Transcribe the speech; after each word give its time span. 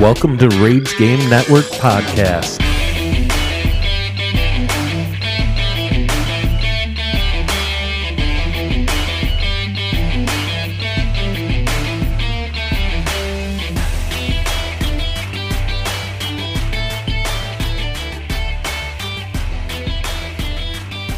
Welcome 0.00 0.38
to 0.38 0.48
Rage 0.62 0.96
Game 0.96 1.28
Network 1.28 1.64
Podcast. 1.64 2.60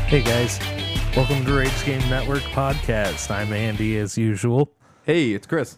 Hey 0.06 0.22
guys, 0.22 0.58
welcome 1.14 1.44
to 1.44 1.52
Rage 1.52 1.84
Game 1.84 2.00
Network 2.08 2.40
Podcast. 2.44 3.30
I'm 3.30 3.52
Andy 3.52 3.98
as 3.98 4.16
usual. 4.16 4.72
Hey, 5.04 5.32
it's 5.32 5.46
Chris. 5.46 5.76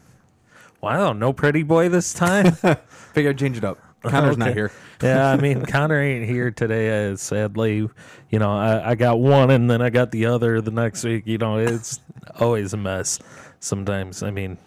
Wow, 0.83 1.13
no 1.13 1.33
pretty 1.33 1.63
boy 1.63 1.89
this 1.89 2.13
time. 2.13 2.53
Figure 3.15 3.31
I'd 3.31 3.39
change 3.39 3.57
it 3.57 3.63
up. 3.63 3.79
Connor's 4.03 4.37
not 4.37 4.53
here. 4.53 4.73
yeah, 5.01 5.31
I 5.31 5.37
mean 5.37 5.65
Connor 5.67 6.01
ain't 6.01 6.29
here 6.29 6.51
today. 6.51 7.13
Uh, 7.13 7.17
sadly, 7.17 7.89
you 8.31 8.39
know, 8.41 8.51
I, 8.51 8.91
I 8.91 8.95
got 8.97 9.21
one 9.21 9.51
and 9.51 9.71
then 9.71 9.81
I 9.81 9.91
got 9.91 10.11
the 10.11 10.27
other 10.27 10.61
the 10.61 10.73
next 10.73 11.05
week. 11.05 11.25
You 11.27 11.39
know, 11.39 11.59
it's 11.59 12.01
always 12.41 12.73
a 12.73 12.77
mess. 12.77 13.21
Sometimes, 13.61 14.25
I 14.25 14.33
mean, 14.33 14.59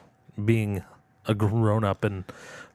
being 0.45 0.85
a 1.25 1.35
grown 1.35 1.83
up 1.83 2.05
and 2.05 2.23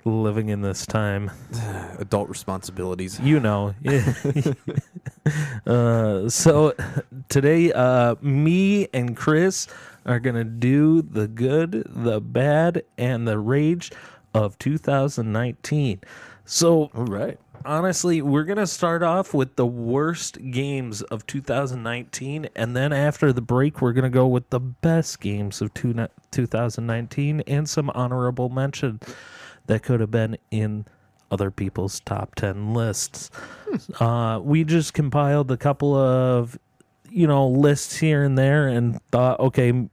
living 0.04 0.48
in 0.48 0.62
this 0.62 0.86
time, 0.86 1.30
Adult 1.98 2.28
responsibilities. 2.28 3.18
you 3.20 3.40
know. 3.40 3.74
uh, 5.66 6.28
so 6.28 6.74
today, 7.28 7.72
uh, 7.72 8.14
me 8.20 8.88
and 8.92 9.16
Chris 9.16 9.66
are 10.06 10.20
gonna 10.20 10.44
do 10.44 11.02
the 11.02 11.28
good, 11.28 11.84
the 11.86 12.20
bad, 12.20 12.82
and 12.98 13.26
the 13.28 13.38
rage 13.38 13.90
of 14.34 14.58
2019. 14.58 16.00
So 16.44 16.90
All 16.94 17.04
right. 17.04 17.38
honestly, 17.64 18.22
we're 18.22 18.44
going 18.44 18.58
to 18.58 18.66
start 18.66 19.02
off 19.02 19.32
with 19.32 19.56
the 19.56 19.66
worst 19.66 20.38
games 20.50 21.02
of 21.02 21.26
2019. 21.26 22.48
And 22.56 22.76
then 22.76 22.92
after 22.92 23.32
the 23.32 23.40
break, 23.40 23.80
we're 23.80 23.92
going 23.92 24.04
to 24.04 24.10
go 24.10 24.26
with 24.26 24.50
the 24.50 24.60
best 24.60 25.20
games 25.20 25.60
of 25.60 25.72
two, 25.74 26.08
2019 26.30 27.40
and 27.46 27.68
some 27.68 27.90
honorable 27.90 28.48
mention 28.48 29.00
that 29.66 29.82
could 29.82 30.00
have 30.00 30.10
been 30.10 30.36
in 30.50 30.86
other 31.30 31.50
people's 31.50 32.00
top 32.00 32.34
10 32.34 32.74
lists. 32.74 33.30
Uh, 34.00 34.40
we 34.42 34.64
just 34.64 34.94
compiled 34.94 35.50
a 35.52 35.56
couple 35.56 35.94
of, 35.94 36.58
you 37.08 37.26
know, 37.26 37.46
lists 37.46 37.96
here 37.98 38.24
and 38.24 38.36
there 38.36 38.66
and 38.66 39.00
thought, 39.12 39.38
okay, 39.38 39.88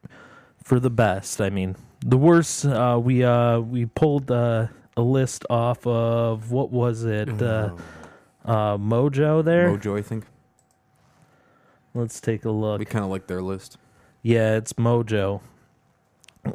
for 0.63 0.79
the 0.79 0.89
best. 0.89 1.39
I 1.39 1.49
mean, 1.49 1.75
the 2.01 2.17
worst. 2.17 2.65
Uh, 2.65 2.99
we 3.01 3.23
uh, 3.23 3.59
we 3.59 3.85
pulled 3.85 4.31
uh, 4.31 4.67
a 4.95 5.01
list 5.01 5.45
off 5.49 5.85
of 5.85 6.51
what 6.51 6.71
was 6.71 7.03
it? 7.03 7.41
Uh, 7.41 7.75
uh, 8.45 8.77
Mojo. 8.77 9.43
There. 9.43 9.69
Mojo, 9.69 9.97
I 9.97 10.01
think. 10.01 10.25
Let's 11.93 12.19
take 12.19 12.45
a 12.45 12.51
look. 12.51 12.79
We 12.79 12.85
kind 12.85 13.03
of 13.03 13.11
like 13.11 13.27
their 13.27 13.41
list. 13.41 13.77
Yeah, 14.21 14.55
it's 14.55 14.73
Mojo. 14.73 15.41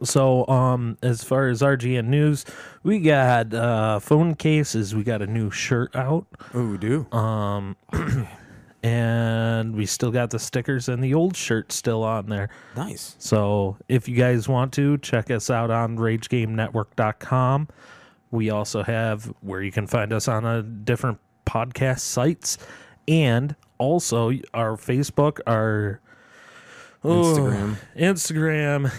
So, 0.02 0.46
um, 0.48 0.98
as 1.02 1.24
far 1.24 1.48
as 1.48 1.62
RGN 1.62 2.06
news, 2.06 2.44
we 2.82 3.00
got 3.00 3.52
uh, 3.52 3.98
phone 4.00 4.34
cases. 4.34 4.94
We 4.94 5.02
got 5.04 5.22
a 5.22 5.26
new 5.26 5.50
shirt 5.50 5.94
out. 5.94 6.26
Oh, 6.54 6.66
we 6.68 6.78
do. 6.78 7.10
Um, 7.12 7.76
and 8.82 9.76
we 9.76 9.86
still 9.86 10.10
got 10.10 10.30
the 10.30 10.38
stickers 10.38 10.88
and 10.88 11.02
the 11.02 11.14
old 11.14 11.36
shirt 11.36 11.72
still 11.72 12.02
on 12.02 12.26
there. 12.26 12.48
nice. 12.76 13.14
So 13.18 13.76
if 13.88 14.08
you 14.08 14.16
guys 14.16 14.48
want 14.48 14.72
to, 14.74 14.98
check 14.98 15.30
us 15.30 15.50
out 15.50 15.70
on 15.70 15.96
RageGameNetwork.com. 15.96 17.68
We 18.30 18.50
also 18.50 18.82
have 18.82 19.32
where 19.40 19.62
you 19.62 19.70
can 19.70 19.86
find 19.86 20.12
us 20.12 20.26
on 20.26 20.44
a 20.44 20.62
different 20.62 21.18
podcast 21.46 22.00
sites 22.00 22.58
and 23.06 23.54
also 23.78 24.30
our 24.54 24.76
Facebook, 24.76 25.40
our 25.46 26.00
oh, 27.04 27.76
Instagram. 27.96 28.92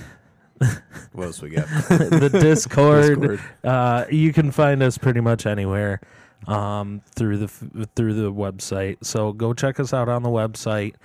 What 1.14 1.26
else 1.26 1.42
we 1.44 1.52
got? 1.52 1.68
the 1.90 2.30
Discord. 2.32 3.22
Discord. 3.22 3.42
Uh, 3.64 4.06
you 4.10 4.34
can 4.34 4.50
find 4.50 4.82
us 4.82 4.98
pretty 4.98 5.22
much 5.22 5.46
anywhere 5.46 6.02
um, 6.48 7.02
through 7.16 7.38
the 7.38 7.48
through 7.96 8.16
the 8.16 8.32
website. 8.32 8.98
So 9.06 9.32
go 9.32 9.54
check 9.54 9.80
us 9.80 9.94
out 9.94 10.10
on 10.10 10.24
the 10.24 10.30
website. 10.30 10.96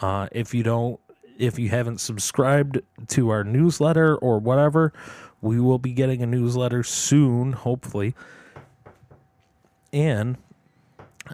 Uh, 0.00 0.28
if 0.30 0.54
you 0.54 0.62
don't, 0.62 1.00
if 1.36 1.58
you 1.58 1.68
haven't 1.68 2.00
subscribed 2.00 2.80
to 3.08 3.30
our 3.30 3.42
newsletter 3.42 4.16
or 4.16 4.38
whatever, 4.38 4.92
we 5.40 5.60
will 5.60 5.78
be 5.78 5.92
getting 5.92 6.22
a 6.22 6.26
newsletter 6.26 6.82
soon, 6.82 7.52
hopefully. 7.52 8.14
And 9.92 10.36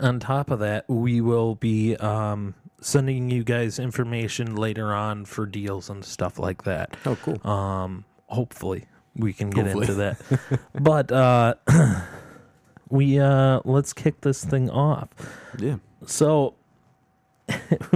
on 0.01 0.21
top 0.21 0.51
of 0.51 0.59
that, 0.61 0.89
we 0.89 1.21
will 1.21 1.55
be 1.57 1.97
um, 1.97 2.55
sending 2.83 3.31
you 3.31 3.45
guys 3.45 3.79
information 3.79 4.57
later 4.57 4.93
on 4.95 5.25
for 5.25 5.47
deals 5.47 5.89
and 5.89 6.05
stuff 6.05 6.39
like 6.39 6.65
that. 6.65 6.97
Oh, 7.07 7.17
cool. 7.23 7.47
Um, 7.49 8.05
hopefully 8.27 8.87
we 9.17 9.33
can 9.33 9.51
get 9.51 9.67
Hopefully. 9.67 9.87
into 9.87 9.95
that. 9.95 10.61
but 10.81 11.13
uh, 11.13 11.55
we 12.89 13.19
uh, 13.19 13.61
let's 13.65 13.93
kick 13.93 14.21
this 14.23 14.45
thing 14.45 14.71
off. 14.71 15.09
yeah. 15.59 15.77
So 16.07 16.55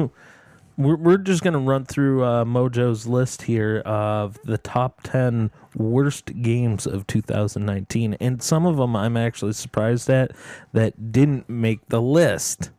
we're 0.77 0.97
we're 0.97 1.19
just 1.19 1.43
gonna 1.43 1.59
run 1.59 1.85
through 1.85 2.23
uh, 2.25 2.45
Mojo's 2.45 3.07
list 3.07 3.43
here 3.43 3.79
of 3.87 4.39
the 4.45 4.59
top 4.59 5.01
ten 5.03 5.51
worst 5.75 6.41
games 6.43 6.87
of 6.87 7.07
2019, 7.07 8.15
and 8.21 8.43
some 8.43 8.67
of 8.67 8.77
them 8.77 8.95
I'm 8.95 9.17
actually 9.17 9.53
surprised 9.55 10.09
at 10.11 10.33
that 10.73 11.13
didn't 11.13 11.49
make 11.49 11.89
the 11.89 12.01
list. 12.03 12.71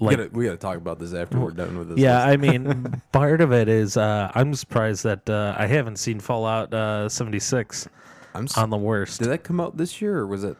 We 0.00 0.06
Like 0.06 0.16
gotta, 0.18 0.28
we 0.32 0.44
gotta 0.44 0.56
talk 0.56 0.76
about 0.76 0.98
this 0.98 1.12
after 1.14 1.38
we're 1.40 1.50
done 1.50 1.76
with 1.78 1.88
this. 1.90 1.98
yeah. 1.98 2.24
I 2.24 2.36
mean, 2.46 3.02
part 3.12 3.40
of 3.40 3.52
it 3.52 3.68
is 3.68 3.96
uh, 3.96 4.30
I'm 4.34 4.54
surprised 4.54 5.02
that 5.04 5.28
uh, 5.28 5.54
I 5.58 5.66
haven't 5.66 5.96
seen 5.96 6.20
Fallout 6.20 6.72
uh, 6.72 7.08
76 7.08 7.88
I'm. 8.34 8.44
s 8.44 8.56
on 8.56 8.70
the 8.70 8.76
worst. 8.76 9.18
did 9.20 9.28
that 9.28 9.42
come 9.42 9.58
out 9.60 9.76
this 9.76 10.00
year 10.00 10.18
or 10.18 10.26
was 10.26 10.44
it? 10.44 10.56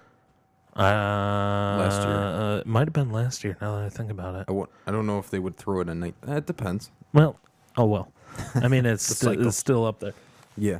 Uh, 0.77 0.81
last 0.82 2.03
year. 2.06 2.16
uh, 2.16 2.56
it 2.59 2.66
might 2.66 2.87
have 2.87 2.93
been 2.93 3.10
last 3.10 3.43
year. 3.44 3.56
Now 3.60 3.77
that 3.77 3.84
I 3.84 3.88
think 3.88 4.10
about 4.10 4.34
it. 4.37 4.44
I, 4.48 4.53
wa- 4.53 4.66
I 4.87 4.91
don't 4.93 5.06
know 5.06 5.19
if 5.19 5.28
they 5.31 5.38
would 5.38 5.56
throw 5.56 5.81
it 5.81 5.88
in. 5.88 6.00
night. 6.00 6.15
It 6.27 6.47
depends. 6.47 6.91
Well, 7.12 7.37
oh 7.77 7.84
well. 7.87 8.12
I 8.54 8.69
mean, 8.69 8.87
it's, 8.93 9.06
The 9.09 9.15
sti- 9.15 9.27
cycle. 9.32 9.48
it's 9.48 9.56
still 9.56 9.84
up 9.84 9.98
there. 10.00 10.15
Yeah. 10.56 10.78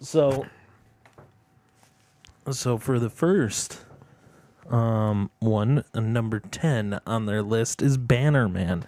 So, 0.00 0.46
so 2.50 2.78
for 2.78 2.98
the 2.98 3.10
first 3.10 3.80
um 4.70 5.30
one, 5.40 5.84
uh, 5.94 6.00
number 6.00 6.40
ten 6.40 7.00
on 7.06 7.26
their 7.26 7.42
list 7.42 7.80
is 7.82 7.96
Bannermen. 7.98 8.82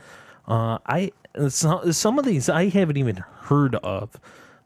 Uh, 0.47 0.79
I 0.87 1.13
some 1.49 1.93
some 1.93 2.19
of 2.19 2.25
these 2.25 2.49
I 2.49 2.69
haven't 2.69 2.97
even 2.97 3.17
heard 3.17 3.75
of. 3.77 4.19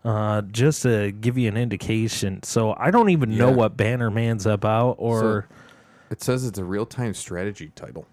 Uh, 0.04 0.42
just 0.42 0.82
to 0.82 1.10
give 1.12 1.38
you 1.38 1.48
an 1.48 1.56
indication, 1.56 2.42
so 2.42 2.74
I 2.78 2.90
don't 2.90 3.08
even 3.08 3.38
know 3.38 3.48
Yeah. 3.48 3.54
what 3.54 3.74
Bannermen's 3.76 4.44
about, 4.44 4.96
or 4.98 5.46
It 6.10 6.22
says 6.22 6.44
it's 6.44 6.58
a 6.58 6.64
real-time 6.64 7.14
strategy 7.14 7.72
title. 7.74 8.06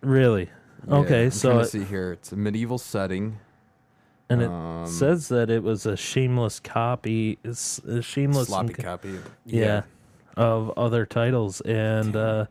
really. 0.00 0.48
Yeah, 0.86 0.94
Okay, 0.98 1.24
I'm 1.24 1.30
so 1.32 1.58
it- 1.58 1.64
see 1.66 1.82
here. 1.82 2.12
It's 2.12 2.30
a 2.30 2.36
medieval 2.36 2.78
setting. 2.78 3.38
and 4.28 4.42
it 4.42 4.48
um, 4.50 4.86
says 4.86 5.26
that 5.28 5.50
it 5.50 5.62
was 5.64 5.86
a 5.86 5.96
shameless 5.96 6.58
copy, 6.60 7.38
it's 7.44 7.78
a 7.80 8.00
shameless 8.02 8.46
sloppy 8.48 8.74
and- 8.74 8.84
copy. 8.84 9.18
yeah, 9.44 9.82
of 10.36 10.70
other 10.76 11.06
titles 11.06 11.60
and 11.62 12.14
uh 12.16 12.44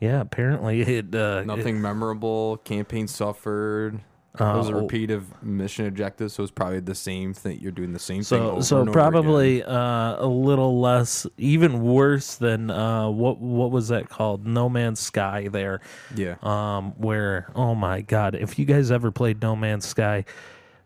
yeah 0.00 0.20
apparently 0.20 0.80
it 0.82 1.14
uh 1.14 1.42
Nothing 1.44 1.80
memorable. 1.80 2.58
Campaign 2.58 3.08
suffered. 3.08 4.00
Uh, 4.40 4.54
it 4.54 4.58
was 4.58 4.68
a 4.68 4.72
oh. 4.72 4.82
repeat 4.82 5.10
of 5.10 5.42
mission 5.42 5.86
objectives, 5.86 6.32
so 6.34 6.44
it's 6.44 6.52
probably 6.52 6.78
the 6.78 6.94
same 6.94 7.34
thing. 7.34 7.58
You're 7.60 7.72
doing 7.72 7.92
the 7.92 7.98
same 7.98 8.18
thing. 8.18 8.24
so 8.24 8.50
Over 8.50 8.62
so 8.62 8.80
and 8.80 8.88
over 8.90 8.98
again. 8.98 9.10
probably 9.10 9.62
uh 9.64 10.24
a 10.24 10.26
little 10.28 10.80
less 10.80 11.26
even 11.38 11.82
worse 11.82 12.36
than 12.36 12.70
uh 12.70 13.08
what 13.08 13.40
what 13.40 13.72
was 13.72 13.88
that 13.88 14.08
called 14.08 14.46
no 14.46 14.68
man's 14.68 15.00
sky 15.00 15.48
there 15.50 15.80
Yeah. 16.14 16.36
um 16.42 16.92
where 16.98 17.50
oh 17.56 17.74
my 17.74 18.02
god 18.02 18.36
if 18.36 18.58
you 18.60 18.64
guys 18.64 18.92
ever 18.92 19.10
played 19.10 19.42
no 19.42 19.56
man's 19.56 19.86
sky 19.86 20.24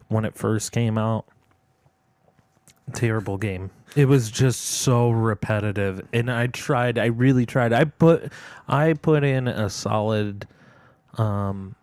when 0.08 0.24
it 0.24 0.34
first 0.34 0.72
came 0.72 0.96
out 0.96 1.26
terrible 2.94 3.38
game. 3.38 3.70
It 3.94 4.06
was 4.06 4.30
just 4.30 4.60
so 4.60 5.10
repetitive 5.10 6.06
and 6.12 6.30
i 6.30 6.46
tried 6.46 6.98
i 6.98 7.06
really 7.06 7.46
tried. 7.46 7.72
I 7.72 7.84
put 7.84 8.32
i 8.68 8.94
put 8.94 9.24
in 9.24 9.48
a 9.48 9.68
solid 9.68 10.46
um 11.18 11.74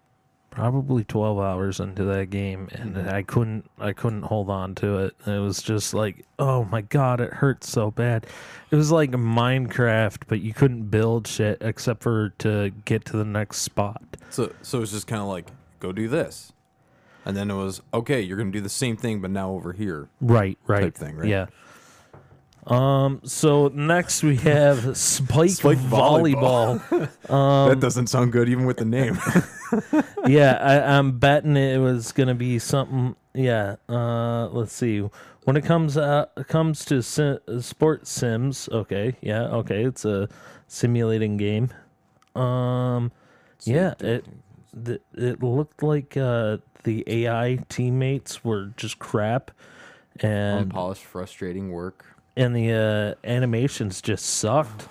probably 0.49 1.03
12 1.03 1.39
hours 1.39 1.79
into 1.79 2.03
that 2.05 2.31
game 2.31 2.67
and 2.71 2.97
i 3.09 3.21
couldn't 3.21 3.69
i 3.79 3.93
couldn't 3.93 4.23
hold 4.23 4.49
on 4.49 4.73
to 4.75 4.97
it. 5.05 5.15
It 5.27 5.39
was 5.39 5.61
just 5.61 5.93
like 5.93 6.25
oh 6.39 6.65
my 6.65 6.81
god 6.81 7.21
it 7.21 7.33
hurts 7.33 7.69
so 7.69 7.91
bad. 7.91 8.25
It 8.71 8.75
was 8.75 8.91
like 8.91 9.11
minecraft 9.11 10.23
but 10.27 10.41
you 10.41 10.53
couldn't 10.53 10.85
build 10.89 11.27
shit 11.27 11.59
except 11.61 12.01
for 12.01 12.29
to 12.39 12.71
get 12.85 13.05
to 13.05 13.17
the 13.17 13.25
next 13.25 13.57
spot. 13.61 14.01
So 14.31 14.51
so 14.63 14.81
it's 14.81 14.91
just 14.91 15.07
kind 15.07 15.21
of 15.21 15.27
like 15.27 15.47
go 15.79 15.91
do 15.91 16.07
this, 16.07 16.51
and 17.29 17.37
then 17.37 17.49
it 17.49 17.55
was 17.55 17.81
okay. 17.93 18.21
You're 18.21 18.37
gonna 18.37 18.51
do 18.51 18.61
the 18.61 18.69
same 18.69 18.97
thing, 18.97 19.21
but 19.21 19.31
now 19.31 19.51
over 19.51 19.73
here. 19.73 20.09
right 20.21 20.57
right 20.67 20.83
Type 20.83 20.95
thing, 20.95 21.15
right? 21.15 21.27
yeah 21.29 21.45
Um. 22.67 23.21
So 23.23 23.69
next 23.69 24.21
we 24.21 24.35
have 24.37 24.95
Spike, 24.97 25.49
Spike 25.51 25.77
volleyball. 25.79 26.79
that 27.69 27.79
doesn't 27.79 28.07
sound 28.07 28.31
good 28.31 28.49
even 28.49 28.65
with 28.65 28.77
the 28.77 28.85
name. 28.85 29.17
yeah, 30.27 30.53
I, 30.61 30.97
I'm 30.97 31.17
betting 31.17 31.55
it 31.55 31.79
was 31.79 32.11
gonna 32.11 32.35
be 32.35 32.59
something. 32.59 33.15
Yeah. 33.33 33.77
Uh. 33.87 34.47
Let's 34.49 34.73
see. 34.73 35.07
When 35.45 35.55
it 35.57 35.65
comes 35.65 35.97
uh 35.97 36.25
comes 36.47 36.85
to 36.85 37.01
sim, 37.01 37.39
sports 37.61 38.11
sims, 38.11 38.69
okay. 38.71 39.15
Yeah. 39.21 39.43
Okay. 39.47 39.83
It's 39.85 40.05
a 40.05 40.27
simulating 40.67 41.37
game. 41.37 41.69
Um. 42.35 43.11
Yeah. 43.63 43.95
It 43.99 44.25
th- 44.85 45.01
it 45.15 45.41
looked 45.43 45.83
like 45.83 46.15
uh 46.17 46.57
the 46.83 47.03
AI 47.07 47.59
teammates 47.69 48.43
were 48.43 48.71
just 48.77 48.99
crap, 48.99 49.51
and 50.21 50.59
Unpolished, 50.71 51.03
frustrating 51.03 51.71
work. 51.71 52.05
and 52.37 52.55
the 52.55 52.71
uh, 53.23 53.27
animations 53.29 54.01
just 54.01 54.25
sucked. 54.25 54.87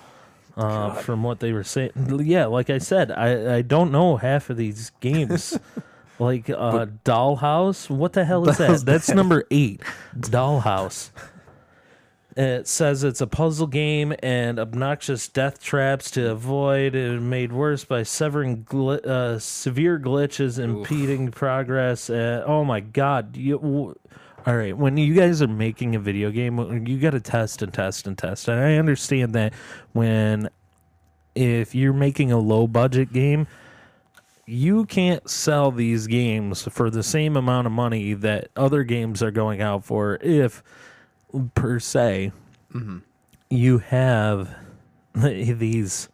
Uh, 0.57 0.93
from 0.93 1.23
what 1.23 1.39
they 1.39 1.53
were 1.53 1.63
saying, 1.63 1.91
yeah, 2.25 2.45
like 2.45 2.69
I 2.69 2.79
said, 2.79 3.11
I, 3.11 3.57
I 3.57 3.61
don't 3.61 3.93
know 3.93 4.17
half 4.17 4.49
of 4.49 4.57
these 4.57 4.91
games. 4.99 5.57
like 6.19 6.49
uh, 6.49 6.87
Dollhouse, 7.05 7.89
what 7.89 8.11
the 8.11 8.25
hell 8.25 8.49
is 8.49 8.57
that? 8.59 8.81
That's 8.85 9.07
number 9.13 9.45
eight. 9.51 9.81
Dollhouse. 10.17 11.11
It 12.39 12.69
says 12.69 13.03
it's 13.03 13.19
a 13.19 13.27
puzzle 13.27 13.67
game 13.67 14.15
and 14.23 14.59
obnoxious 14.59 15.27
death 15.27 15.61
traps 15.61 16.09
to 16.11 16.31
avoid, 16.31 16.95
and 16.95 17.29
made 17.29 17.51
worse 17.51 17.83
by 17.83 18.03
severing 18.03 18.63
gl- 18.63 19.05
uh, 19.05 19.39
severe 19.39 19.99
glitches 19.99 20.57
impeding 20.57 21.31
progress. 21.31 22.09
Uh, 22.09 22.41
oh 22.47 22.63
my 22.63 22.79
god! 22.79 23.35
You, 23.35 23.57
w- 23.57 23.95
all 24.47 24.55
right, 24.55 24.77
when 24.77 24.95
you 24.95 25.13
guys 25.15 25.41
are 25.41 25.49
making 25.49 25.95
a 25.95 25.99
video 25.99 26.31
game, 26.31 26.87
you 26.87 26.97
got 26.97 27.09
to 27.09 27.19
test 27.19 27.61
and 27.61 27.73
test 27.73 28.07
and 28.07 28.17
test. 28.17 28.47
And 28.47 28.57
I 28.57 28.75
understand 28.75 29.33
that 29.35 29.53
when 29.91 30.49
if 31.35 31.75
you're 31.75 31.91
making 31.91 32.31
a 32.31 32.39
low 32.39 32.67
budget 32.67 33.11
game, 33.11 33.47
you 34.45 34.85
can't 34.85 35.29
sell 35.29 35.71
these 35.71 36.07
games 36.07 36.63
for 36.71 36.89
the 36.89 37.03
same 37.03 37.35
amount 37.35 37.67
of 37.67 37.73
money 37.73 38.13
that 38.13 38.47
other 38.55 38.83
games 38.83 39.21
are 39.21 39.31
going 39.31 39.61
out 39.61 39.83
for 39.83 40.17
if 40.21 40.63
per 41.53 41.79
se 41.79 42.31
you 43.49 43.77
have 43.79 44.49
these 45.15 46.09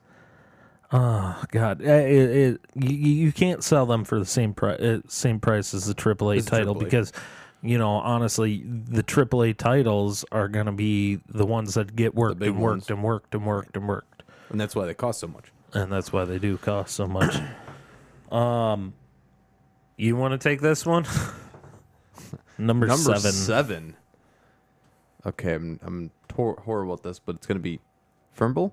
oh 0.92 1.42
god 1.52 1.82
eh, 1.82 1.86
eh, 1.86 1.92
eh, 1.92 2.00
it, 2.00 2.54
it, 2.54 2.62
you, 2.76 2.96
you 3.26 3.32
can't 3.32 3.64
sell 3.64 3.86
them 3.86 4.04
for 4.04 4.20
the 4.20 4.26
same 4.26 4.54
price 4.54 5.02
same 5.08 5.40
price 5.40 5.74
as 5.74 5.86
the 5.86 5.96
AAA 5.96 6.44
the 6.44 6.50
title 6.50 6.76
AAA. 6.76 6.80
because 6.80 7.14
you 7.62 7.78
know 7.78 7.92
honestly 7.92 8.64
the 8.66 9.04
AAA 9.04 9.58
titles 9.58 10.24
are 10.32 10.48
going 10.48 10.66
to 10.68 10.72
be 10.72 11.20
the 11.30 11.46
ones 11.46 11.74
that 11.74 11.96
get 11.96 12.14
worked 12.16 12.42
and 12.42 12.58
worked 12.60 12.72
ones. 12.72 12.90
and 12.90 13.04
worked 13.04 13.34
and 13.36 13.46
worked 13.46 13.76
and 13.78 13.88
worked 13.88 14.24
And 14.50 14.60
that's 14.60 14.76
why 14.76 14.86
they 14.86 14.94
cost 14.94 15.20
so 15.20 15.28
much. 15.28 15.52
and 15.74 15.92
that's 15.92 16.14
why 16.14 16.26
they 16.26 16.40
do 16.40 16.58
cost 16.58 16.94
so 16.96 17.08
much. 17.08 17.36
um, 18.32 18.94
you 19.98 20.16
want 20.16 20.34
to 20.34 20.38
take 20.38 20.62
this 20.62 20.86
one? 20.86 21.06
Number, 22.58 22.86
Number 22.88 23.16
seven. 23.16 23.32
seven. 23.32 23.96
Okay, 25.26 25.54
I'm 25.54 25.80
I'm 25.84 26.12
tor- 26.28 26.62
horrible 26.66 26.94
at 26.94 27.04
this, 27.04 27.20
but 27.20 27.36
it's 27.38 27.48
gonna 27.48 27.60
be 27.60 27.80
Fimbul? 28.38 28.72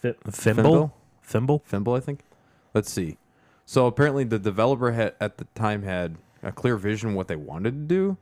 Fi- 0.00 0.12
Fimbul. 0.26 0.92
Fimbul. 1.26 1.62
Fimbul, 1.64 1.96
I 1.96 2.00
think. 2.00 2.20
Let's 2.74 2.90
see. 2.90 3.18
So 3.66 3.86
apparently, 3.86 4.24
the 4.24 4.38
developer 4.38 4.92
had 4.92 5.14
at 5.20 5.38
the 5.38 5.44
time 5.54 5.82
had 5.82 6.16
a 6.42 6.52
clear 6.52 6.76
vision 6.76 7.14
what 7.14 7.28
they 7.28 7.36
wanted 7.36 7.72
to 7.72 7.94
do, 7.94 8.16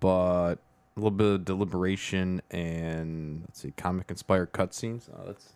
but 0.00 0.54
a 0.96 1.00
little 1.00 1.10
bit 1.10 1.26
of 1.26 1.44
deliberation 1.44 2.40
and 2.50 3.42
let's 3.42 3.60
see, 3.60 3.72
comic 3.76 4.10
inspired 4.10 4.52
cutscenes. 4.52 5.08
Oh, 5.12 5.26
that's 5.26 5.52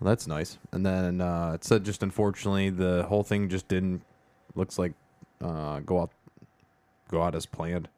well, 0.00 0.08
that's 0.08 0.26
nice. 0.26 0.58
And 0.72 0.84
then 0.84 1.20
uh, 1.20 1.52
it 1.54 1.64
said 1.64 1.84
just 1.84 2.02
unfortunately 2.02 2.70
the 2.70 3.04
whole 3.08 3.22
thing 3.22 3.48
just 3.48 3.68
didn't 3.68 4.02
looks 4.54 4.78
like 4.78 4.92
uh, 5.40 5.80
go 5.80 6.00
out 6.00 6.10
go 7.10 7.22
out 7.22 7.34
as 7.34 7.46
planned. 7.46 7.88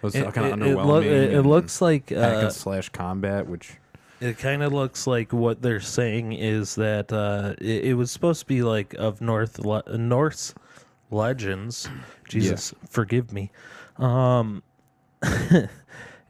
It 0.00 0.02
was 0.02 0.14
It, 0.14 0.32
kind 0.34 0.52
of 0.52 0.60
it- 0.68 0.76
underwhelming. 0.76 1.04
it- 1.04 1.32
it 1.34 1.42
looks 1.42 1.80
like 1.82 2.10
uh, 2.12 2.48
slash 2.50 2.88
combat, 2.88 3.46
which 3.46 3.74
it 4.20 4.38
kind 4.38 4.62
of 4.62 4.72
looks 4.72 5.06
like 5.06 5.32
what 5.32 5.62
they're 5.62 5.80
saying 5.80 6.32
is 6.32 6.74
that 6.76 7.12
uh, 7.12 7.54
it, 7.60 7.84
it 7.86 7.94
was 7.94 8.10
supposed 8.10 8.40
to 8.40 8.46
be 8.46 8.62
like 8.62 8.94
of 8.94 9.20
North 9.20 9.58
Le- 9.58 9.96
Norse 9.98 10.54
legends. 11.10 11.88
Jesus, 12.28 12.72
forgive 12.88 13.32
me. 13.32 13.50
Um, 13.98 14.62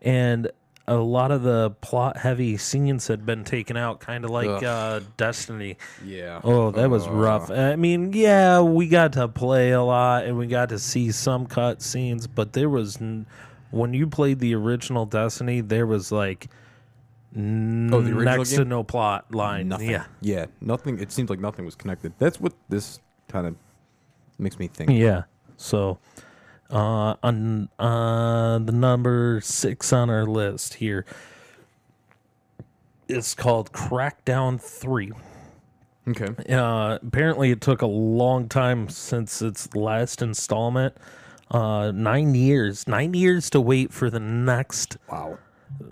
and 0.03 0.51
a 0.89 0.97
lot 0.97 1.31
of 1.31 1.43
the 1.43 1.71
plot 1.81 2.17
heavy 2.17 2.57
scenes 2.57 3.07
had 3.07 3.25
been 3.25 3.45
taken 3.45 3.77
out, 3.77 4.01
kind 4.01 4.25
of 4.25 4.31
like 4.31 4.63
uh, 4.63 5.01
Destiny. 5.17 5.77
yeah. 6.05 6.41
Oh, 6.43 6.71
that 6.73 6.91
was 6.91 7.07
rough. 7.09 7.51
I 7.51 7.77
mean, 7.77 8.13
yeah, 8.13 8.61
we 8.61 8.89
got 8.89 9.13
to 9.13 9.29
play 9.29 9.71
a 9.71 9.83
lot 9.83 10.25
and 10.25 10.37
we 10.37 10.47
got 10.47 10.71
to 10.71 10.79
see 10.79 11.13
some 11.13 11.47
cut 11.47 11.83
scenes, 11.83 12.27
but 12.27 12.53
there 12.55 12.69
was 12.69 13.01
n- 13.01 13.27
when 13.71 13.95
you 13.95 14.07
played 14.07 14.39
the 14.41 14.55
original 14.55 15.07
Destiny, 15.07 15.61
there 15.61 15.87
was 15.87 16.11
like 16.13 16.49
n- 17.37 17.91
Oh, 17.93 18.01
the 18.01 18.11
original 18.13 18.37
next 18.39 18.51
to 18.57 18.65
no 18.65 18.83
plot 18.83 19.35
line. 19.35 19.69
Nothing. 19.69 19.91
Yeah, 19.91 20.05
Yeah, 20.21 20.47
nothing. 20.61 20.99
It 20.99 21.13
seems 21.13 21.31
like 21.31 21.39
nothing 21.41 21.65
was 21.65 21.75
connected. 21.75 22.13
That's 22.19 22.41
what 22.41 22.53
this 22.69 23.01
kind 23.29 23.47
of 23.47 23.55
makes 24.39 24.59
me 24.59 24.67
think. 24.69 24.91
yeah. 24.91 25.23
So, 25.57 25.99
uh, 26.71 27.15
on 27.23 27.69
uh, 27.79 28.59
the 28.61 28.73
number 28.73 29.41
six 29.45 29.93
on 29.93 30.09
our 30.11 30.25
list 30.25 30.75
here, 30.75 31.05
it's 33.09 33.35
called 33.35 33.73
Crackdown 33.73 34.61
Three. 34.61 35.13
Okay. 36.09 36.29
Uh, 36.53 36.99
apparently, 37.03 37.51
it 37.51 37.61
took 37.61 37.83
a 37.83 37.87
long 37.87 38.49
time 38.49 38.89
since 38.89 39.43
its 39.43 39.75
last 39.75 40.23
installment. 40.23 40.97
Uh, 41.51 41.91
nine 41.93 42.35
years, 42.35 42.87
nine 42.87 43.13
years 43.15 43.51
to 43.51 43.61
wait 43.61 43.93
for 43.93 44.09
the 44.09 44.21
next 44.21 44.97
Wow. 45.11 45.39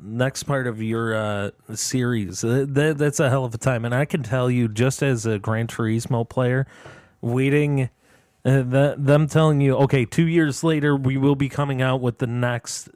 next 0.01 0.45
part 0.45 0.67
of 0.69 0.81
your 0.81 1.17
uh, 1.17 1.51
series. 1.75 2.43
That, 2.43 2.95
that's 2.97 3.19
a 3.19 3.29
hell 3.29 3.45
of 3.45 3.55
a 3.55 3.59
time, 3.59 3.85
and 3.85 3.95
I 3.95 4.05
can 4.05 4.23
tell 4.23 4.51
you, 4.51 4.69
just 4.69 5.03
as 5.03 5.27
a 5.27 5.39
Gran 5.39 5.67
Turismo 5.67 6.29
player, 6.29 6.67
waiting. 7.21 7.91
Uh, 8.45 8.63
the, 8.63 8.95
them 8.97 9.27
telling 9.27 9.61
you, 9.61 9.75
okay, 9.77 10.05
two 10.05 10.27
years 10.27 10.63
later, 10.63 10.95
we 10.95 11.17
will 11.17 11.35
be 11.35 11.49
coming 11.49 11.83
out 11.83 12.01
with 12.01 12.19
the 12.19 12.27
next 12.27 12.89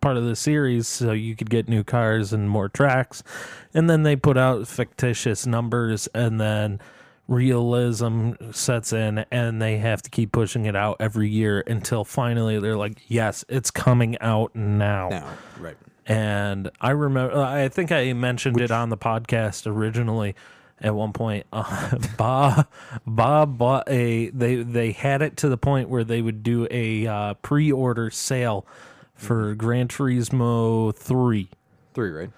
part 0.00 0.16
of 0.16 0.24
the 0.24 0.34
series 0.34 0.88
so 0.88 1.12
you 1.12 1.36
could 1.36 1.50
get 1.50 1.68
new 1.68 1.84
cars 1.84 2.32
and 2.32 2.48
more 2.48 2.68
tracks. 2.70 3.22
And 3.74 3.88
then 3.90 4.02
they 4.02 4.16
put 4.16 4.38
out 4.38 4.66
fictitious 4.66 5.46
numbers, 5.46 6.08
and 6.14 6.40
then 6.40 6.80
realism 7.28 8.32
sets 8.50 8.92
in, 8.92 9.24
and 9.30 9.60
they 9.62 9.76
have 9.76 10.02
to 10.02 10.10
keep 10.10 10.32
pushing 10.32 10.64
it 10.64 10.74
out 10.74 10.96
every 10.98 11.28
year 11.28 11.62
until 11.66 12.04
finally 12.04 12.58
they're 12.58 12.76
like, 12.76 13.02
yes, 13.06 13.44
it's 13.48 13.70
coming 13.70 14.18
out 14.20 14.56
now. 14.56 15.08
Now, 15.10 15.28
right. 15.60 15.76
And 16.06 16.70
I 16.80 16.90
remember, 16.90 17.38
I 17.38 17.68
think 17.68 17.92
I 17.92 18.12
mentioned 18.14 18.60
it 18.60 18.70
on 18.70 18.88
the 18.88 18.96
podcast 18.96 19.66
originally. 19.66 20.34
At 20.80 20.94
one 20.94 21.12
point, 21.12 21.44
uh, 21.52 21.98
Bob 22.16 22.68
Bob 23.06 23.58
bought 23.58 23.88
a. 23.88 24.30
They 24.30 24.62
they 24.62 24.92
had 24.92 25.22
it 25.22 25.36
to 25.38 25.48
the 25.48 25.58
point 25.58 25.88
where 25.88 26.04
they 26.04 26.22
would 26.22 26.42
do 26.44 26.68
a 26.70 27.06
uh, 27.06 27.34
pre-order 27.34 28.10
sale 28.10 28.64
for 29.12 29.54
Gran 29.56 29.88
Turismo 29.88 30.94
three. 30.94 31.50
Three, 31.94 32.10
right? 32.10 32.30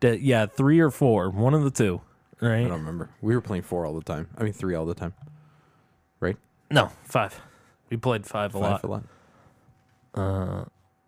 Yeah, 0.00 0.46
three 0.46 0.80
or 0.80 0.90
four, 0.90 1.28
one 1.28 1.52
of 1.52 1.62
the 1.62 1.70
two, 1.70 2.00
I 2.40 2.68
don't 2.68 2.70
remember. 2.70 3.10
We 3.20 3.34
were 3.34 3.40
playing 3.40 3.62
four 3.62 3.84
all 3.86 3.94
the 3.94 4.04
time. 4.04 4.28
I 4.36 4.44
mean, 4.44 4.52
three 4.52 4.74
all 4.74 4.86
the 4.86 4.94
time. 4.94 5.14
Right? 6.20 6.36
No, 6.70 6.90
five. 7.04 7.40
We 7.90 7.96
played 7.96 8.26
five 8.26 8.54
a 8.54 8.58
lot. 8.58 8.82
Five 8.82 8.90
a 8.90 8.92
lot. 8.92 9.04
Uh, 10.14 10.64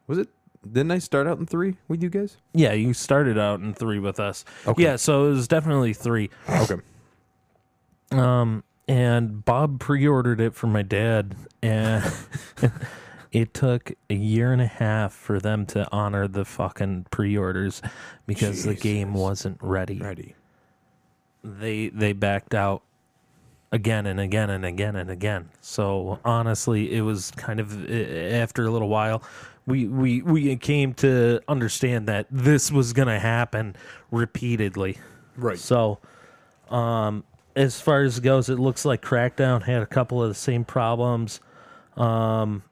was 0.06 0.18
it? 0.18 0.28
Didn't 0.70 0.90
I 0.90 0.99
start 0.99 1.26
out 1.26 1.38
in 1.38 1.46
three 1.46 1.76
with 1.88 2.02
you 2.02 2.10
guys? 2.10 2.37
Yeah, 2.52 2.72
you 2.72 2.92
started 2.92 3.38
out 3.38 3.60
in 3.60 3.72
three 3.72 3.99
with 3.99 4.20
us. 4.20 4.44
Okay. 4.66 4.82
Yeah, 4.82 4.96
so 4.96 5.26
it 5.26 5.30
was 5.30 5.49
definitely 5.49 5.94
three. 5.94 6.30
Okay. 6.49 6.76
Um, 8.12 8.62
and 8.87 9.44
Bob 9.44 9.80
pre-ordered 9.80 10.40
it 10.40 10.54
for 10.54 10.66
my 10.66 10.82
dad, 10.82 11.34
and 11.62 12.12
it 13.32 13.54
took 13.54 13.92
a 14.10 14.14
year 14.14 14.52
and 14.52 14.60
a 14.60 14.66
half 14.66 15.12
for 15.12 15.38
them 15.38 15.64
to 15.66 15.88
honor 15.92 16.28
the 16.28 16.44
fucking 16.44 17.06
pre-orders 17.10 17.80
because 18.26 18.64
the 18.64 18.75
game 18.75 19.14
wasn't 19.14 19.58
ready. 19.62 19.99
Ready. 19.99 20.34
They 21.42 21.88
they 21.88 22.12
backed 22.12 22.54
out 22.54 22.82
again 23.73 24.06
and 24.06 24.18
again 24.20 24.50
and 24.50 24.64
again 24.64 24.97
and 24.97 25.11
again. 25.11 25.50
So 25.61 26.18
honestly, 26.25 26.94
it 26.94 27.02
was 27.02 27.30
kind 27.32 27.61
of 27.61 27.88
eh, 27.90 28.37
after 28.38 28.64
a 28.66 28.70
little 28.70 28.88
while. 28.88 29.23
We, 29.66 29.87
we 29.87 30.23
we 30.23 30.56
came 30.56 30.94
to 30.94 31.40
understand 31.47 32.09
that 32.09 32.26
this 32.30 32.73
was 32.73 32.92
going 32.92 33.09
to 33.09 33.18
happen 33.20 33.76
repeatedly. 34.11 34.99
Right. 35.37 35.59
So, 35.59 35.99
um, 36.70 37.25
as 37.54 37.80
far 37.80 38.02
as 38.02 38.18
it 38.18 38.23
goes, 38.23 38.49
it 38.49 38.59
looks 38.59 38.85
like 38.85 39.00
Crackdown 39.02 39.62
had 39.62 39.82
a 39.82 39.87
couple 39.87 40.23
of 40.23 40.28
the 40.28 40.35
same 40.35 40.64
problems. 40.64 41.40
Um, 41.97 42.62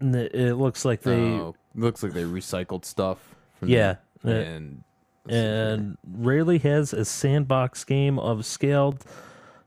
it 0.00 0.54
looks 0.54 0.84
like 0.84 1.02
they, 1.02 1.16
Oh, 1.16 1.54
looks 1.74 2.02
like 2.02 2.12
they 2.12 2.22
recycled 2.24 2.84
stuff. 2.84 3.34
From 3.58 3.68
Yeah, 3.68 3.96
the- 4.22 4.44
and 4.44 4.82
and 5.28 5.96
rarely 6.12 6.58
has 6.58 6.92
a 6.92 7.04
sandbox 7.04 7.84
game 7.84 8.18
of 8.18 8.44
scaled 8.46 9.04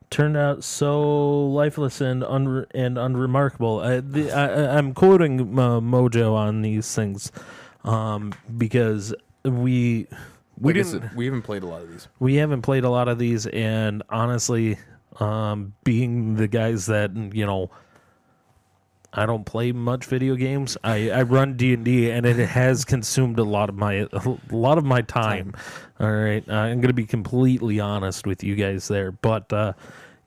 turned 0.10 0.36
out 0.36 0.64
so 0.64 1.48
lifeless 1.50 2.02
and 2.02 2.24
un- 2.24 2.66
and 2.74 2.98
unremarkable. 2.98 3.80
I, 3.80 4.00
the, 4.00 4.32
I, 4.32 4.78
I'm 4.78 4.94
quoting 4.94 5.58
uh, 5.60 5.80
Mojo 5.80 6.34
on 6.34 6.62
these 6.62 6.94
things 6.96 7.32
um, 7.84 8.34
because 8.58 9.14
we 9.44 10.08
we 10.60 10.74
Like 10.74 10.92
didn't 10.92 11.16
we 11.16 11.26
haven't 11.26 11.44
played 11.44 11.64
a 11.64 11.68
lot 11.68 11.82
of 11.82 11.90
these. 11.90 12.08
we 12.20 12.36
haven't 12.36 12.64
played 12.64 12.84
a 12.84 12.90
lot 12.90 13.08
of 13.08 13.18
these, 13.20 13.46
and 13.48 14.04
honestly, 14.10 14.78
um, 15.20 15.74
being 15.84 16.36
the 16.36 16.48
guys 16.48 16.88
that 16.88 17.16
you 17.34 17.46
know. 17.46 17.70
I 19.12 19.26
don't 19.26 19.44
play 19.46 19.72
much 19.72 20.06
video 20.06 20.36
games. 20.36 20.78
I, 20.84 21.10
I 21.10 21.22
run 21.24 21.58
D 21.58 21.74
and 21.74 21.84
D, 21.84 22.12
and 22.12 22.26
it 22.26 22.38
has 22.38 22.86
consumed 22.86 23.40
a 23.40 23.44
lot 23.44 23.70
of 23.70 23.76
my 23.76 24.08
a 24.12 24.38
lot 24.52 24.78
of 24.78 24.86
my 24.86 25.02
time. 25.02 25.54
All 26.00 26.12
right, 26.12 26.48
uh, 26.48 26.54
I'm 26.54 26.80
gonna 26.80 26.94
be 26.94 27.06
completely 27.08 27.80
honest 27.80 28.28
with 28.28 28.44
you 28.44 28.56
guys 28.56 28.88
there, 28.88 29.12
but 29.12 29.52
uh, 29.52 29.74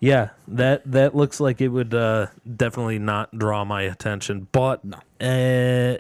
yeah, 0.01 0.31
that 0.49 0.83
that 0.91 1.15
looks 1.15 1.39
like 1.39 1.61
it 1.61 1.69
would 1.69 1.95
uh, 1.95 2.27
definitely 2.57 2.99
not 2.99 3.39
draw 3.39 3.65
my 3.65 3.83
attention. 3.83 4.49
But 4.51 4.85
No. 4.85 4.99
uh, 5.21 5.97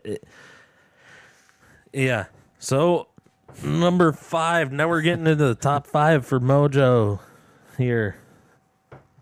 yeah, 1.92 2.24
so 2.58 3.06
number 3.62 4.12
five. 4.12 4.72
Now 4.72 4.88
we're 4.88 5.02
getting 5.02 5.26
into 5.26 5.46
the 5.46 5.54
top 5.54 5.86
five 5.86 6.26
for 6.26 6.40
Mojo 6.40 7.20
here. 7.78 8.16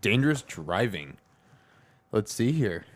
Dangerous 0.01 0.41
driving. 0.43 1.19
Let's 2.13 2.33
see 2.33 2.53
here. 2.53 2.87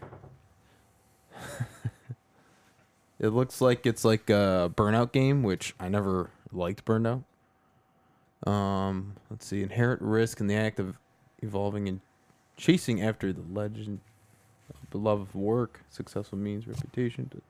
it 3.18 3.28
looks 3.28 3.60
like 3.60 3.86
it's 3.86 4.04
like 4.04 4.30
a 4.30 4.72
burnout 4.74 5.12
game, 5.12 5.42
which 5.42 5.74
I 5.78 5.88
never 5.88 6.30
liked 6.52 6.84
burnout. 6.84 7.24
Um, 8.46 9.14
let's 9.30 9.46
see. 9.46 9.62
Inherent 9.62 10.02
risk 10.02 10.40
in 10.40 10.46
the 10.46 10.56
act 10.56 10.78
of 10.78 10.96
evolving 11.42 11.88
and 11.88 12.00
chasing 12.56 13.02
after 13.02 13.32
the 13.32 13.42
legend 13.52 14.00
the 14.94 14.98
love 14.98 15.20
of 15.20 15.34
work, 15.34 15.80
successful 15.90 16.38
means, 16.38 16.68
reputation. 16.68 17.28
Let's 17.34 17.44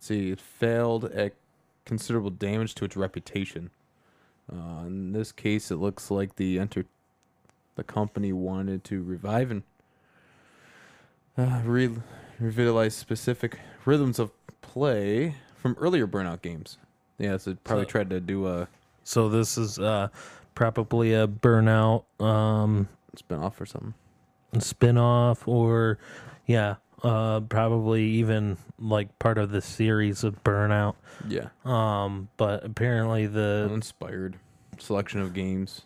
see. 0.00 0.30
It 0.30 0.38
failed 0.38 1.06
at 1.06 1.32
considerable 1.86 2.28
damage 2.28 2.74
to 2.76 2.84
its 2.84 2.94
reputation. 2.94 3.70
Uh, 4.52 4.84
in 4.86 5.12
this 5.12 5.32
case, 5.32 5.70
it 5.70 5.76
looks 5.76 6.10
like 6.10 6.36
the 6.36 6.58
enter 6.58 6.84
the 7.76 7.84
company 7.84 8.32
wanted 8.34 8.84
to 8.84 9.02
revive 9.02 9.50
and 9.50 9.62
uh, 11.38 11.62
re- 11.64 11.96
revitalize 12.40 12.94
specific 12.94 13.58
rhythms 13.84 14.18
of 14.18 14.30
play 14.60 15.34
from 15.56 15.76
earlier 15.80 16.06
Burnout 16.06 16.42
games. 16.42 16.78
Yeah, 17.18 17.36
so 17.36 17.56
probably 17.64 17.84
So- 17.84 17.90
tried 17.90 18.10
to 18.10 18.20
do 18.20 18.46
a 18.46 18.68
So 19.04 19.28
this 19.28 19.56
is 19.58 19.78
uh, 19.78 20.08
probably 20.54 21.14
a 21.14 21.26
burnout 21.26 22.04
um, 22.22 22.88
spin 23.16 23.38
off 23.38 23.60
or 23.60 23.66
something. 23.66 23.94
spin-off 24.58 25.46
or 25.48 25.98
yeah, 26.46 26.76
uh, 27.02 27.40
probably 27.40 28.04
even 28.04 28.56
like 28.78 29.18
part 29.18 29.38
of 29.38 29.50
the 29.50 29.60
series 29.62 30.24
of 30.24 30.42
Burnout. 30.44 30.94
Yeah, 31.26 31.48
Um, 31.64 32.28
but 32.36 32.64
apparently 32.64 33.26
the 33.26 33.68
inspired 33.72 34.36
selection 34.78 35.20
of 35.20 35.32
games. 35.34 35.82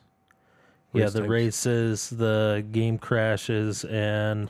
yeah 0.93 1.05
race 1.05 1.13
the 1.13 1.21
types. 1.21 1.31
races, 1.31 2.11
the 2.11 2.65
game 2.73 2.99
crashes, 2.99 3.85
and 3.85 4.49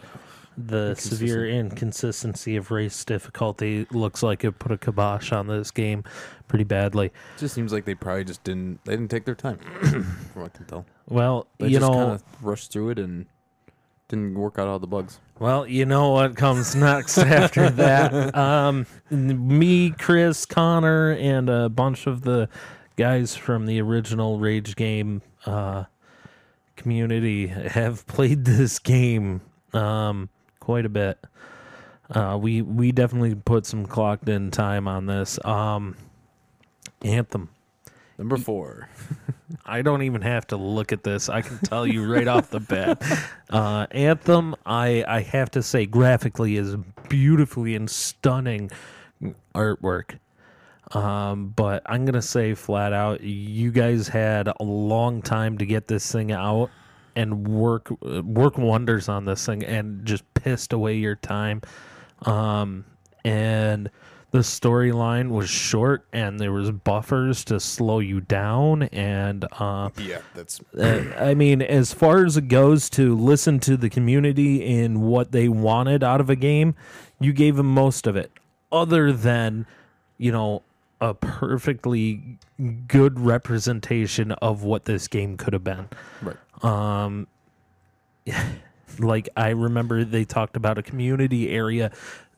the 0.56 0.94
severe 0.94 1.48
inconsistency 1.48 2.56
of 2.56 2.70
race 2.70 3.04
difficulty 3.04 3.86
looks 3.90 4.22
like 4.22 4.44
it 4.44 4.58
put 4.58 4.72
a 4.72 4.78
kibosh 4.78 5.32
on 5.32 5.46
this 5.46 5.70
game 5.70 6.04
pretty 6.48 6.64
badly. 6.64 7.06
It 7.06 7.38
just 7.38 7.54
seems 7.54 7.72
like 7.72 7.84
they 7.84 7.94
probably 7.94 8.24
just 8.24 8.44
didn't. 8.44 8.84
They 8.84 8.92
didn't 8.92 9.10
take 9.10 9.24
their 9.24 9.34
time, 9.34 9.58
from 9.80 10.04
what 10.34 10.52
I 10.54 10.56
can 10.56 10.66
tell. 10.66 10.86
Well, 11.08 11.46
They 11.58 11.68
you 11.68 11.78
just 11.78 11.90
know, 11.90 11.96
kind 11.96 12.10
of 12.12 12.22
rushed 12.42 12.72
through 12.72 12.90
it 12.90 12.98
and 12.98 13.26
didn't 14.08 14.34
work 14.34 14.58
out 14.58 14.68
all 14.68 14.78
the 14.78 14.86
bugs. 14.86 15.20
Well, 15.38 15.66
you 15.66 15.86
know 15.86 16.10
what 16.10 16.36
comes 16.36 16.74
next 16.76 17.18
after 17.18 17.70
that. 17.70 18.34
Um, 18.42 18.86
me, 19.10 19.90
Chris, 19.90 20.44
Connor, 20.46 21.12
and 21.12 21.48
a 21.48 21.68
bunch 21.68 22.06
of 22.06 22.22
the 22.22 22.48
guys 22.96 23.34
from 23.34 23.66
the 23.66 23.80
original 23.80 24.38
Rage 24.38 24.76
game 24.76 25.22
uh, 25.46 25.84
community 26.76 27.46
have 27.46 28.06
played 28.06 28.44
this 28.44 28.78
game 28.78 29.40
um, 29.72 30.28
quite 30.62 30.86
a 30.86 30.88
bit. 30.88 31.18
Uh, 32.08 32.38
we 32.40 32.62
we 32.62 32.92
definitely 32.92 33.34
put 33.34 33.66
some 33.66 33.84
clocked 33.84 34.28
in 34.28 34.52
time 34.52 34.86
on 34.86 35.06
this. 35.06 35.44
Um, 35.44 35.96
Anthem. 37.02 37.48
Number 38.16 38.36
four. 38.36 38.88
I 39.66 39.82
don't 39.82 40.02
even 40.02 40.22
have 40.22 40.46
to 40.48 40.56
look 40.56 40.92
at 40.92 41.02
this. 41.02 41.28
I 41.28 41.42
can 41.42 41.58
tell 41.58 41.84
you 41.84 42.08
right 42.10 42.28
off 42.28 42.50
the 42.50 42.60
bat. 42.60 43.02
Uh, 43.50 43.86
Anthem, 43.90 44.54
I 44.64 45.04
I 45.06 45.20
have 45.20 45.50
to 45.50 45.62
say, 45.62 45.84
graphically 45.84 46.56
is 46.56 46.74
beautifully 47.10 47.74
and 47.74 47.90
stunning 47.90 48.70
artwork. 49.54 50.18
Um, 50.92 51.52
but 51.54 51.82
I'm 51.84 52.06
gonna 52.06 52.22
say 52.22 52.54
flat 52.54 52.94
out, 52.94 53.20
you 53.20 53.70
guys 53.70 54.08
had 54.08 54.48
a 54.48 54.62
long 54.62 55.20
time 55.20 55.58
to 55.58 55.66
get 55.66 55.86
this 55.86 56.10
thing 56.10 56.32
out 56.32 56.70
and 57.14 57.46
work 57.46 57.90
work 58.00 58.58
wonders 58.58 59.08
on 59.08 59.24
this 59.24 59.44
thing, 59.46 59.64
and 59.64 60.04
just 60.04 60.24
pissed 60.34 60.72
away 60.72 60.96
your 60.96 61.16
time. 61.16 61.62
Um, 62.22 62.84
and 63.24 63.90
the 64.32 64.38
storyline 64.38 65.28
was 65.28 65.50
short, 65.50 66.06
and 66.12 66.40
there 66.40 66.52
was 66.52 66.70
buffers 66.70 67.44
to 67.44 67.60
slow 67.60 67.98
you 67.98 68.20
down, 68.20 68.84
and 68.84 69.44
uh, 69.52 69.90
Yeah, 69.98 70.22
that's 70.34 70.60
uh, 70.78 71.04
I 71.18 71.34
mean, 71.34 71.60
as 71.60 71.92
far 71.92 72.24
as 72.24 72.38
it 72.38 72.48
goes 72.48 72.88
to 72.90 73.14
listen 73.14 73.60
to 73.60 73.76
the 73.76 73.90
community 73.90 74.64
in 74.64 75.02
what 75.02 75.32
they 75.32 75.48
wanted 75.48 76.02
out 76.02 76.20
of 76.20 76.30
a 76.30 76.36
game, 76.36 76.74
you 77.20 77.34
gave 77.34 77.56
them 77.56 77.66
most 77.66 78.06
of 78.06 78.16
it, 78.16 78.32
other 78.72 79.12
than, 79.12 79.66
you 80.16 80.32
know, 80.32 80.62
a 81.02 81.14
perfectly 81.14 82.38
good 82.86 83.18
representation 83.18 84.30
of 84.32 84.62
what 84.62 84.84
this 84.84 85.08
game 85.08 85.36
could 85.36 85.52
have 85.52 85.64
been. 85.64 85.88
right. 86.22 86.36
Um, 86.64 87.26
like 88.98 89.28
I 89.36 89.48
remember 89.48 90.04
they 90.04 90.24
talked 90.24 90.56
about 90.56 90.78
a 90.78 90.82
community 90.82 91.50
area, 91.50 91.90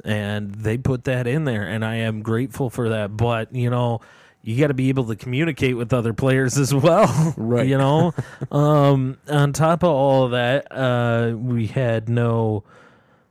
and 0.03 0.55
they 0.55 0.79
put 0.79 1.05
that 1.05 1.27
in 1.27 1.45
there, 1.45 1.69
and 1.69 1.85
I 1.85 1.97
am 1.97 2.23
grateful 2.23 2.71
for 2.71 2.89
that. 2.89 3.19
But 3.19 3.55
you 3.55 3.69
know, 3.69 4.01
you 4.43 4.59
got 4.59 4.69
to 4.69 4.75
be 4.75 4.89
able 4.89 5.05
to 5.05 5.17
communicate 5.17 5.77
with 5.77 5.93
other 5.93 6.15
players 6.15 6.57
as 6.65 6.73
well, 6.75 7.35
Right. 7.37 7.67
You 7.67 7.77
know, 7.77 8.15
um, 8.51 9.19
on 9.29 9.53
top 9.53 9.83
of 9.83 9.91
all 9.91 10.25
of 10.25 10.31
that, 10.31 10.67
uh, 10.71 11.35
we 11.37 11.67
had 11.67 12.09
no, 12.09 12.65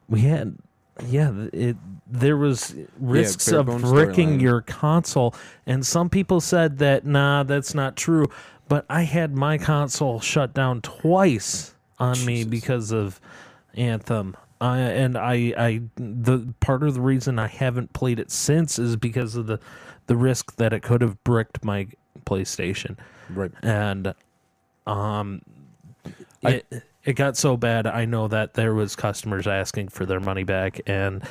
we 0.07 0.21
had, 0.21 0.57
yeah, 1.07 1.31
it. 1.51 1.75
There 2.15 2.37
was 2.37 2.75
risks 2.99 3.49
bare 3.49 3.61
of 3.61 3.81
bricking 3.81 4.39
your 4.39 4.61
console, 4.61 5.33
and 5.65 5.83
some 5.83 6.09
people 6.09 6.39
said 6.41 6.77
that 6.77 7.05
nah, 7.07 7.41
that's 7.41 7.73
not 7.73 7.95
true. 7.95 8.27
But 8.67 8.85
I 8.87 9.01
had 9.01 9.35
my 9.35 9.57
console 9.57 10.19
shut 10.19 10.53
down 10.53 10.81
twice 10.81 11.73
on 11.97 12.23
me 12.23 12.43
because 12.43 12.91
of 12.91 13.19
Anthem. 13.73 14.37
I 14.61 14.77
and 14.79 15.17
I, 15.17 15.53
I 15.57 15.81
the 15.95 16.53
part 16.59 16.83
of 16.83 16.93
the 16.93 17.01
reason 17.01 17.39
I 17.39 17.47
haven't 17.47 17.93
played 17.93 18.19
it 18.19 18.29
since 18.29 18.77
is 18.77 18.95
because 18.95 19.35
of 19.35 19.47
the 19.47 19.59
the 20.05 20.15
risk 20.15 20.55
that 20.57 20.71
it 20.71 20.81
could 20.83 21.01
have 21.01 21.21
bricked 21.23 21.63
my 21.65 21.87
PlayStation 22.25 22.95
Right. 23.29 23.51
and 23.63 24.13
um 24.85 25.41
I- 26.45 26.61
it, 26.69 26.83
it 27.05 27.13
got 27.13 27.35
so 27.37 27.55
bad 27.57 27.87
i 27.87 28.03
know 28.05 28.27
that 28.27 28.53
there 28.53 28.73
was 28.73 28.95
customers 28.95 29.47
asking 29.47 29.89
for 29.89 30.05
their 30.05 30.19
money 30.19 30.43
back 30.43 30.79
and 30.85 31.23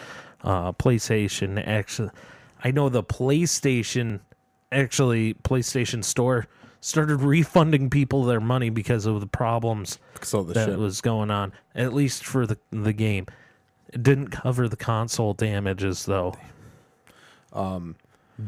uh 0.45 0.73
playstation 0.73 1.63
actually 1.67 2.11
i 2.65 2.71
know 2.71 2.89
the 2.89 3.03
playstation 3.03 4.21
actually 4.71 5.35
playstation 5.35 6.03
store 6.05 6.47
started 6.81 7.17
refunding 7.19 7.89
people 7.91 8.25
their 8.25 8.41
money 8.41 8.69
because 8.71 9.07
of 9.07 9.21
the 9.21 9.27
problems 9.27 9.99
So 10.23 10.43
the 10.43 10.55
that 10.55 10.69
shit. 10.71 10.79
was 10.79 11.01
going 11.01 11.31
on 11.31 11.53
at 11.75 11.93
least 11.93 12.25
for 12.25 12.47
the 12.47 12.59
the 12.71 12.93
game 12.93 13.27
it 13.93 14.03
didn't 14.03 14.29
cover 14.29 14.69
the 14.69 14.77
console 14.77 15.33
damages 15.35 16.07
though 16.07 16.35
um, 17.53 17.97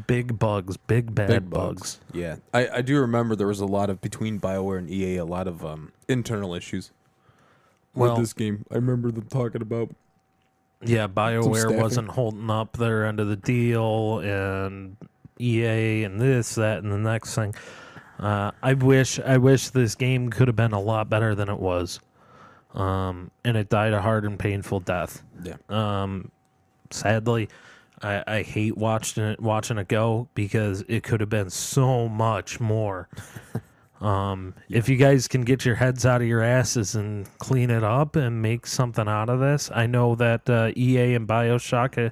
big 0.07 0.39
bugs 0.39 0.77
big 0.77 1.13
bad 1.13 1.27
big 1.29 1.49
bugs. 1.49 1.97
bugs. 1.97 1.99
Yeah, 2.11 2.37
I, 2.53 2.67
I 2.77 2.81
do 2.81 2.99
remember 2.99 3.35
there 3.35 3.45
was 3.47 3.59
a 3.59 3.65
lot 3.67 3.89
of 3.91 4.01
between 4.01 4.39
Bioware 4.39 4.79
and 4.79 4.89
EA, 4.89 5.17
a 5.17 5.25
lot 5.25 5.47
of 5.47 5.63
um, 5.63 5.91
internal 6.07 6.55
issues 6.55 6.91
Well- 7.93 8.13
with 8.13 8.21
this 8.23 8.33
game. 8.33 8.65
I 8.71 8.75
remember 8.75 9.11
them 9.11 9.27
talking 9.27 9.61
about. 9.61 9.91
Yeah, 10.85 11.07
BioWare 11.07 11.79
wasn't 11.79 12.09
holding 12.09 12.49
up 12.49 12.77
their 12.77 13.05
end 13.05 13.19
of 13.19 13.27
the 13.27 13.35
deal, 13.35 14.19
and 14.19 14.97
EA 15.39 16.03
and 16.03 16.19
this, 16.19 16.55
that, 16.55 16.83
and 16.83 16.91
the 16.91 16.97
next 16.97 17.35
thing. 17.35 17.53
Uh, 18.19 18.51
I 18.63 18.73
wish, 18.73 19.19
I 19.19 19.37
wish 19.37 19.69
this 19.69 19.95
game 19.95 20.29
could 20.29 20.47
have 20.47 20.55
been 20.55 20.71
a 20.71 20.79
lot 20.79 21.09
better 21.09 21.35
than 21.35 21.49
it 21.49 21.59
was, 21.59 21.99
um, 22.73 23.29
and 23.43 23.57
it 23.57 23.69
died 23.69 23.93
a 23.93 24.01
hard 24.01 24.23
and 24.25 24.39
painful 24.39 24.79
death. 24.79 25.21
Yeah, 25.43 25.55
Um, 25.69 26.31
sadly, 26.91 27.49
I, 28.01 28.23
I 28.25 28.41
hate 28.43 28.77
watching 28.77 29.23
it 29.23 29.41
watching 29.41 29.77
it 29.77 29.87
go 29.87 30.27
because 30.33 30.83
it 30.87 31.03
could 31.03 31.19
have 31.19 31.29
been 31.29 31.49
so 31.49 32.07
much 32.07 32.59
more. 32.59 33.09
um, 34.01 34.53
If 34.69 34.89
you 34.89 34.97
guys 34.97 35.27
can 35.27 35.41
get 35.41 35.65
your 35.65 35.75
heads 35.75 36.05
out 36.05 36.21
of 36.21 36.27
your 36.27 36.41
asses 36.43 36.95
and 36.95 37.27
clean 37.39 37.69
it 37.69 37.83
up 37.83 38.15
and 38.15 38.41
make 38.41 38.67
something 38.67 39.07
out 39.07 39.29
of 39.29 39.39
this, 39.39 39.69
I 39.73 39.87
know 39.87 40.15
that 40.15 40.49
uh, 40.49 40.71
EA 40.75 41.13
and 41.15 41.27
Bioshock, 41.27 42.07
uh, 42.07 42.09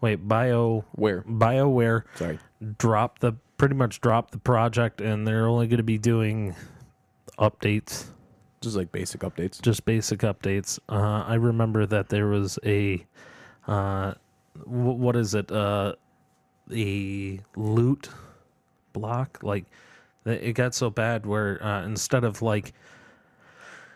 wait, 0.00 0.16
Bio 0.28 0.84
Where? 0.92 1.22
Bioware 1.22 2.02
Sorry. 2.16 2.38
dropped 2.78 3.20
the 3.20 3.32
pretty 3.56 3.74
much 3.74 4.00
dropped 4.00 4.32
the 4.32 4.38
project, 4.38 5.00
and 5.00 5.26
they're 5.26 5.46
only 5.46 5.66
going 5.68 5.78
to 5.78 5.82
be 5.84 5.98
doing 5.98 6.54
updates 7.38 8.06
Just 8.60 8.76
like 8.76 8.90
basic 8.92 9.20
updates. 9.22 9.60
just 9.62 9.84
basic 9.84 10.20
updates. 10.20 10.78
Uh, 10.88 11.24
I 11.26 11.34
remember 11.34 11.86
that 11.86 12.08
there 12.08 12.26
was 12.26 12.58
a, 12.64 13.04
uh, 13.66 14.14
w- 14.64 14.92
what 14.92 15.16
is 15.16 15.34
it? 15.34 15.50
Uh, 15.52 15.94
a 16.72 17.40
loot 17.56 18.08
block. 18.92 19.38
Like 19.42 19.64
it 20.24 20.52
got 20.54 20.74
so 20.74 20.90
bad 20.90 21.26
where 21.26 21.62
uh, 21.64 21.84
instead 21.84 22.24
of 22.24 22.42
like, 22.42 22.72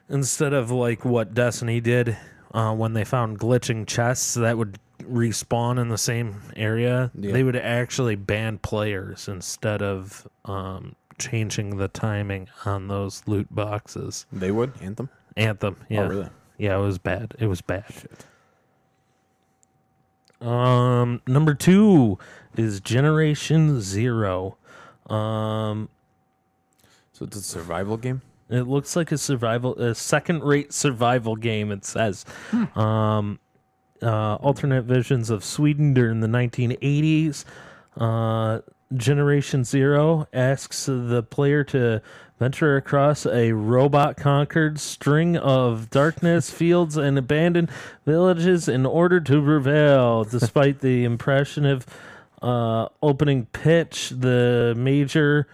instead 0.09 0.53
of 0.53 0.71
like 0.71 1.05
what 1.05 1.35
Destiny 1.35 1.81
did 1.81 2.17
uh, 2.53 2.75
when 2.75 2.93
they 2.95 3.05
found 3.05 3.39
glitching 3.39 3.87
chests 3.87 4.35
that 4.35 4.57
would 4.59 4.79
respawn 5.03 5.81
in 5.81 5.89
the 5.89 5.99
same 5.99 6.41
area, 6.57 7.11
Yeah. 7.15 7.33
they 7.33 7.43
would 7.43 7.57
actually 7.57 8.17
ban 8.17 8.59
players 8.59 9.29
instead 9.29 9.81
of 9.83 10.27
um, 10.45 10.95
changing 11.19 11.77
the 11.77 11.89
timing 11.89 12.49
on 12.65 12.89
those 12.89 13.23
loot 13.27 13.47
boxes. 13.55 14.27
They 14.33 14.51
would 14.51 14.73
Anthem. 14.81 15.09
Anthem, 15.37 15.77
yeah, 15.89 16.01
Oh, 16.03 16.09
really? 16.09 16.29
yeah, 16.59 16.77
it 16.77 16.81
was 16.81 16.99
bad. 16.99 17.35
It 17.39 17.47
was 17.47 17.61
bad. 17.61 17.85
Um, 20.41 21.21
number 21.27 21.55
two 21.55 22.19
is 22.57 22.81
Generation 22.81 23.81
Zero. 23.81 24.57
Um, 25.09 25.89
So 27.19 27.25
it's 27.25 27.37
a 27.37 27.43
survival 27.43 27.97
game. 27.97 28.23
it 28.49 28.69
looks 28.69 28.95
like 28.95 29.11
a 29.11 29.19
survival, 29.19 29.75
a 29.75 29.93
second-rate 29.93 30.73
survival 30.73 31.35
game. 31.35 31.73
It 31.73 31.85
says, 31.85 32.25
um, 32.77 33.41
uh, 34.01 34.37
alternate 34.37 34.85
visions 34.85 35.29
of 35.29 35.43
Sweden 35.43 35.93
during 35.95 36.21
the 36.21 36.29
1980s. 36.29 37.45
Uh, 37.97 38.61
Generation 38.95 39.65
Zero 39.65 40.29
asks 40.33 40.87
the 40.87 41.25
player 41.29 41.65
to 41.65 42.03
venture 42.39 42.77
across 42.77 43.27
a 43.27 43.51
robot-conquered 43.51 44.79
string 44.79 45.37
of 45.37 45.91
darkness, 45.91 46.51
fields, 46.53 46.97
and 46.97 47.19
abandoned 47.19 47.69
villages 48.07 48.69
in 48.69 48.87
order 48.87 49.19
to 49.19 49.43
prevail. 49.43 50.23
Despite 50.23 50.79
the 50.79 51.05
impressionative 51.09 51.83
uh, 52.41 52.87
opening 53.03 53.47
pitch, 53.47 54.11
the 54.11 54.75
major 54.77 55.49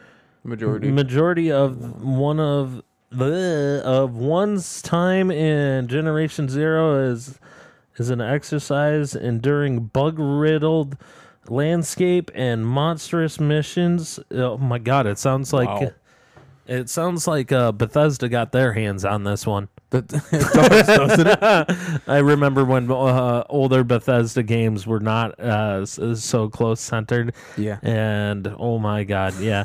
Majority. 0.44 0.90
majority 0.90 1.50
of 1.50 2.02
one 2.02 2.38
of 2.38 2.82
the 3.10 3.80
of 3.84 4.14
one's 4.16 4.82
time 4.82 5.30
in 5.30 5.88
Generation 5.88 6.48
Zero 6.48 7.10
is 7.10 7.38
is 7.96 8.10
an 8.10 8.20
exercise 8.20 9.14
enduring 9.14 9.86
bug 9.86 10.18
riddled 10.18 10.96
landscape 11.48 12.30
and 12.34 12.66
monstrous 12.66 13.38
missions. 13.40 14.18
Oh 14.32 14.58
my 14.58 14.78
god! 14.78 15.06
It 15.06 15.18
sounds 15.18 15.52
like 15.52 15.68
Wow. 15.68 15.92
it 16.66 16.90
sounds 16.90 17.26
like 17.26 17.52
uh, 17.52 17.72
Bethesda 17.72 18.28
got 18.28 18.52
their 18.52 18.72
hands 18.72 19.04
on 19.04 19.24
this 19.24 19.46
one. 19.46 19.68
It 19.94 20.08
does, 20.08 20.86
doesn't 20.88 21.26
it? 21.28 21.38
I 22.08 22.18
remember 22.18 22.64
when 22.64 22.90
uh, 22.90 23.44
older 23.48 23.84
Bethesda 23.84 24.42
games 24.42 24.88
were 24.88 24.98
not 24.98 25.38
uh, 25.38 25.86
so 25.86 26.48
close 26.48 26.80
centered. 26.80 27.32
Yeah. 27.56 27.78
And 27.80 28.52
oh 28.58 28.80
my 28.80 29.04
god, 29.04 29.38
yeah. 29.38 29.64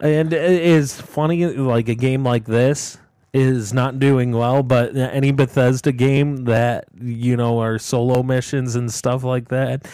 And 0.00 0.32
it 0.32 0.62
is 0.62 1.00
funny 1.00 1.46
like 1.46 1.88
a 1.88 1.94
game 1.94 2.24
like 2.24 2.44
this 2.44 2.98
is 3.32 3.72
not 3.72 3.98
doing 3.98 4.30
well, 4.32 4.62
but 4.62 4.96
any 4.96 5.32
Bethesda 5.32 5.92
game 5.92 6.44
that 6.44 6.86
you 7.00 7.36
know 7.36 7.58
are 7.60 7.78
solo 7.78 8.22
missions 8.22 8.76
and 8.76 8.92
stuff 8.92 9.24
like 9.24 9.48
that 9.48 9.86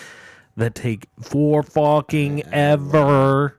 that 0.56 0.74
take 0.74 1.06
for 1.20 1.62
fucking 1.62 2.42
ever. 2.52 3.56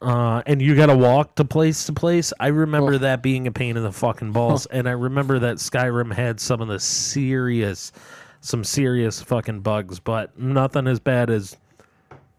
Uh, 0.00 0.42
and 0.46 0.62
you 0.62 0.76
gotta 0.76 0.96
walk 0.96 1.34
to 1.34 1.44
place 1.44 1.84
to 1.86 1.92
place. 1.92 2.32
I 2.40 2.48
remember 2.48 2.98
that 2.98 3.22
being 3.22 3.46
a 3.46 3.52
pain 3.52 3.76
in 3.76 3.82
the 3.82 3.92
fucking 3.92 4.32
balls, 4.32 4.66
and 4.66 4.88
I 4.88 4.92
remember 4.92 5.38
that 5.40 5.56
Skyrim 5.56 6.12
had 6.12 6.40
some 6.40 6.60
of 6.60 6.68
the 6.68 6.78
serious, 6.78 7.92
some 8.40 8.62
serious 8.64 9.20
fucking 9.20 9.60
bugs, 9.60 9.98
but 9.98 10.38
nothing 10.38 10.86
as 10.86 11.00
bad 11.00 11.30
as 11.30 11.56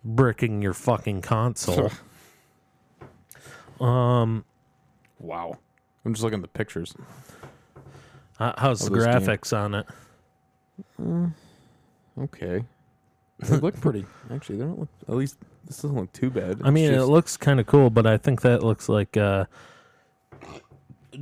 bricking 0.04 0.62
your 0.62 0.74
fucking 0.74 1.22
console. 1.22 1.92
um, 3.82 4.44
Wow. 5.20 5.58
I'm 6.06 6.14
just 6.14 6.24
looking 6.24 6.40
at 6.40 6.44
the 6.44 6.48
pictures. 6.58 6.94
h- 8.42 8.54
how's 8.58 8.80
the 8.80 8.90
this 8.96 9.06
game. 9.06 9.14
graphics 9.14 9.58
on 9.58 9.76
it? 9.76 9.86
Okay. 12.22 12.64
They 13.40 13.58
look 13.58 13.76
pretty. 13.82 14.06
Actually, 14.32 14.58
they 14.58 14.64
don't 14.66 14.80
look. 14.80 14.90
At 15.08 15.16
least 15.16 15.38
this 15.66 15.78
doesn't 15.82 15.96
look 15.98 16.12
too 16.14 16.30
bad. 16.30 16.62
I 16.64 16.70
mean, 16.72 16.92
it 16.92 16.96
just- 16.96 17.08
looks 17.10 17.38
kind 17.38 17.60
of 17.60 17.66
cool, 17.68 17.90
but 17.90 18.06
I 18.08 18.18
think 18.18 18.42
that 18.42 18.64
looks 18.64 18.90
like 18.90 19.16
uh, 19.18 19.46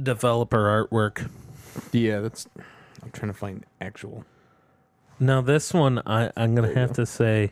developer 0.03 0.87
artwork. 0.89 1.29
yeah. 1.91 2.19
That's. 2.19 2.47
I'm 3.03 3.11
trying 3.11 3.31
to 3.31 3.37
find 3.37 3.65
actual. 3.81 4.25
Now 5.19 5.41
this 5.41 5.73
one, 5.73 6.01
I 6.05 6.31
I'm 6.37 6.53
gonna 6.55 6.73
have 6.73 6.93
to 6.93 7.05
say, 7.05 7.51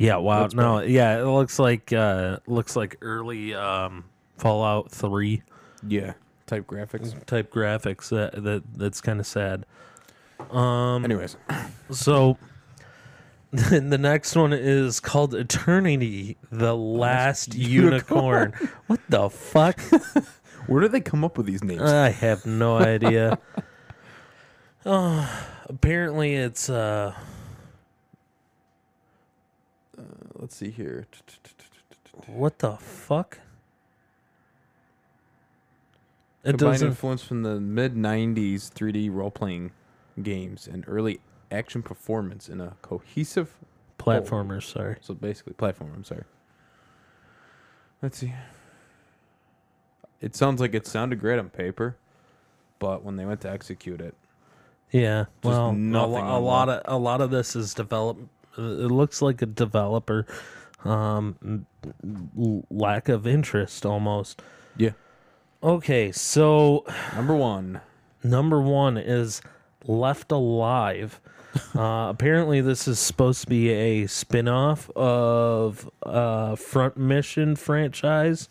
yeah, 0.00 0.16
wow, 0.16 0.48
no, 0.54 0.80
yeah, 0.80 1.20
it 1.20 1.24
looks 1.26 1.58
like 1.58 1.92
uh, 1.92 2.38
looks 2.46 2.74
like 2.74 2.96
early 3.02 3.54
um, 3.54 4.04
Fallout 4.38 4.90
Three 4.90 5.42
Yeah. 5.86 6.14
Type 6.46 6.66
graphics. 6.66 7.24
type 7.26 7.52
graphics. 7.52 8.08
That 8.08 8.42
that 8.42 8.62
that's 8.74 9.00
kind 9.02 9.20
of 9.20 9.26
sad. 9.26 9.66
Um, 10.50 11.04
Anyways, 11.04 11.36
So 11.90 12.38
the 13.52 13.98
next 13.98 14.34
one 14.34 14.52
is 14.54 15.00
called 15.00 15.34
Eternity, 15.34 16.38
the 16.50 16.74
Last 16.74 17.54
Unicorn. 17.58 18.52
what 18.86 19.00
the 19.10 19.28
fuck? 19.28 19.78
where 20.66 20.80
did 20.80 20.92
they 20.92 21.00
come 21.02 21.24
up 21.24 21.36
with 21.36 21.44
these 21.46 21.62
names? 21.62 21.82
I 21.82 22.08
have 22.08 22.46
no 22.46 22.78
idea. 22.78 23.38
oh, 24.86 25.46
apparently 25.68 26.34
it's 26.36 26.70
uh 26.70 27.14
Let's 30.40 30.56
see 30.56 30.70
here. 30.70 31.06
what 32.26 32.60
the 32.60 32.76
fuck? 32.78 33.38
It 36.42 36.56
Combined 36.56 36.82
influence 36.82 37.22
from 37.22 37.42
the 37.42 37.60
mid 37.60 37.94
'90s 37.94 38.72
3D 38.72 39.12
role-playing 39.12 39.72
games 40.22 40.66
and 40.66 40.84
early 40.88 41.20
action 41.50 41.82
performance 41.82 42.48
in 42.48 42.60
a 42.62 42.76
cohesive. 42.80 43.54
platformer. 43.98 44.62
sorry. 44.62 44.96
So 45.02 45.12
basically, 45.12 45.52
platformer. 45.52 45.94
I'm 45.94 46.04
sorry. 46.04 46.24
Let's 48.00 48.16
see. 48.16 48.32
It 50.22 50.34
sounds 50.34 50.60
like 50.62 50.74
it 50.74 50.86
sounded 50.86 51.20
great 51.20 51.38
on 51.38 51.50
paper, 51.50 51.96
but 52.78 53.04
when 53.04 53.16
they 53.16 53.26
went 53.26 53.42
to 53.42 53.50
execute 53.50 54.00
it, 54.00 54.14
Yeah. 54.90 55.26
Well, 55.44 55.70
a, 55.70 55.72
lo- 55.72 56.38
a 56.38 56.40
lot 56.40 56.70
of 56.70 56.80
a 56.86 56.96
lot 56.98 57.20
of 57.20 57.30
this 57.30 57.54
is 57.54 57.74
develop. 57.74 58.16
It 58.56 58.90
looks 58.90 59.22
like 59.22 59.40
a 59.42 59.46
developer 59.46 60.26
um, 60.84 61.66
lack 62.70 63.08
of 63.08 63.26
interest 63.26 63.84
almost. 63.86 64.42
yeah. 64.76 64.90
Okay, 65.62 66.10
so 66.10 66.86
Number 67.14 67.34
one. 67.34 67.80
number 68.22 68.60
one 68.62 68.96
is 68.96 69.42
Left 69.86 70.32
Alive. 70.32 71.20
uh, 71.76 72.08
apparently, 72.08 72.60
this 72.62 72.88
is 72.88 72.98
supposed 72.98 73.42
to 73.42 73.46
be 73.46 73.70
a 73.70 74.06
spin 74.06 74.48
off 74.48 74.88
of 74.90 75.90
uh, 76.02 76.56
Front 76.56 76.96
Mission 76.96 77.56
franchise. 77.56 78.48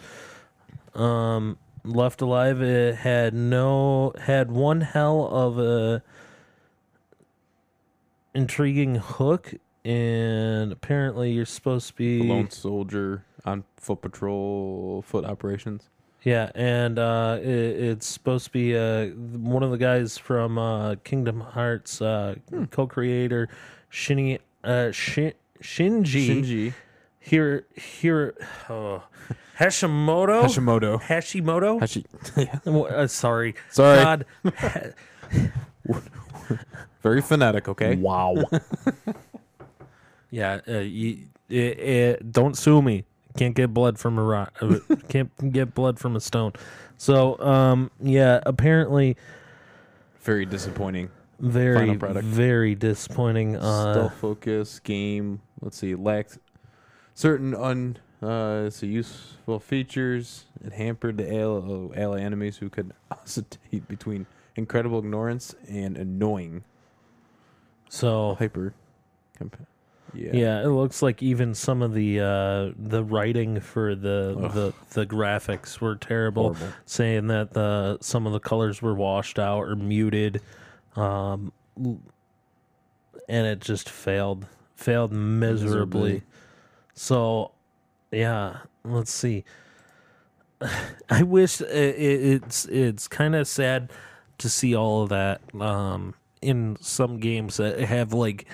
Um, 0.94 1.58
Left 1.84 2.22
Alive 2.22 2.62
it 2.62 2.96
had 2.98 3.34
no 3.34 4.14
had 4.22 4.52
one 4.52 4.82
hell 4.82 5.28
of 5.32 5.58
a 5.58 6.04
intriguing 8.36 8.96
hook, 8.96 9.54
and 9.86 10.72
apparently 10.72 11.32
you're 11.32 11.46
supposed 11.46 11.88
to 11.90 11.96
The 11.96 12.22
be 12.22 12.28
lone 12.28 12.50
soldier 12.50 13.26
on 13.46 13.64
foot 13.78 14.02
patrol, 14.02 15.04
foot 15.06 15.26
operations. 15.26 15.90
Yeah, 16.24 16.52
and 16.54 17.00
uh, 17.00 17.38
it, 17.42 17.48
it's 17.48 18.06
supposed 18.06 18.46
to 18.46 18.52
be 18.52 18.78
uh, 18.78 19.08
one 19.08 19.64
of 19.64 19.72
the 19.72 19.78
guys 19.78 20.18
from 20.18 20.58
uh, 20.58 20.96
Kingdom 21.04 21.40
Hearts, 21.40 22.02
uh, 22.02 22.36
co-creator 22.72 23.48
Shinji, 23.92 24.40
uh, 24.64 24.92
Shin, 24.92 25.34
Shinji, 25.62 26.28
Shinji 26.28 26.74
Hir, 27.20 27.66
Hir, 27.76 28.36
oh, 28.70 29.04
Hashimoto, 29.58 30.44
Hashimoto. 30.44 31.02
Hashimoto. 31.02 31.80
Hashi. 31.80 32.06
Uh, 32.66 33.08
sorry, 33.08 33.56
Sorry. 33.70 33.98
God. 34.00 34.26
Very 37.02 37.22
phonetic. 37.22 37.68
Okay. 37.70 37.96
Wow. 38.00 38.44
Yeah, 40.32 40.60
uh, 40.68 40.80
you, 40.80 41.28
it, 41.50 41.80
it, 41.80 42.32
don't 42.32 42.56
sue 42.58 42.82
me. 42.82 43.06
Can't 43.38 43.56
get 43.56 43.74
blood 43.74 43.98
from 43.98 44.18
a 44.18 44.24
rock. 44.24 44.54
uh, 44.62 44.80
Can't 45.10 45.52
get 45.52 45.74
blood 45.74 46.00
from 46.00 46.16
a 46.16 46.20
stone. 46.20 46.54
So, 46.98 47.40
um, 47.40 47.90
yeah, 48.02 48.40
apparently 48.46 49.16
Very 50.22 50.46
disappointing. 50.46 51.10
very, 51.40 51.78
Final 51.78 51.98
product. 51.98 52.26
very 52.26 52.76
disappointing. 52.76 53.56
Uh, 53.56 53.94
Stealth 53.94 54.14
focus 54.16 54.80
game. 54.80 55.42
Let's 55.62 55.78
see, 55.78 55.96
lacked 55.96 56.38
certain 57.14 57.56
un 57.56 57.98
uh, 58.22 58.70
so 58.70 58.86
useful 58.86 59.60
features. 59.60 60.46
It 60.64 60.74
hampered 60.74 61.18
the 61.18 61.34
ally, 61.34 61.88
ally 61.98 62.22
enemies 62.22 62.58
who 62.58 62.70
could 62.70 62.94
oscillate 63.12 63.88
between 63.88 64.26
incredible 64.56 65.00
ignorance 65.00 65.56
and 65.70 65.96
annoying 65.98 66.64
so 67.90 68.36
hyper. 68.38 68.74
Comp- 69.38 69.66
yeah. 70.14 70.32
yeah. 70.34 70.62
it 70.64 70.68
looks 70.68 71.02
like 71.02 71.22
even 71.24 71.54
some 71.54 71.82
of 71.82 71.94
the 71.94 72.20
uh, 72.20 72.72
the 72.78 73.04
writing 73.04 73.60
for 73.60 73.96
the 73.96 74.36
Ugh. 74.42 74.54
the 74.54 74.74
the 74.92 75.06
graphics 75.06 75.80
were 75.80 75.96
terrible. 75.96 76.54
Horrible. 76.56 76.74
saying 76.86 77.28
that 77.28 77.52
the 77.54 77.98
some 78.02 78.26
of 78.28 78.34
the 78.34 78.40
colors 78.40 78.82
were 78.82 78.94
washed 78.96 79.40
out 79.40 79.62
or 79.64 79.76
muted 79.76 80.42
um 80.96 81.52
and 83.28 83.48
it 83.48 83.62
just 83.62 83.90
failed 83.90 84.46
failed 84.76 85.12
miserably, 85.12 86.14
Miserably. 86.14 86.24
so 86.94 87.52
yeah 88.12 88.58
let's 88.84 89.12
see 89.14 89.44
i 91.10 91.24
wish 91.24 91.62
i 91.62 91.66
i 91.66 91.68
it's 91.68 92.66
it's 92.66 93.08
kind 93.08 93.36
of 93.36 93.48
sad 93.48 93.92
to 94.40 94.50
see 94.50 94.76
all 94.76 95.04
of 95.04 95.10
that 95.10 95.42
um 95.60 96.16
in 96.42 96.78
some 96.82 97.20
games 97.20 97.58
that 97.58 97.80
have 97.80 98.14
like 98.14 98.46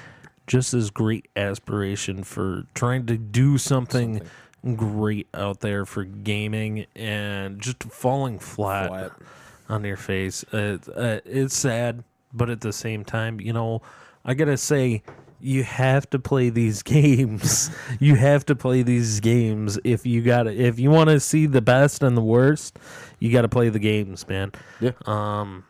just 0.47 0.73
as 0.73 0.89
great 0.89 1.27
aspiration 1.35 2.23
for 2.23 2.63
trying 2.73 3.05
to 3.07 3.17
do 3.17 3.57
something, 3.57 4.21
great 4.75 5.27
out 5.33 5.59
there 5.59 5.85
for 5.85 6.03
gaming 6.03 6.85
and 6.95 7.59
just 7.61 7.83
falling 7.83 8.39
flat, 8.39 8.89
Flat. 8.89 9.11
on 9.69 9.83
your 9.83 9.97
face. 9.97 10.43
Uh, 10.53 10.77
uh, 10.95 11.19
it's 11.25 11.55
sad, 11.55 12.03
but 12.33 12.49
at 12.49 12.61
the 12.61 12.73
same 12.73 13.03
time, 13.05 13.39
you 13.39 13.53
know, 13.53 13.81
I 14.23 14.33
gotta 14.33 14.57
say, 14.57 15.03
you 15.41 15.63
have 15.63 16.09
to 16.11 16.17
play 16.19 16.49
these 16.49 16.81
games. 16.97 17.69
you 17.99 18.15
have 18.15 18.45
to 18.47 18.55
play 18.55 18.81
these 18.81 19.19
games 19.19 19.77
if 19.83 20.05
you 20.05 20.21
got 20.23 20.47
if 20.47 20.79
you 20.79 20.89
want 20.89 21.09
to 21.09 21.19
see 21.19 21.45
the 21.45 21.61
best 21.61 22.01
and 22.03 22.15
the 22.17 22.21
worst. 22.21 22.79
You 23.19 23.31
got 23.31 23.43
to 23.43 23.49
play 23.49 23.69
the 23.69 23.79
games, 23.79 24.27
man. 24.27 24.51
Yeah. 24.81 24.91
Um, 25.05 25.63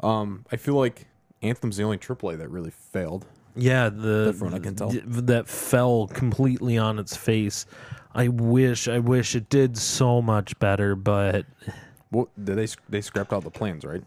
Um, 0.00 0.44
I 0.52 0.56
feel 0.56 0.74
like 0.74 1.06
Anthem's 1.42 1.76
the 1.76 1.82
only 1.84 1.98
AAA 1.98 2.38
that 2.38 2.48
really 2.50 2.70
failed. 2.70 3.26
Yeah, 3.56 3.88
the 3.88 4.34
From 4.38 4.54
I 4.54 4.58
can 4.58 4.74
tell. 4.74 4.90
that 5.06 5.48
fell 5.48 6.06
completely 6.08 6.76
on 6.78 6.98
its 6.98 7.16
face. 7.16 7.66
I 8.14 8.28
wish, 8.28 8.86
I 8.88 8.98
wish 8.98 9.34
it 9.34 9.48
did 9.48 9.76
so 9.76 10.22
much 10.22 10.58
better, 10.58 10.94
but 10.94 11.46
did 12.12 12.56
they? 12.56 12.68
They 12.88 13.00
scrapped 13.00 13.32
all 13.32 13.40
the 13.40 13.50
plans, 13.50 13.84
right? 13.84 14.02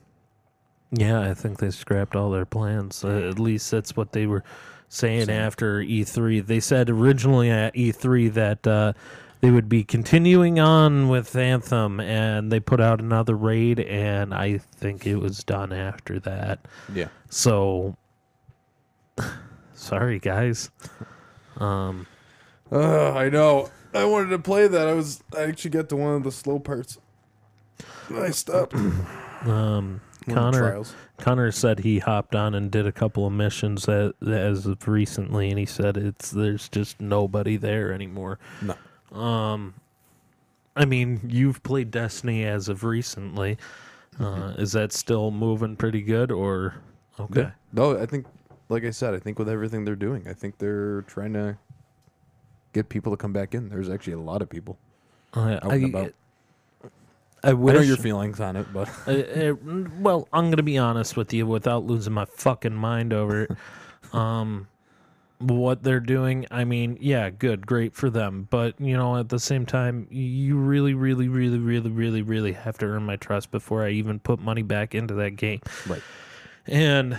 yeah, 0.92 1.22
I 1.22 1.34
think 1.36 1.60
they 1.60 1.70
scrapped 1.70 2.16
all 2.16 2.32
their 2.32 2.46
plans. 2.46 3.04
Uh, 3.04 3.28
at 3.30 3.38
least 3.40 3.70
that's 3.70 3.96
what 3.96 4.12
they 4.12 4.26
were 4.26 4.44
saying 4.88 5.30
after 5.30 5.82
E3. 5.82 6.46
They 6.46 6.60
said 6.60 6.90
originally 6.90 7.52
at 7.52 7.76
E3 7.76 8.34
that 8.34 8.66
uh, 8.66 8.94
they 9.42 9.52
would 9.52 9.70
be 9.70 9.84
continuing 9.84 10.60
on 10.60 11.08
with 11.08 11.36
Anthem, 11.36 12.00
and 12.00 12.52
they 12.52 12.60
put 12.60 12.82
out 12.82 13.00
another 13.02 13.36
raid, 13.36 13.80
and 13.80 14.34
I 14.34 14.58
think 14.58 15.06
it 15.06 15.18
was 15.18 15.44
done 15.44 15.72
after 15.72 16.20
that. 16.22 16.66
Yeah. 16.92 17.10
So, 17.30 17.96
sorry 19.74 20.20
guys. 20.20 20.70
Um. 21.58 22.08
Uh, 22.72 23.14
I 23.14 23.30
know. 23.30 23.70
I 23.94 24.06
wanted 24.06 24.30
to 24.30 24.40
play 24.40 24.68
that. 24.68 24.88
I 24.88 24.94
was. 24.94 25.24
I 25.36 25.44
actually 25.44 25.72
got 25.72 25.90
to 25.90 25.96
one 25.96 26.16
of 26.16 26.24
the 26.24 26.32
slow 26.32 26.60
parts. 26.60 26.98
I 28.14 28.32
stopped. 28.32 28.76
Um, 29.42 30.02
One 30.26 30.38
of 30.38 30.52
the 30.54 30.60
Connor. 30.60 30.84
Connor 31.18 31.52
said 31.54 31.80
he 31.80 32.00
hopped 32.00 32.36
on 32.36 32.56
and 32.56 32.70
did 32.70 32.86
a 32.86 32.92
couple 32.92 33.26
of 33.26 33.32
missions 33.32 33.88
as, 33.88 34.12
as 34.22 34.66
of 34.66 34.86
recently, 34.86 35.50
and 35.50 35.58
he 35.58 35.66
said 35.66 35.96
it's 35.96 36.32
there's 36.32 36.68
just 36.68 37.00
nobody 37.00 37.56
there 37.56 37.94
anymore. 37.94 38.38
No. 38.62 39.18
Um, 39.18 39.76
I 40.76 40.84
mean, 40.84 41.22
you've 41.26 41.64
played 41.64 41.90
Destiny 41.90 42.44
as 42.44 42.68
of 42.68 42.84
recently. 42.84 43.58
Uh, 44.20 44.54
is 44.58 44.74
that 44.74 44.92
still 44.92 45.32
moving 45.32 45.78
pretty 45.78 46.02
good, 46.02 46.32
or 46.32 46.76
okay? 47.18 47.42
Yeah. 47.42 47.52
No, 47.72 47.98
I 47.98 48.06
think, 48.06 48.26
like 48.70 48.86
I 48.86 48.92
said, 48.92 49.14
I 49.14 49.20
think 49.20 49.40
with 49.40 49.50
everything 49.50 49.84
they're 49.84 49.96
doing, 49.96 50.28
I 50.28 50.34
think 50.34 50.58
they're 50.60 51.02
trying 51.02 51.34
to 51.34 51.58
get 52.74 52.88
people 52.90 53.12
to 53.12 53.18
come 53.18 53.34
back 53.34 53.54
in. 53.56 53.70
There's 53.70 53.90
actually 53.90 54.14
a 54.14 54.20
lot 54.20 54.42
of 54.42 54.50
people. 54.50 54.78
I, 55.34 55.56
Out 55.56 55.64
and 55.72 55.86
about. 55.86 56.14
I 57.44 57.50
I 57.50 57.54
wish. 57.54 57.76
know 57.76 57.82
your 57.82 57.98
feelings 57.98 58.40
on 58.40 58.56
it, 58.56 58.68
but 58.74 58.90
Uh, 59.08 59.12
uh, 59.12 59.54
well, 60.00 60.28
I'm 60.34 60.50
gonna 60.50 60.64
be 60.64 60.78
honest 60.78 61.18
with 61.18 61.34
you 61.34 61.48
without 61.48 61.86
losing 61.86 62.14
my 62.14 62.26
fucking 62.26 62.74
mind 62.74 63.14
over 63.14 63.44
it. 63.44 63.52
um, 64.14 64.68
what 65.40 65.84
they're 65.84 66.02
doing, 66.02 66.46
I 66.52 66.66
mean, 66.66 66.98
yeah, 67.00 67.30
good, 67.30 67.66
great 67.66 67.96
for 67.96 68.10
them, 68.10 68.48
but 68.50 68.80
you 68.80 68.98
know, 68.98 69.16
at 69.18 69.30
the 69.30 69.40
same 69.40 69.66
time, 69.66 70.06
you 70.12 70.58
really, 70.58 70.94
really, 70.94 71.30
really, 71.30 71.58
really, 71.58 71.90
really, 71.90 72.22
really 72.22 72.52
have 72.52 72.78
to 72.80 72.86
earn 72.86 73.04
my 73.04 73.16
trust 73.16 73.50
before 73.52 73.86
I 73.86 73.92
even 73.92 74.20
put 74.20 74.40
money 74.40 74.64
back 74.64 74.94
into 74.94 75.14
that 75.16 75.38
game. 75.38 75.62
right. 75.88 76.02
And 76.68 77.18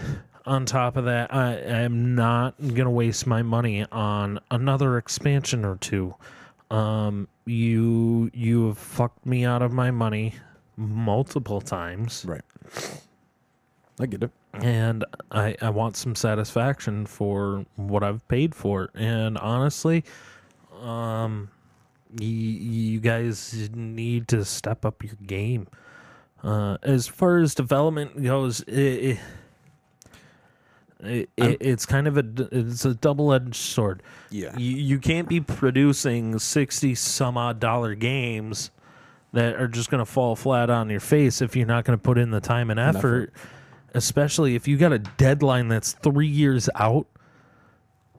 on 0.50 0.66
top 0.66 0.96
of 0.96 1.04
that, 1.04 1.32
I, 1.32 1.54
am 1.54 2.14
not 2.16 2.54
gonna 2.74 2.90
waste 2.90 3.24
my 3.26 3.40
money 3.42 3.86
on 3.92 4.40
another 4.50 4.98
expansion 4.98 5.64
or 5.64 5.76
two. 5.76 6.14
Um, 6.72 7.28
you 7.46 8.30
you 8.34 8.66
have 8.68 8.78
fucked 8.78 9.24
me 9.24 9.44
out 9.44 9.62
of 9.62 9.72
my 9.72 9.90
money 9.92 10.34
multiple 10.76 11.60
times, 11.60 12.24
Right. 12.26 12.42
I 14.00 14.06
get 14.06 14.22
it. 14.24 14.30
and 14.54 15.04
I 15.30 15.56
I 15.62 15.70
want 15.70 15.96
some 15.96 16.14
satisfaction 16.16 17.06
for 17.06 17.64
what 17.76 18.02
I've 18.02 18.26
paid 18.28 18.54
for. 18.54 18.84
it. 18.84 18.90
And 18.94 19.38
honestly, 19.38 20.04
um, 20.82 21.48
y- 22.18 22.24
you 22.24 22.98
guys 23.00 23.70
need 23.72 24.26
to 24.28 24.44
step 24.44 24.84
up 24.84 25.04
your 25.04 25.14
game. 25.26 25.68
Uh, 26.42 26.78
as 26.82 27.06
far 27.06 27.38
as 27.38 27.54
development 27.54 28.22
goes, 28.22 28.62
it, 28.62 28.74
it, 28.78 29.18
it, 31.02 31.30
it's 31.36 31.86
kind 31.86 32.06
of 32.06 32.16
a 32.18 32.24
it's 32.52 32.84
a 32.84 32.94
double 32.94 33.32
edged 33.32 33.56
sword. 33.56 34.02
Yeah. 34.30 34.56
You, 34.56 34.76
you 34.76 34.98
can't 34.98 35.28
be 35.28 35.40
producing 35.40 36.38
60 36.38 36.94
some 36.94 37.36
odd 37.36 37.60
dollar 37.60 37.94
games 37.94 38.70
that 39.32 39.54
are 39.56 39.68
just 39.68 39.90
going 39.90 40.00
to 40.00 40.10
fall 40.10 40.36
flat 40.36 40.70
on 40.70 40.90
your 40.90 41.00
face 41.00 41.40
if 41.40 41.54
you're 41.54 41.66
not 41.66 41.84
going 41.84 41.98
to 41.98 42.02
put 42.02 42.18
in 42.18 42.30
the 42.30 42.40
time 42.40 42.70
and 42.70 42.80
effort, 42.80 43.32
especially 43.94 44.56
if 44.56 44.66
you 44.66 44.76
got 44.76 44.92
a 44.92 44.98
deadline 44.98 45.68
that's 45.68 45.92
three 45.92 46.26
years 46.26 46.68
out. 46.74 47.06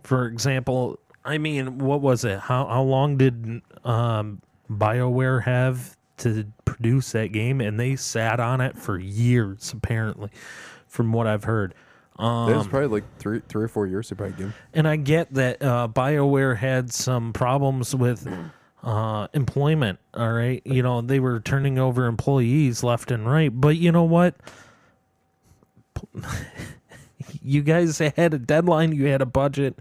For 0.03 0.25
example, 0.25 0.99
I 1.23 1.37
mean, 1.37 1.79
what 1.79 2.01
was 2.01 2.23
it? 2.23 2.39
How, 2.39 2.65
how 2.65 2.81
long 2.81 3.17
did 3.17 3.61
um, 3.83 4.41
BioWare 4.69 5.43
have 5.43 5.97
to 6.19 6.45
produce 6.65 7.11
that 7.11 7.31
game? 7.31 7.61
And 7.61 7.79
they 7.79 7.95
sat 7.95 8.39
on 8.39 8.61
it 8.61 8.77
for 8.77 8.97
years, 8.97 9.71
apparently, 9.73 10.29
from 10.87 11.11
what 11.11 11.27
I've 11.27 11.43
heard. 11.43 11.75
Um, 12.21 12.49
That 12.49 12.57
was 12.57 12.67
probably 12.67 12.87
like 12.87 13.03
three, 13.17 13.41
three 13.49 13.63
or 13.63 13.67
four 13.67 13.87
years. 13.87 14.09
They 14.09 14.15
probably 14.15 14.35
give. 14.37 14.55
and 14.73 14.87
I 14.87 14.95
get 14.95 15.33
that 15.33 15.61
uh, 15.61 15.87
BioWare 15.91 16.55
had 16.57 16.93
some 16.93 17.33
problems 17.33 17.95
with 17.95 18.27
uh, 18.83 19.27
employment. 19.33 19.97
All 20.13 20.31
right. 20.31 20.61
You 20.63 20.83
know, 20.83 21.01
they 21.01 21.19
were 21.19 21.39
turning 21.39 21.79
over 21.79 22.05
employees 22.05 22.83
left 22.83 23.09
and 23.11 23.25
right. 23.29 23.49
But 23.53 23.77
you 23.77 23.91
know 23.91 24.03
what? 24.03 24.35
you 27.41 27.61
guys 27.61 27.97
had 27.99 28.33
a 28.33 28.39
deadline, 28.39 28.93
you 28.93 29.05
had 29.07 29.21
a 29.21 29.25
budget. 29.25 29.77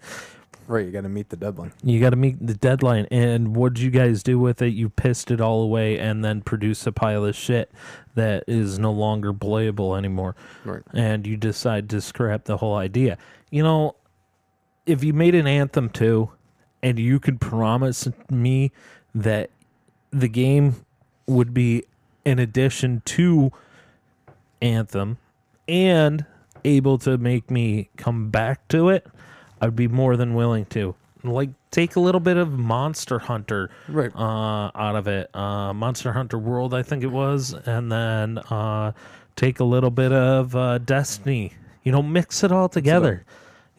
Right. 0.70 0.86
You 0.86 0.92
got 0.92 1.00
to 1.00 1.08
meet 1.08 1.30
the 1.30 1.36
deadline. 1.36 1.72
You 1.82 1.98
got 1.98 2.10
to 2.10 2.16
meet 2.16 2.46
the 2.46 2.54
deadline. 2.54 3.08
And 3.10 3.56
what'd 3.56 3.80
you 3.80 3.90
guys 3.90 4.22
do 4.22 4.38
with 4.38 4.62
it? 4.62 4.68
You 4.68 4.88
pissed 4.88 5.32
it 5.32 5.40
all 5.40 5.62
away 5.62 5.98
and 5.98 6.24
then 6.24 6.42
produced 6.42 6.86
a 6.86 6.92
pile 6.92 7.24
of 7.24 7.34
shit 7.34 7.72
that 8.14 8.44
is 8.46 8.78
no 8.78 8.92
longer 8.92 9.32
playable 9.32 9.96
anymore. 9.96 10.36
Right. 10.64 10.82
And 10.94 11.26
you 11.26 11.36
decide 11.36 11.90
to 11.90 12.00
scrap 12.00 12.44
the 12.44 12.58
whole 12.58 12.76
idea. 12.76 13.18
You 13.50 13.64
know, 13.64 13.96
if 14.86 15.02
you 15.02 15.12
made 15.12 15.34
an 15.34 15.48
Anthem 15.48 15.88
2 15.88 16.30
and 16.84 17.00
you 17.00 17.18
could 17.18 17.40
promise 17.40 18.06
me 18.30 18.70
that 19.12 19.50
the 20.12 20.28
game 20.28 20.86
would 21.26 21.52
be 21.52 21.82
an 22.24 22.38
addition 22.38 23.02
to 23.06 23.50
Anthem 24.62 25.18
and 25.66 26.24
able 26.64 26.96
to 26.98 27.18
make 27.18 27.50
me 27.50 27.90
come 27.96 28.30
back 28.30 28.68
to 28.68 28.88
it, 28.88 29.04
I'd 29.60 29.76
be 29.76 29.88
more 29.88 30.16
than 30.16 30.34
willing 30.34 30.64
to. 30.66 30.94
Like 31.22 31.50
take 31.70 31.96
a 31.96 32.00
little 32.00 32.20
bit 32.20 32.38
of 32.38 32.50
Monster 32.50 33.18
Hunter 33.18 33.70
Right. 33.88 34.10
uh, 34.16 34.70
out 34.74 34.96
of 34.96 35.06
it. 35.06 35.28
Uh, 35.36 35.74
Monster 35.74 36.12
Hunter 36.12 36.38
World, 36.38 36.72
I 36.72 36.82
think 36.82 37.02
it 37.02 37.08
was, 37.12 37.52
and 37.66 37.92
then 37.92 38.38
uh, 38.38 38.92
take 39.36 39.60
a 39.60 39.64
little 39.64 39.90
bit 39.90 40.12
of 40.12 40.56
uh, 40.56 40.78
Destiny. 40.78 41.52
You 41.82 41.92
know, 41.92 42.02
mix 42.02 42.42
it 42.42 42.50
all 42.52 42.68
together. 42.70 43.24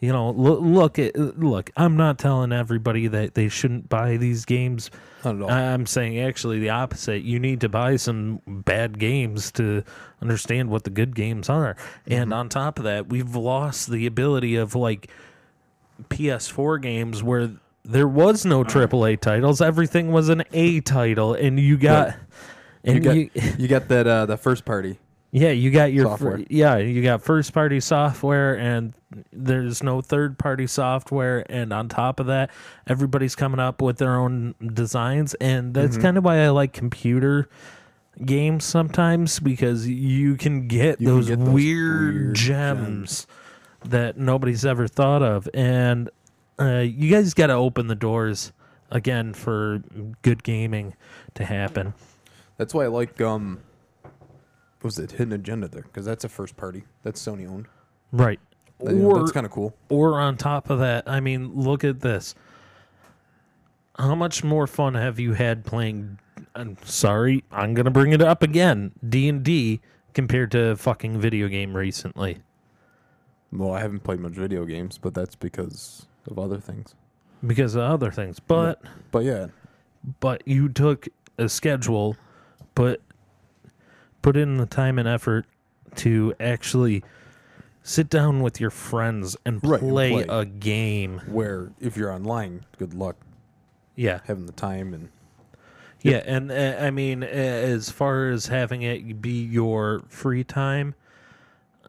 you 0.00 0.12
know, 0.12 0.30
look, 0.30 0.60
look 0.60 0.98
look. 1.16 1.70
I'm 1.76 1.96
not 1.96 2.18
telling 2.18 2.52
everybody 2.52 3.08
that 3.08 3.34
they 3.34 3.48
shouldn't 3.48 3.88
buy 3.88 4.16
these 4.18 4.44
games. 4.44 4.90
Not 5.24 5.36
at 5.36 5.42
all. 5.42 5.50
I'm 5.50 5.86
saying 5.86 6.20
actually 6.20 6.60
the 6.60 6.70
opposite. 6.70 7.22
You 7.22 7.40
need 7.40 7.60
to 7.62 7.68
buy 7.68 7.96
some 7.96 8.40
bad 8.46 9.00
games 9.00 9.50
to 9.52 9.82
understand 10.20 10.70
what 10.70 10.84
the 10.84 10.90
good 10.90 11.14
games 11.16 11.48
are. 11.48 11.76
And 12.06 12.32
on 12.32 12.48
top 12.48 12.78
of 12.78 12.84
that, 12.84 13.08
we've 13.08 13.34
lost 13.34 13.90
the 13.90 14.06
ability 14.06 14.54
of 14.56 14.74
like 14.76 15.08
PS4 16.08 16.80
games 16.82 17.22
where 17.22 17.50
there 17.84 18.08
was 18.08 18.44
no 18.44 18.62
AAA 18.64 19.20
titles. 19.20 19.60
Everything 19.60 20.12
was 20.12 20.28
an 20.28 20.42
A 20.52 20.80
title, 20.80 21.34
and 21.34 21.58
you 21.58 21.76
got. 21.76 22.08
Right. 22.08 22.16
And 22.84 22.94
you 22.96 23.00
got 23.00 23.16
you, 23.16 23.30
you 23.58 23.68
got 23.68 23.88
that 23.88 24.06
uh 24.08 24.26
the 24.26 24.36
first 24.36 24.64
party. 24.64 24.98
yeah, 25.30 25.50
you 25.50 25.70
got 25.70 25.92
your 25.92 26.06
Software. 26.06 26.40
yeah, 26.50 26.76
you 26.78 27.00
got 27.02 27.22
first 27.22 27.52
party 27.52 27.78
software 27.78 28.58
and 28.58 28.92
there's 29.32 29.82
no 29.84 30.00
third 30.00 30.36
party 30.38 30.66
software 30.66 31.44
and 31.48 31.72
on 31.72 31.88
top 31.88 32.18
of 32.18 32.26
that, 32.26 32.50
everybody's 32.88 33.36
coming 33.36 33.60
up 33.60 33.80
with 33.80 33.98
their 33.98 34.16
own 34.16 34.54
designs 34.74 35.34
and 35.34 35.74
that's 35.74 35.94
Mm-hmm. 35.94 36.02
kind 36.02 36.18
of 36.18 36.24
why 36.24 36.38
I 36.44 36.48
like 36.48 36.72
computer 36.72 37.48
games 38.24 38.64
sometimes 38.64 39.38
because 39.38 39.86
you 39.86 40.36
can 40.36 40.66
get, 40.66 41.00
You 41.00 41.06
can 41.06 41.16
those, 41.16 41.28
get 41.28 41.38
those 41.38 41.48
weird, 41.50 42.14
weird 42.14 42.34
gems, 42.34 43.26
that 43.84 44.16
nobody's 44.16 44.64
ever 44.64 44.86
thought 44.86 45.22
of 45.22 45.48
and 45.54 46.10
uh, 46.60 46.78
you 46.78 47.10
guys 47.10 47.34
got 47.34 47.48
to 47.48 47.54
open 47.54 47.86
the 47.88 47.94
doors 47.94 48.52
again 48.90 49.32
for 49.34 49.82
good 50.22 50.42
gaming 50.44 50.94
to 51.34 51.44
happen. 51.44 51.94
That's 52.58 52.74
why 52.74 52.84
I 52.84 52.88
like 52.88 53.20
um 53.20 53.60
what 54.02 54.84
was 54.84 54.98
it 54.98 55.12
Hidden 55.12 55.32
Agenda 55.32 55.68
there 55.68 55.82
because 55.82 56.04
that's 56.04 56.24
a 56.24 56.28
first 56.28 56.56
party. 56.56 56.84
That's 57.02 57.20
Sony 57.24 57.48
owned. 57.48 57.66
Right. 58.12 58.38
That- 58.80 58.94
you 58.94 59.02
know, 59.02 59.10
Or 59.10 59.18
that's 59.20 59.32
kind 59.32 59.46
of 59.46 59.52
cool. 59.52 59.74
Or 59.88 60.20
on 60.20 60.36
top 60.36 60.68
of 60.70 60.78
that, 60.80 61.08
I 61.08 61.20
mean, 61.20 61.54
look 61.54 61.84
at 61.84 62.00
this. 62.00 62.34
How 63.98 64.14
much 64.14 64.42
more 64.42 64.66
fun 64.66 64.94
have 64.94 65.18
you 65.20 65.34
had 65.34 65.64
playing? 65.64 66.18
I'm 66.54 66.76
sorry, 66.84 67.44
I'm 67.52 67.74
gonna 67.74 67.90
bring 67.90 68.12
it 68.12 68.22
up 68.22 68.42
again. 68.42 68.92
D 69.08 69.28
and 69.28 69.42
D 69.42 69.80
compared 70.14 70.50
to 70.52 70.76
fucking 70.76 71.18
video 71.20 71.48
game 71.48 71.74
recently. 71.76 72.38
Well, 73.52 73.72
I 73.72 73.80
haven't 73.80 74.00
played 74.00 74.20
much 74.20 74.32
video 74.32 74.64
games, 74.64 74.98
but 74.98 75.14
that's 75.14 75.34
because 75.34 76.06
of 76.26 76.38
other 76.38 76.58
things. 76.58 76.94
because 77.46 77.74
of 77.74 77.82
other 77.82 78.10
things. 78.10 78.40
But 78.40 78.80
But 79.10 79.24
yeah, 79.24 79.48
but 80.20 80.42
you 80.46 80.68
took 80.68 81.08
a 81.38 81.48
schedule, 81.48 82.16
put 82.74 83.02
put 84.22 84.36
in 84.36 84.56
the 84.56 84.66
time 84.66 84.98
and 84.98 85.08
effort 85.08 85.46
to 85.96 86.32
actually 86.40 87.02
sit 87.82 88.08
down 88.08 88.40
with 88.40 88.60
your 88.60 88.70
friends 88.70 89.36
and 89.44 89.60
Right, 89.62 89.80
and 89.82 89.90
play, 89.90 90.10
play. 90.24 90.24
a 90.28 90.44
game. 90.44 91.20
where 91.26 91.72
if 91.80 91.96
you're 91.96 92.12
online, 92.12 92.64
good 92.78 92.94
luck 92.94 93.16
Yeah. 93.96 94.20
having 94.24 94.46
the 94.46 94.52
time 94.52 94.94
and 94.94 95.08
Yeah, 96.02 96.22
and 96.24 96.50
uh, 96.52 96.76
I 96.80 96.90
mean, 96.90 97.22
uh, 97.24 97.26
as 97.26 97.90
far 97.90 98.28
as 98.28 98.46
having 98.46 98.82
it 98.82 99.20
be 99.20 99.42
your 99.44 100.02
free 100.08 100.44
time, 100.44 100.94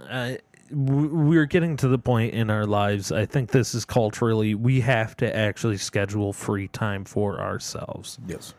uh, 0.10 0.34
w- 0.34 0.38
we're 0.74 1.46
getting 1.46 1.78
to 1.78 1.88
the 1.88 1.98
point 1.98 2.34
in 2.34 2.50
our 2.50 2.66
lives. 2.66 3.12
I 3.12 3.26
think 3.26 3.52
this 3.52 3.74
is 3.76 3.86
culturally, 3.86 4.56
we 4.56 4.82
have 4.82 5.16
to 5.18 5.36
actually 5.36 5.78
schedule 5.78 6.34
free 6.34 6.68
time 6.68 7.06
for 7.06 7.40
ourselves. 7.40 8.20
yes. 8.28 8.54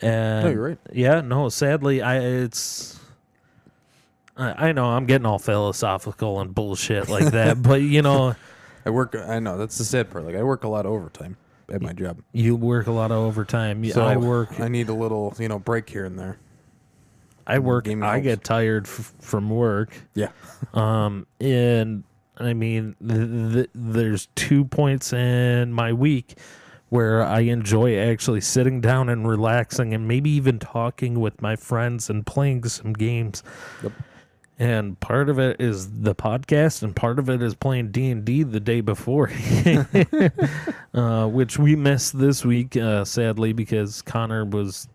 And 0.00 0.44
No, 0.44 0.50
you're 0.50 0.62
right. 0.62 0.78
Yeah, 0.92 1.22
no, 1.22 1.48
sadly, 1.48 2.02
I 2.02 2.18
it's. 2.18 3.00
I 4.36 4.68
I 4.68 4.72
know 4.72 4.84
I'm 4.86 5.06
getting 5.06 5.24
all 5.24 5.38
philosophical 5.38 6.40
and 6.40 6.54
bullshit 6.54 7.08
like 7.08 7.32
that, 7.32 7.62
but 7.62 7.80
you 7.80 8.02
know, 8.02 8.36
I 8.84 8.90
work. 8.90 9.14
I 9.14 9.38
know 9.38 9.56
that's 9.56 9.78
the 9.78 9.84
sad 9.84 10.10
part. 10.10 10.26
Like 10.26 10.34
I 10.36 10.42
work 10.42 10.64
a 10.64 10.68
lot 10.68 10.84
of 10.84 10.92
overtime 10.92 11.38
at 11.72 11.80
my 11.80 11.94
job. 11.94 12.18
you 12.32 12.54
work 12.56 12.86
a 12.88 12.92
lot 12.92 13.10
of 13.10 13.16
overtime. 13.16 13.82
So 13.86 14.04
I 14.04 14.18
work. 14.18 14.60
I 14.60 14.68
need 14.68 14.90
a 14.90 14.94
little, 14.94 15.34
you 15.38 15.48
know, 15.48 15.58
break 15.58 15.88
here 15.88 16.04
and 16.04 16.18
there. 16.18 16.38
I 17.46 17.58
work. 17.58 17.84
gaming 17.84 18.02
I 18.08 18.20
get 18.20 18.42
tired 18.44 18.86
f- 18.86 19.12
from 19.20 19.50
work. 19.50 19.94
Yeah. 20.14 20.30
Um, 20.72 21.26
and 21.40 22.02
I 22.38 22.54
mean, 22.54 22.96
th- 23.06 23.52
th- 23.52 23.70
there's 23.74 24.26
two 24.34 24.64
points 24.64 25.12
in 25.12 25.72
my 25.72 25.92
week 25.92 26.38
where 26.88 27.22
I 27.22 27.40
enjoy 27.40 27.98
actually 27.98 28.40
sitting 28.40 28.80
down 28.80 29.08
and 29.08 29.28
relaxing 29.28 29.92
and 29.92 30.08
maybe 30.08 30.30
even 30.30 30.58
talking 30.58 31.20
with 31.20 31.42
my 31.42 31.56
friends 31.56 32.08
and 32.08 32.24
playing 32.24 32.64
some 32.64 32.92
games. 32.94 33.42
Yep. 33.82 33.92
And 34.58 34.98
part 35.00 35.28
of 35.28 35.38
it 35.38 35.60
is 35.60 36.00
the 36.00 36.14
podcast, 36.14 36.82
and 36.82 36.96
part 36.96 37.18
of 37.18 37.28
it 37.28 37.42
is 37.42 37.54
playing 37.54 37.90
D 37.90 38.10
and 38.10 38.24
D 38.24 38.42
the 38.42 38.60
day 38.60 38.80
before, 38.80 39.30
uh, 40.94 41.26
which 41.28 41.58
we 41.58 41.76
missed 41.76 42.18
this 42.18 42.44
week, 42.44 42.74
uh, 42.76 43.04
sadly, 43.04 43.52
because 43.52 44.00
Connor 44.00 44.46
was, 44.46 44.88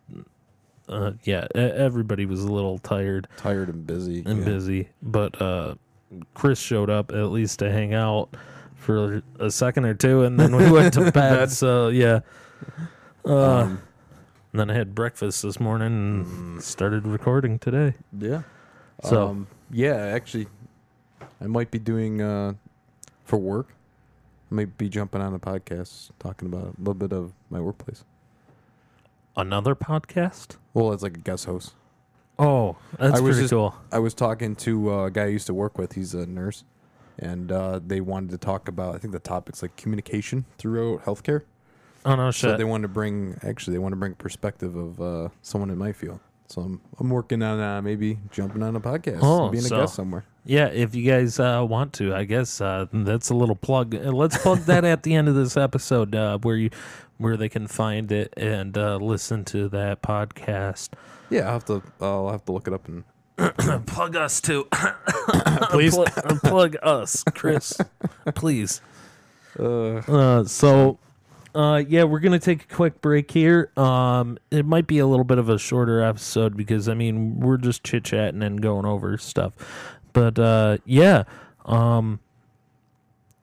uh, 0.89 1.12
yeah, 1.24 1.48
everybody 1.56 2.26
was 2.26 2.44
a 2.44 2.52
little 2.52 2.78
tired 2.80 3.28
Tired 3.38 3.70
and 3.70 3.86
busy. 3.88 4.24
and 4.26 4.39
yeah. 4.39 4.46
busy. 4.46 4.89
But 5.02 5.41
uh, 5.41 5.76
Chris 6.34 6.60
showed 6.60 6.89
up 6.89 7.12
at 7.12 7.32
least 7.32 7.60
to 7.60 7.72
hang 7.72 7.94
out 7.94 8.30
for 8.76 9.22
a 9.39 9.52
second 9.52 9.86
or 9.86 9.94
two, 9.94 10.24
and 10.24 10.39
then 10.39 10.56
we 10.56 10.70
went 10.72 10.94
to 10.96 11.12
bed. 11.13 11.52
so 11.52 11.89
yeah. 11.89 12.22
Uh, 13.26 13.62
Um, 13.62 13.82
and 14.52 14.60
then 14.60 14.70
I 14.70 14.74
had 14.74 14.94
breakfast 14.94 15.44
this 15.44 15.60
morning 15.60 15.88
and 15.88 16.62
started 16.63 17.08
recording 17.08 17.58
today. 17.60 17.94
yeah. 18.17 18.41
So- 19.04 19.28
um, 19.30 19.48
yeah, 19.72 19.96
actually, 19.96 20.48
I 21.39 21.48
might 21.48 21.72
be 21.72 21.80
doing 21.80 22.22
uh, 22.22 22.54
for 23.24 23.38
work. 23.38 23.70
I 24.52 24.56
might 24.56 24.78
be 24.78 24.89
jumping 24.89 25.22
on 25.22 25.34
a 25.34 25.39
podcast 25.39 26.10
talking 26.20 26.50
about 26.50 26.63
a 26.65 26.80
little 26.80 26.94
bit 26.94 27.13
of 27.13 27.32
my 27.50 27.62
workplace. 27.62 28.04
Another 29.36 29.76
podcast? 29.76 30.58
Well, 30.74 30.91
as 30.94 31.04
like 31.04 31.15
a 31.17 31.20
guest 31.22 31.46
host. 31.46 31.74
Oh, 32.39 32.76
that's 32.98 33.17
I 33.17 33.22
was 33.22 33.36
pretty 33.36 33.41
just- 33.44 33.52
cool. 33.52 33.76
I 33.91 34.00
was 34.00 34.13
talking 34.13 34.56
to 34.58 34.91
uh, 34.91 35.06
a 35.06 35.12
guy 35.12 35.24
I 35.24 35.28
used 35.28 35.48
to 35.48 35.54
work 35.54 35.78
with. 35.78 35.94
He's 35.94 36.13
a 36.13 36.26
nurse, 36.26 36.63
and 37.20 37.52
uh, 37.52 37.80
they 37.86 38.02
wanted 38.02 38.32
to 38.32 38.38
talk 38.38 38.67
about. 38.67 38.96
I 38.96 38.98
think 38.98 39.13
the 39.13 39.20
topic's 39.20 39.62
like 39.62 39.76
communication 39.78 40.46
throughout 40.58 41.06
healthcare. 41.06 41.44
Oh 42.04 42.15
no, 42.15 42.32
So 42.32 42.50
shit. 42.50 42.58
they 42.58 42.63
want 42.63 42.82
to 42.82 42.88
bring 42.88 43.38
actually 43.44 43.74
they 43.74 43.80
want 43.80 43.91
to 43.94 43.98
bring 43.98 44.15
perspective 44.15 44.76
of 44.76 45.00
uh, 45.02 45.30
someone 45.44 45.70
in 45.70 45.78
my 45.78 45.91
field. 45.94 46.20
So 46.48 46.62
I'm 46.62 46.82
I'm 47.00 47.10
working 47.10 47.41
on 47.44 47.60
uh, 47.60 47.82
maybe 47.82 48.17
jumping 48.32 48.63
on 48.63 48.76
a 48.76 48.82
podcast, 48.82 49.20
Oh, 49.22 49.44
and 49.44 49.52
being 49.52 49.63
so- 49.63 49.78
a 49.78 49.80
guest 49.82 49.94
somewhere. 49.96 50.26
yeah, 50.44 50.65
if 50.65 50.96
you 50.96 51.10
guys 51.10 51.39
uh, 51.39 51.63
want 51.70 51.94
to, 51.94 52.13
I 52.15 52.24
guess 52.26 52.60
uh, 52.60 52.88
that's 52.91 53.30
a 53.30 53.36
little 53.36 53.56
plug. 53.56 53.94
Uh, 53.96 54.12
Let's 54.12 54.38
plug 54.39 54.60
that 54.62 54.84
at 54.84 55.04
the 55.04 55.13
end 55.13 55.30
of 55.30 55.36
this 55.36 55.56
episode, 55.56 56.15
uh, 56.15 56.39
where 56.39 56.56
you 56.58 56.72
where 57.22 57.38
they 57.38 57.50
can 57.50 57.68
find 57.68 58.12
it 58.12 58.34
and 58.36 58.78
uh, 58.78 58.98
listen 58.98 59.46
to 59.46 59.70
that 59.70 60.02
podcast. 60.02 60.90
Yeah, 61.30 61.48
I'll 61.48 61.54
have 61.54 61.66
to 61.66 61.84
I'll 62.02 62.30
have 62.32 62.44
to 62.46 62.52
look 62.52 62.68
it 62.68 62.74
up 62.74 62.88
and 62.88 63.04
plug 63.88 64.16
us 64.16 64.42
too. 64.42 64.68
please. 65.70 65.96
plug, 65.96 66.42
plug 66.42 66.76
us, 66.84 67.24
Chris, 67.34 67.78
please. 68.36 68.82
Uh, 69.60 69.96
Uh, 70.08 70.44
so, 70.44 71.00
uh, 71.56 71.82
yeah, 71.88 72.04
we're 72.04 72.20
gonna 72.20 72.40
take 72.40 72.64
a 72.64 72.76
quick 72.76 73.02
break 73.02 73.32
here. 73.32 73.72
Um, 73.78 74.38
it 74.52 74.66
might 74.66 74.88
be 74.88 75.00
a 75.00 75.08
little 75.08 75.24
bit 75.24 75.38
of 75.38 75.50
a 75.50 75.58
shorter 75.58 76.02
episode 76.02 76.56
because 76.56 76.88
I 76.90 76.94
mean 76.94 77.40
we're 77.40 77.58
just 77.58 77.84
chit 77.84 78.04
chatting 78.04 78.44
and 78.44 78.62
going 78.62 78.86
over 78.86 79.18
stuff, 79.18 79.54
but 80.14 80.38
uh, 80.40 80.78
yeah, 80.86 81.24
um, 81.66 82.20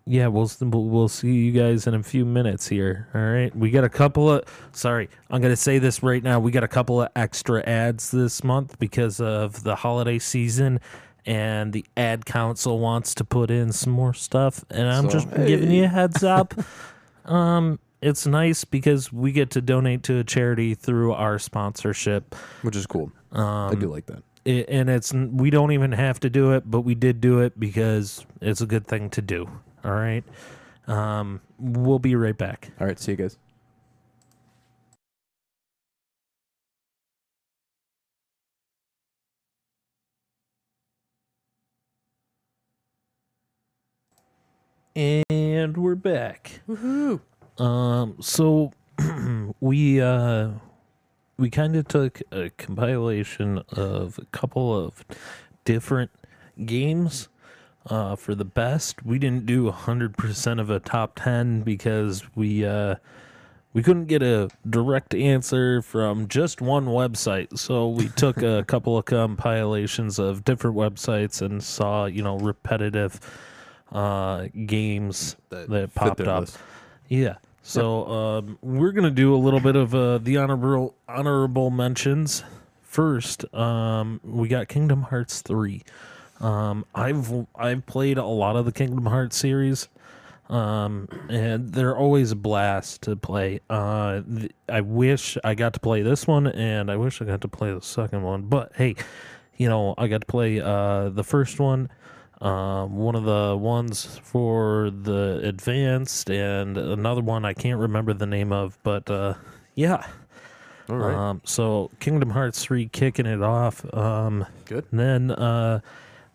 yeah, 0.09 0.27
we'll 0.27 0.51
we'll 0.61 1.09
see 1.09 1.33
you 1.33 1.53
guys 1.53 1.87
in 1.87 1.95
a 1.95 2.03
few 2.03 2.25
minutes 2.25 2.67
here. 2.67 3.09
All 3.15 3.21
right, 3.21 3.55
we 3.55 3.71
got 3.71 3.85
a 3.85 3.89
couple 3.89 4.31
of. 4.33 4.45
Sorry, 4.73 5.09
I'm 5.31 5.41
gonna 5.43 5.55
say 5.57 5.79
this 5.79 6.03
right 6.03 6.23
now. 6.23 6.41
We 6.41 6.51
got 6.51 6.65
a 6.65 6.69
couple 6.69 7.03
of 7.03 7.09
extra 7.15 7.63
ads 7.69 8.11
this 8.11 8.43
month 8.43 8.79
because 8.79 9.21
of 9.21 9.63
the 9.63 9.77
holiday 9.77 10.19
season. 10.19 10.81
And 11.27 11.75
the 11.75 11.85
ad 11.95 12.25
council 12.25 12.79
wants 12.79 13.15
to 13.17 13.25
put 13.25 13.51
in 13.51 13.71
some 13.73 13.93
more 13.93 14.15
stuff, 14.15 14.65
and 14.71 14.89
I'm 14.89 15.05
So, 15.05 15.11
just 15.11 15.31
giving 15.35 15.71
you 15.71 15.85
a 15.85 15.89
heads 15.89 16.25
up. 16.25 16.55
um, 17.27 17.79
it's 18.01 18.27
nice 18.27 18.65
because 18.65 19.13
we 19.13 19.33
get 19.33 19.51
to 19.51 19.61
donate 19.61 20.03
to 20.05 20.19
a 20.21 20.25
charity 20.25 20.75
through 20.75 21.13
our 21.13 21.39
sponsorship. 21.39 22.35
which 22.63 22.77
is 22.77 22.87
cool. 22.87 23.13
Um, 23.33 23.45
I 23.45 23.75
do 23.75 23.89
like 23.91 24.07
that. 24.07 24.23
it, 24.47 24.71
and 24.71 24.89
it's 24.89 25.13
we 25.13 25.51
don't 25.51 25.73
even 25.73 25.93
have 25.93 26.19
to 26.21 26.31
do 26.31 26.53
it, 26.53 26.63
but 26.71 26.81
we 26.83 26.95
did 26.95 27.21
do 27.21 27.41
it 27.41 27.61
because 27.61 28.25
it's 28.41 28.63
a 28.63 28.67
good 28.67 28.87
thing 28.87 29.11
to 29.11 29.21
do. 29.21 29.51
All 29.85 29.93
right. 29.93 30.25
Um, 30.87 31.41
we'll 31.59 31.99
be 31.99 32.15
right 32.15 32.37
back. 32.37 32.71
All 32.81 32.87
right, 32.87 32.99
see 32.99 33.13
you 33.13 33.17
guys. 33.17 33.39
And 44.95 45.77
we're 45.77 45.95
back. 45.95 46.61
Woohoo! 46.69 47.21
Um, 47.59 48.17
so 48.21 48.73
we 49.61 50.01
uh 50.01 50.51
we 51.39 51.51
kind 51.51 51.77
of 51.77 51.89
took 51.89 52.23
a 52.33 52.51
compilation 52.51 53.63
of 53.71 54.19
a 54.19 54.27
couple 54.27 54.77
of 54.77 55.05
different 55.65 56.11
games 56.67 57.29
uh, 57.89 58.17
for 58.17 58.35
the 58.35 58.45
best. 58.45 59.05
We 59.05 59.19
didn't 59.19 59.47
do 59.47 59.71
100% 59.71 60.61
of 60.61 60.71
a 60.71 60.81
top 60.81 61.17
10 61.17 61.63
because 61.63 62.25
we 62.35 62.65
uh, 62.65 62.97
we 63.73 63.83
couldn't 63.83 64.07
get 64.07 64.23
a 64.23 64.49
direct 64.69 65.15
answer 65.15 65.83
from 65.83 66.29
just 66.29 66.61
one 66.61 66.87
website. 66.87 67.59
So 67.59 67.89
we 67.89 68.09
took 68.17 68.43
a 68.43 68.65
couple 68.67 68.97
of 68.97 69.05
compilations 69.05 70.19
of 70.19 70.45
different 70.45 70.77
websites 70.77 71.43
and 71.43 71.63
saw, 71.63 72.07
you 72.07 72.23
know, 72.23 72.39
repetitive 72.39 73.21
uh, 73.93 74.49
games 74.67 75.37
that, 75.51 75.69
fit 75.69 75.95
popped 75.95 76.21
up. 76.21 76.41
list. 76.41 76.59
Yeah. 77.09 77.37
So 77.63 78.07
um, 78.07 78.59
we're 78.63 78.93
gonna 78.93 79.11
do 79.11 79.35
a 79.35 79.37
little 79.37 79.61
bit 79.61 79.77
of 79.77 79.95
uh, 79.95 80.19
the 80.19 80.39
honorable 80.39 80.95
honorable 81.07 81.71
mentions. 81.71 82.43
First, 82.83 83.45
um, 83.55 84.21
we 84.25 84.49
got 84.49 84.69
Kingdom 84.69 85.03
Hearts 85.03 85.43
three. 85.43 85.83
Um, 86.41 86.85
I've 86.95 87.47
I've 87.57 87.85
played 87.87 88.19
a 88.19 88.25
lot 88.25 88.57
of 88.57 88.65
the 88.65 88.73
Kingdom 88.73 89.07
Hearts 89.07 89.37
series, 89.37 89.89
um, 90.49 91.09
and 91.29 91.73
they're 91.73 91.97
always 91.97 92.31
a 92.33 92.37
blast 92.37 93.03
to 93.03 93.17
play. 93.17 93.61
Uh, 93.69 94.21
th- 94.23 94.53
I 94.69 94.81
wish 94.83 95.37
I 95.43 95.55
got 95.55 95.73
to 95.75 95.81
play 95.81 96.03
this 96.03 96.27
one, 96.27 96.47
and 96.47 96.91
I 96.91 96.97
wish 96.97 97.21
I 97.21 97.25
got 97.25 97.41
to 97.43 97.49
play 97.49 97.73
the 97.73 97.81
second 97.83 98.23
one. 98.23 98.43
But 98.43 98.73
hey, 98.77 98.95
you 99.57 99.69
know, 99.69 99.95
I 99.99 100.07
got 100.07 100.21
to 100.21 100.27
play 100.27 100.61
uh, 100.61 101.09
the 101.09 101.25
first 101.25 101.59
one, 101.59 101.91
um, 102.41 102.97
one 102.97 103.17
of 103.17 103.25
the 103.25 103.57
ones 103.57 104.21
for 104.23 104.91
the 104.91 105.41
advanced, 105.43 106.31
and 106.31 106.79
another 106.79 107.21
one 107.21 107.45
I 107.45 107.53
can't 107.53 107.81
remember 107.81 108.13
the 108.15 108.27
name 108.27 108.53
of. 108.53 108.79
But 108.85 109.11
uh, 109.11 109.35
yeah, 109.75 110.07
All 110.89 110.97
right. 110.97 111.15
um, 111.17 111.41
so 111.45 111.91
Kingdom 111.99 112.31
Hearts 112.31 112.63
3 112.63 112.87
kicking 112.89 113.27
it 113.27 113.43
off. 113.43 113.85
Um, 113.93 114.47
Good. 114.67 114.85
Then 114.93 115.33
uh, 115.33 115.81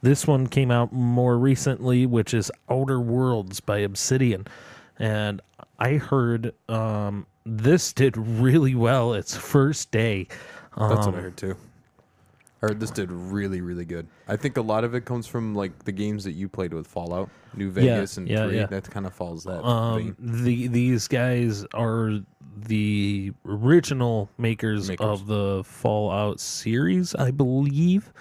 this 0.04 0.28
one 0.28 0.46
came 0.48 0.70
out 0.70 0.94
more 0.94 1.38
recently, 1.40 2.06
which 2.06 2.34
is 2.36 2.52
Outer 2.70 3.00
Worlds 3.00 3.60
by 3.60 3.80
Obsidian. 3.80 4.46
And 5.00 5.42
I 5.80 5.94
heard 5.94 6.54
um, 6.70 7.26
this 7.46 7.92
did 7.94 8.16
really 8.16 8.76
well 8.76 9.14
its 9.14 9.36
first 9.36 9.90
day. 9.90 10.28
That's 10.78 11.08
what 11.08 11.16
I 11.16 11.18
Um, 11.18 11.24
heard 11.24 11.38
too. 11.38 11.56
I 12.62 12.68
heard 12.68 12.80
this 12.80 12.92
did 12.92 13.12
really, 13.12 13.60
really 13.62 13.84
good. 13.86 14.08
I 14.28 14.36
think 14.38 14.56
a 14.58 14.62
lot 14.62 14.84
of 14.86 14.94
it 14.96 15.04
comes 15.04 15.26
from 15.28 15.54
like 15.56 15.84
the 15.84 15.92
games 15.92 16.24
that 16.24 16.32
you 16.32 16.48
played 16.48 16.74
with 16.74 16.88
Fallout, 16.88 17.30
New 17.56 17.70
Vegas, 17.72 18.16
and 18.18 18.28
yeah, 18.30 18.46
3. 18.48 18.56
yeah. 18.56 18.66
That 18.68 18.90
kind 18.90 19.06
of 19.06 19.14
falls 19.14 19.44
that 19.44 19.64
Um, 19.66 20.16
the 20.20 20.68
these 20.68 21.08
guys 21.10 21.66
are 21.74 22.20
the 22.66 23.34
original 23.46 24.30
makers, 24.38 24.88
Makers. 24.90 25.06
of 25.06 25.28
the 25.28 25.64
Fallout 25.66 26.40
series, 26.40 27.14
I 27.16 27.32
believe. 27.32 28.14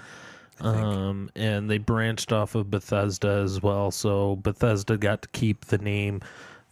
Um, 0.62 1.30
and 1.34 1.68
they 1.68 1.78
branched 1.78 2.32
off 2.32 2.54
of 2.54 2.70
Bethesda 2.70 3.42
as 3.44 3.62
well. 3.62 3.90
So 3.90 4.36
Bethesda 4.36 4.96
got 4.96 5.22
to 5.22 5.28
keep 5.28 5.66
the 5.66 5.78
name 5.78 6.20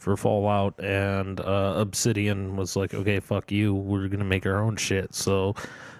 for 0.00 0.16
Fallout, 0.16 0.82
and 0.82 1.40
uh, 1.40 1.74
Obsidian 1.76 2.56
was 2.56 2.74
like, 2.74 2.94
"Okay, 2.94 3.20
fuck 3.20 3.52
you. 3.52 3.74
We're 3.74 4.08
gonna 4.08 4.24
make 4.24 4.46
our 4.46 4.58
own 4.58 4.76
shit." 4.76 5.14
So 5.14 5.54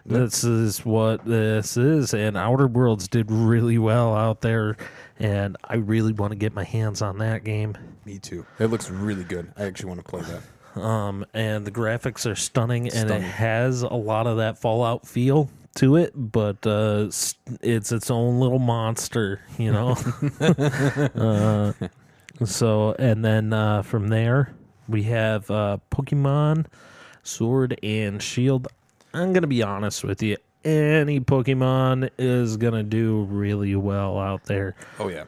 this 0.07 0.42
is 0.42 0.85
what 0.85 1.24
this 1.24 1.76
is, 1.76 2.14
and 2.14 2.37
Outer 2.37 2.66
Worlds 2.66 3.09
did 3.09 3.31
really 3.31 3.79
well 3.79 4.14
out 4.14 4.40
there, 4.40 4.76
and 5.18 5.57
I 5.64 5.76
really 5.76 6.12
want 6.12 6.33
to 6.33 6.37
get 6.37 6.55
my 6.55 6.64
hands 6.64 7.03
on 7.03 7.18
that 7.18 7.44
game. 7.44 7.76
Me 8.07 8.18
too. 8.18 8.46
It 8.59 8.66
looks 8.66 8.90
really 8.90 9.24
good. 9.24 9.53
I 9.57 9.64
actually 9.64 9.88
want 9.90 10.05
to 10.05 10.11
play 10.11 10.22
that. 10.22 10.81
Um, 10.81 11.26
and 11.35 11.66
the 11.66 11.70
graphics 11.70 12.31
are 12.31 12.37
stunning, 12.37 12.88
and 12.92 13.11
it 13.11 13.22
has 13.22 13.83
a 13.83 13.88
lot 13.88 14.26
of 14.26 14.38
that 14.38 14.59
Fallout 14.59 15.07
feel 15.07 15.50
to 15.77 15.97
it, 15.97 16.13
but 16.15 16.67
uh, 16.67 17.09
it's 17.63 17.93
its 17.93 18.11
own 18.11 18.41
little 18.41 18.59
monster, 18.59 19.41
you 19.59 19.73
know. 19.73 19.97
uh, 21.15 21.73
so, 22.45 22.95
and 22.99 23.25
then 23.25 23.53
uh, 23.53 23.83
from 23.83 24.09
there 24.09 24.55
we 24.89 25.05
have 25.05 25.51
uh, 25.51 25.79
Pokemon 25.91 26.67
Sword 27.23 27.79
and 27.83 28.23
Shield. 28.23 28.69
I'm 29.15 29.33
gonna 29.33 29.47
be 29.47 29.63
honest 29.63 30.05
with 30.05 30.23
you. 30.23 30.37
Any 30.65 31.21
Pokemon 31.21 32.11
is 32.19 32.57
gonna 32.57 32.83
do 32.83 33.25
really 33.25 33.75
well 33.77 34.19
out 34.19 34.45
there. 34.45 34.77
Oh 34.99 35.09
yeah. 35.09 35.25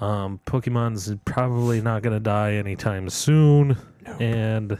Um, 0.00 0.40
Pokemon's 0.46 1.14
probably 1.24 1.80
not 1.80 2.02
going 2.02 2.12
to 2.12 2.20
die 2.20 2.54
anytime 2.54 3.08
soon, 3.08 3.76
and 4.20 4.78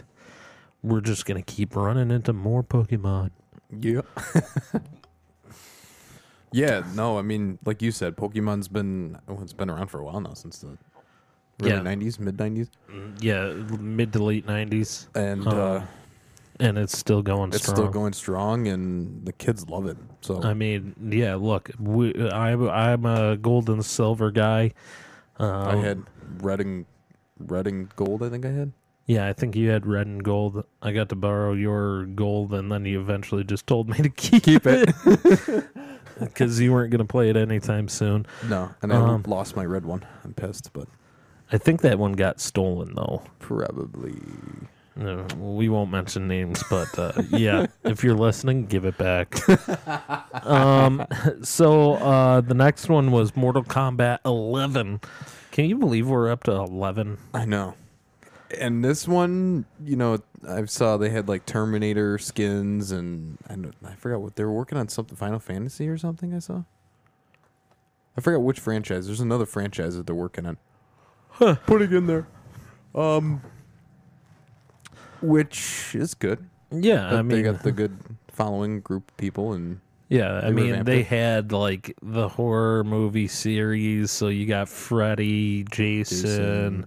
we're 0.83 1.01
just 1.01 1.27
going 1.27 1.43
to 1.43 1.53
keep 1.53 1.75
running 1.75 2.11
into 2.11 2.33
more 2.33 2.63
Pokemon. 2.63 3.31
Yeah. 3.71 4.01
yeah, 6.53 6.83
no, 6.95 7.19
I 7.19 7.23
mean, 7.23 7.59
like 7.65 7.83
you 7.83 7.91
said, 7.91 8.17
Pokemon's 8.17 8.69
been 8.69 9.19
oh, 9.29 9.39
it's 9.43 9.53
been 9.53 9.71
around 9.71 9.89
for 9.89 10.01
a 10.01 10.05
while 10.05 10.21
now 10.21 10.35
since 10.35 10.59
the 10.59 10.79
early 11.63 11.73
Yeah. 11.73 11.81
90s, 11.81 12.19
mid 12.19 12.37
90s. 12.39 12.69
Yeah, 13.21 13.53
mid 13.79 14.13
to 14.15 14.23
late 14.23 14.47
'90s, 14.47 15.09
And 15.15 15.47
Uh, 15.47 15.51
uh, 15.51 15.87
and 16.61 16.79
it's 16.79 16.97
still 16.99 17.23
going 17.23 17.53
strong. 17.53 17.55
it's 17.55 17.63
strong. 17.65 17.77
still 17.77 17.89
going 17.89 18.13
strong 18.15 18.67
and 18.69 19.25
the 19.27 19.33
kids 19.33 19.69
love 19.69 19.87
it. 19.87 19.97
So 20.23 20.43
I 20.43 20.55
mean, 20.55 20.95
yeah. 21.11 21.35
Look, 21.37 21.71
we, 21.79 22.15
I'm 22.31 22.69
I'm 22.69 23.05
a 23.07 23.37
gold 23.37 23.69
and 23.69 23.85
silver 23.85 24.31
guy. 24.31 24.73
Uh, 25.39 25.67
I 25.67 25.77
had 25.77 26.03
red 26.41 26.61
and 26.61 26.87
red 27.39 27.67
and 27.67 27.95
gold, 27.95 28.23
I 28.23 28.31
think 28.31 28.45
I 28.47 28.51
had. 28.51 28.73
Yeah. 29.09 29.27
I 29.27 29.33
think 29.33 29.57
you 29.57 29.71
had 29.71 29.85
red 29.87 30.07
and 30.07 30.23
gold. 30.23 30.65
I 30.81 30.93
got 30.93 31.09
to 31.09 31.17
borrow 31.17 31.55
your 31.55 32.05
gold, 32.07 32.55
and 32.55 32.71
then 32.71 32.85
you 32.85 33.01
eventually 33.01 33.43
just 33.43 33.67
told 33.67 33.89
me 33.89 33.97
to 33.99 34.09
keep, 34.11 34.45
Keep 34.45 34.63
it. 34.67 34.91
because 36.21 36.61
you 36.61 36.73
weren't 36.73 36.91
going 36.91 36.99
to 36.99 37.05
play 37.05 37.31
it 37.31 37.37
anytime 37.37 37.89
soon. 37.89 38.27
no, 38.49 38.71
and 38.83 38.93
I 38.93 38.97
Um, 38.97 39.25
lost 39.27 39.57
my 39.57 39.65
red 39.65 39.85
one. 39.85 40.05
I'm 40.25 40.35
pissed, 40.35 40.73
but 40.73 40.87
I 41.53 41.59
think 41.59 41.81
that 41.83 41.99
one 41.99 42.13
got 42.13 42.41
stolen 42.41 42.95
though. 42.95 43.23
probably 43.39 44.15
No, 44.97 45.25
we 45.39 45.69
won't 45.69 45.91
mention 45.93 46.27
names, 46.27 46.63
but 46.69 46.99
uh, 46.99 47.13
yeah, 47.31 47.67
if 47.85 48.03
you're 48.03 48.17
listening, 48.17 48.67
give 48.67 48.85
it 48.85 48.99
back. 48.99 49.33
um, 50.45 51.07
so 51.43 51.95
uh, 51.95 52.41
the 52.41 52.55
next 52.55 52.89
one 52.89 53.11
was 53.13 53.35
Mortal 53.37 53.63
Kombat 53.65 54.19
11. 54.25 55.01
Can 55.53 55.67
you 55.67 55.77
believe 55.79 56.09
we're 56.09 56.31
up 56.31 56.43
to 56.45 56.53
11? 56.53 57.17
I 57.33 57.45
know. 57.45 57.75
And 58.57 58.83
this 58.85 59.07
one, 59.07 59.67
you 59.85 59.97
know, 59.97 60.19
I 60.49 60.65
saw 60.65 60.97
they 60.97 61.11
had 61.11 61.29
like 61.29 61.45
Terminator 61.45 62.17
skins, 62.19 62.91
and 62.93 63.37
I, 63.49 63.55
don't- 63.57 63.75
I 63.85 63.95
forgot 63.95 64.21
what 64.23 64.37
they 64.37 64.45
were 64.45 64.53
working 64.53 64.79
on 64.79 64.89
something 64.89 65.17
Final 65.17 65.39
Fantasy 65.39 65.89
or 65.89 65.99
something. 65.99 66.33
I 66.35 66.39
saw. 66.39 66.63
I 68.17 68.21
forgot 68.21 68.39
which 68.43 68.59
franchise. 68.59 69.07
There's 69.07 69.21
another 69.21 69.47
franchise 69.47 69.97
that 69.97 70.07
they're 70.07 70.15
working 70.15 70.47
on. 70.47 70.57
Putting 71.67 71.93
in 71.93 72.07
there, 72.07 72.27
um, 72.95 73.43
which 75.21 75.95
is 75.95 76.15
good. 76.15 76.49
Yeah, 76.71 77.07
I 77.09 77.23
mean, 77.23 77.29
they 77.29 77.43
got 77.43 77.63
the 77.63 77.73
good 77.73 77.97
following 78.29 78.81
group 78.81 79.11
of 79.11 79.17
people, 79.17 79.53
and 79.53 79.81
yeah, 80.09 80.41
I 80.43 80.51
mean, 80.51 80.67
revamped 80.67 80.87
they 80.87 81.01
it. 81.01 81.07
had 81.07 81.53
like 81.53 81.95
the 82.03 82.29
horror 82.29 82.83
movie 82.85 83.29
series, 83.29 84.11
so 84.11 84.29
you 84.29 84.47
got 84.47 84.69
Freddy, 84.69 85.65
Jason. 85.71 86.27
Jason. 86.27 86.87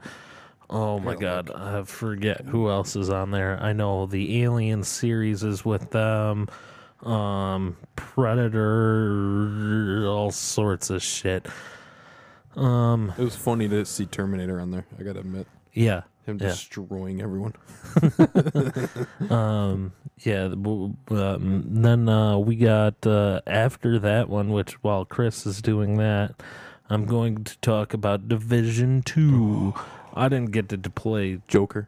Oh 0.72 1.00
my 1.00 1.16
God, 1.16 1.52
I 1.54 1.84
forget 1.84 2.46
who 2.46 2.70
else 2.70 2.96
is 2.96 3.10
on 3.10 3.32
there. 3.32 3.60
I 3.62 3.74
know 3.74 4.06
the 4.06 4.42
Alien 4.44 4.84
series 4.84 5.44
is 5.44 5.66
with 5.66 5.92
them. 5.92 6.48
Um, 7.04 7.76
Predator, 7.98 10.06
all 10.08 10.32
sorts 10.32 10.90
of 10.90 11.04
shit. 11.04 11.46
Um, 12.56 13.12
it 13.18 13.24
was 13.24 13.36
funny 13.36 13.68
to 13.68 13.86
see 13.86 14.06
Terminator 14.06 14.62
on 14.62 14.72
there. 14.72 14.86
I 14.98 15.04
gotta 15.04 15.20
admit, 15.20 15.46
yeah, 15.74 16.04
him 16.26 16.38
Yeah. 16.40 16.48
destroying 16.50 17.22
everyone. 17.22 17.54
um, 19.30 19.92
yeah. 20.20 20.46
Um, 20.46 21.66
then 21.68 22.08
uh, 22.08 22.38
we 22.38 22.56
got 22.56 23.06
uh, 23.06 23.42
after 23.46 24.00
that 24.00 24.30
one, 24.30 24.52
which 24.52 24.82
while 24.84 25.04
Chris 25.04 25.46
is 25.46 25.62
doing 25.62 25.98
that, 25.98 26.36
I'm 26.90 27.06
going 27.06 27.44
to 27.44 27.58
talk 27.60 27.94
about 27.94 28.30
Division 28.30 29.02
Two. 29.02 29.74
I 30.14 30.30
didn't 30.30 30.52
get 30.52 30.70
to, 30.70 30.78
to 30.78 30.90
play. 30.90 31.42
Joker. 31.48 31.88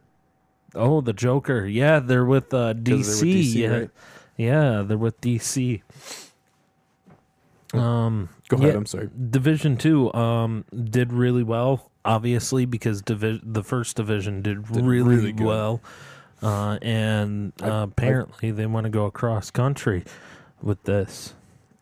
Oh, 0.75 1.01
the 1.01 1.13
Joker. 1.13 1.65
Yeah, 1.65 1.99
they're 1.99 2.25
with 2.25 2.53
uh, 2.53 2.73
'Cause 2.73 2.83
they're 2.83 2.95
with 2.97 3.05
DC. 3.21 3.33
DC, 3.33 3.55
yeah, 3.55 3.67
right? 3.69 3.89
yeah, 4.37 4.81
they're 4.85 4.97
with 4.97 5.19
DC. 5.21 5.81
Um, 7.73 8.29
Go 8.49 8.57
ahead. 8.57 8.69
yeah, 8.71 8.77
I'm 8.77 8.85
sorry. 8.85 9.09
Division 9.29 9.77
Two 9.77 10.13
um 10.13 10.63
did 10.83 11.11
really 11.11 11.43
well, 11.43 11.89
obviously 12.05 12.65
because 12.65 13.01
divi- 13.01 13.41
the 13.43 13.63
first 13.63 13.95
division 13.97 14.41
did, 14.43 14.65
Did 14.71 14.85
really, 14.85 15.15
really 15.15 15.33
well, 15.33 15.81
uh, 16.43 16.77
and 16.81 17.51
I- 17.61 17.67
uh, 17.69 17.79
I- 17.79 17.83
apparently 17.83 18.51
they 18.51 18.67
want 18.67 18.83
to 18.85 18.89
go 18.91 19.05
across 19.05 19.49
country 19.49 20.03
with 20.61 20.83
this. 20.83 21.33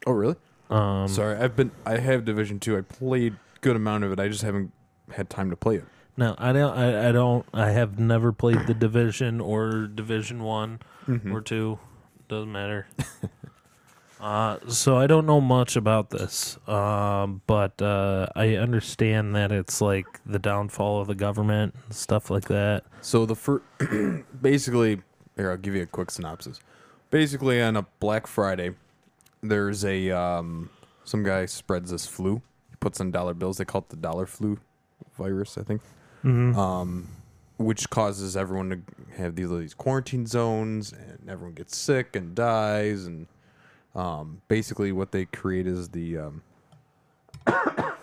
Oh, 0.07 0.13
really? 0.13 0.35
Um, 0.69 1.09
Sorry, 1.09 1.35
I've 1.37 1.55
been. 1.57 1.71
I 1.85 1.97
have 1.97 2.23
Division 2.23 2.59
Two. 2.59 2.77
I 2.77 2.81
played 2.81 3.35
good 3.59 3.75
amount 3.75 4.05
of 4.05 4.13
it. 4.13 4.19
I 4.19 4.29
just 4.29 4.43
haven't 4.43 4.71
had 5.11 5.29
time 5.29 5.49
to 5.49 5.57
play 5.57 5.75
it. 5.75 5.83
Now 6.17 6.35
I 6.37 6.51
don't, 6.53 6.77
I, 6.77 7.09
I 7.09 7.11
don't, 7.11 7.45
I 7.53 7.69
have 7.71 7.99
never 7.99 8.31
played 8.31 8.67
the 8.67 8.73
division 8.73 9.39
or 9.41 9.87
Division 9.87 10.43
One 10.43 10.79
Mm-hmm. 11.07 11.35
or 11.35 11.41
Two, 11.41 11.79
doesn't 12.27 12.51
matter. 12.51 12.87
Uh, 14.19 14.59
so 14.67 14.97
I 14.97 15.07
don't 15.07 15.25
know 15.25 15.41
much 15.41 15.75
about 15.75 16.11
this, 16.11 16.55
um, 16.69 17.41
but 17.47 17.81
uh, 17.81 18.27
I 18.35 18.49
understand 18.57 19.35
that 19.35 19.51
it's 19.51 19.81
like 19.81 20.05
the 20.27 20.37
downfall 20.37 21.01
of 21.01 21.07
the 21.07 21.15
government 21.15 21.73
and 21.85 21.95
stuff 21.95 22.29
like 22.29 22.43
that. 22.49 22.83
So 23.01 23.25
the 23.25 23.35
first, 23.35 23.63
basically, 24.43 25.01
here 25.35 25.49
I'll 25.49 25.57
give 25.57 25.73
you 25.73 25.81
a 25.81 25.87
quick 25.87 26.11
synopsis. 26.11 26.59
Basically, 27.09 27.59
on 27.63 27.75
a 27.75 27.81
Black 27.99 28.27
Friday, 28.27 28.75
there's 29.41 29.83
a 29.83 30.11
um, 30.11 30.69
some 31.03 31.23
guy 31.23 31.47
spreads 31.47 31.89
this 31.89 32.05
flu. 32.05 32.43
He 32.69 32.75
puts 32.79 33.01
on 33.01 33.09
dollar 33.09 33.33
bills. 33.33 33.57
They 33.57 33.65
call 33.65 33.81
it 33.81 33.89
the 33.89 33.95
dollar 33.95 34.27
flu 34.27 34.59
virus, 35.17 35.57
I 35.57 35.63
think. 35.63 35.81
Um, 36.55 37.07
which 37.57 37.89
causes 37.89 38.35
everyone 38.35 38.69
to 38.69 39.15
have 39.17 39.35
these 39.35 39.49
these 39.49 39.73
quarantine 39.73 40.25
zones, 40.25 40.91
and 40.91 41.29
everyone 41.29 41.53
gets 41.53 41.77
sick 41.77 42.15
and 42.15 42.33
dies. 42.35 43.05
And 43.05 43.27
um, 43.95 44.41
basically, 44.47 44.91
what 44.91 45.11
they 45.11 45.25
create 45.25 45.67
is 45.67 45.89
the 45.89 46.17
um, 46.17 46.43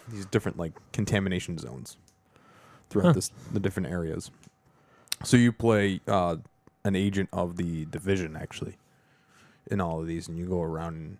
these 0.08 0.26
different 0.26 0.58
like 0.58 0.72
contamination 0.92 1.58
zones 1.58 1.96
throughout 2.90 3.14
this 3.14 3.30
the 3.52 3.60
different 3.60 3.88
areas. 3.88 4.30
So 5.24 5.36
you 5.36 5.52
play 5.52 6.00
uh, 6.06 6.36
an 6.84 6.94
agent 6.94 7.28
of 7.32 7.56
the 7.56 7.86
division 7.86 8.36
actually 8.36 8.76
in 9.70 9.80
all 9.80 10.00
of 10.00 10.06
these, 10.06 10.28
and 10.28 10.38
you 10.38 10.46
go 10.46 10.62
around 10.62 10.94
and 10.94 11.16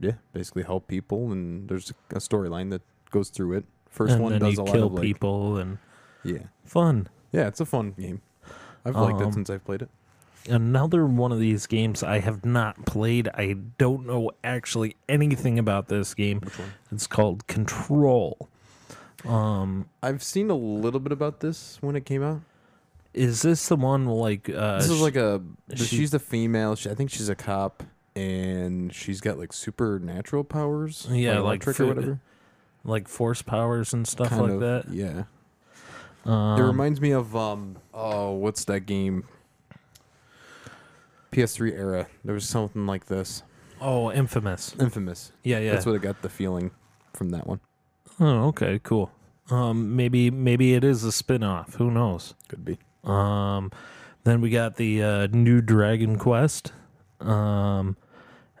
yeah, 0.00 0.14
basically 0.32 0.64
help 0.64 0.88
people. 0.88 1.32
And 1.32 1.68
there's 1.68 1.92
a 2.10 2.16
storyline 2.16 2.70
that 2.70 2.82
goes 3.10 3.30
through 3.30 3.54
it. 3.54 3.64
First 3.94 4.14
and 4.14 4.22
one 4.22 4.38
does 4.38 4.58
a 4.58 4.62
lot 4.64 4.72
kill 4.72 4.86
of 4.88 4.92
like 4.94 5.02
people 5.02 5.56
and 5.58 5.78
yeah, 6.24 6.38
fun. 6.64 7.08
yeah. 7.32 7.46
It's 7.46 7.60
a 7.60 7.64
fun 7.64 7.92
game. 7.92 8.20
I've 8.84 8.96
liked 8.96 9.20
Um, 9.22 9.28
it 9.28 9.34
since 9.34 9.48
I've 9.50 9.64
played 9.64 9.82
it. 9.82 9.90
Another 10.50 11.06
one 11.06 11.30
of 11.32 11.38
these 11.38 11.66
games 11.66 12.02
I 12.02 12.18
have 12.18 12.44
not 12.44 12.84
played. 12.86 13.28
I 13.34 13.54
don't 13.78 14.04
know 14.06 14.32
actually 14.42 14.96
anything 15.08 15.58
about 15.58 15.88
this 15.88 16.12
game. 16.12 16.40
Which 16.40 16.58
one? 16.58 16.72
It's 16.92 17.06
called 17.06 17.46
Control. 17.46 18.48
Um, 19.24 19.88
I've 20.02 20.22
seen 20.22 20.50
a 20.50 20.54
little 20.56 21.00
bit 21.00 21.12
about 21.12 21.40
this 21.40 21.78
when 21.80 21.96
it 21.96 22.04
came 22.04 22.22
out. 22.22 22.40
is 23.14 23.42
this 23.42 23.68
the 23.68 23.76
one 23.76 24.06
like 24.06 24.50
uh, 24.50 24.78
This 24.78 24.90
is 24.90 25.00
like 25.00 25.16
a. 25.16 25.40
she- 25.74 25.84
she's 25.84 26.10
the 26.10 26.18
female. 26.18 26.74
She, 26.76 26.90
I 26.90 26.94
think 26.94 27.10
she's 27.10 27.28
a 27.30 27.34
cop, 27.36 27.82
and 28.14 28.92
she's 28.92 29.20
got 29.22 29.38
like 29.38 29.52
supernatural 29.52 30.44
powers. 30.44 31.06
Yeah, 31.10 31.38
like 31.38 31.64
electric 31.66 31.80
or 31.80 31.86
whatever. 31.86 32.20
Like 32.84 33.08
force 33.08 33.42
powers 33.42 33.92
and 33.92 34.06
stuff 34.06 34.28
Kind 34.30 34.42
like 34.42 34.50
of, 34.52 34.60
that? 34.60 34.84
Yeah. 34.90 35.24
Um, 36.24 36.58
it 36.60 36.64
reminds 36.64 37.00
me 37.00 37.10
of 37.12 37.34
um. 37.36 37.76
Oh, 37.92 38.32
what's 38.32 38.64
that 38.66 38.80
game? 38.80 39.24
PS3 41.32 41.72
era. 41.72 42.06
There 42.24 42.34
was 42.34 42.48
something 42.48 42.86
like 42.86 43.06
this. 43.06 43.42
oh, 43.80 44.12
Infamous. 44.12 44.74
Infamous. 44.78 45.32
Yeah, 45.42 45.58
yeah. 45.58 45.72
That's 45.72 45.84
what 45.84 45.94
I 45.94 45.98
got 45.98 46.22
the 46.22 46.28
feeling 46.28 46.70
from 47.12 47.30
that 47.30 47.46
one. 47.46 47.60
Oh, 48.20 48.46
okay, 48.48 48.80
cool. 48.82 49.10
Um, 49.50 49.96
maybe 49.96 50.30
maybe 50.30 50.74
it 50.74 50.84
is 50.84 51.04
a 51.04 51.12
spin-off. 51.12 51.74
Who 51.74 51.90
knows? 51.90 52.34
Could 52.48 52.64
be. 52.64 52.78
Um, 53.02 53.70
then 54.22 54.40
we 54.40 54.48
got 54.50 54.76
the 54.76 55.02
uh, 55.02 55.26
new 55.32 55.60
Dragon 55.60 56.16
Quest. 56.16 56.72
Um, 57.20 57.96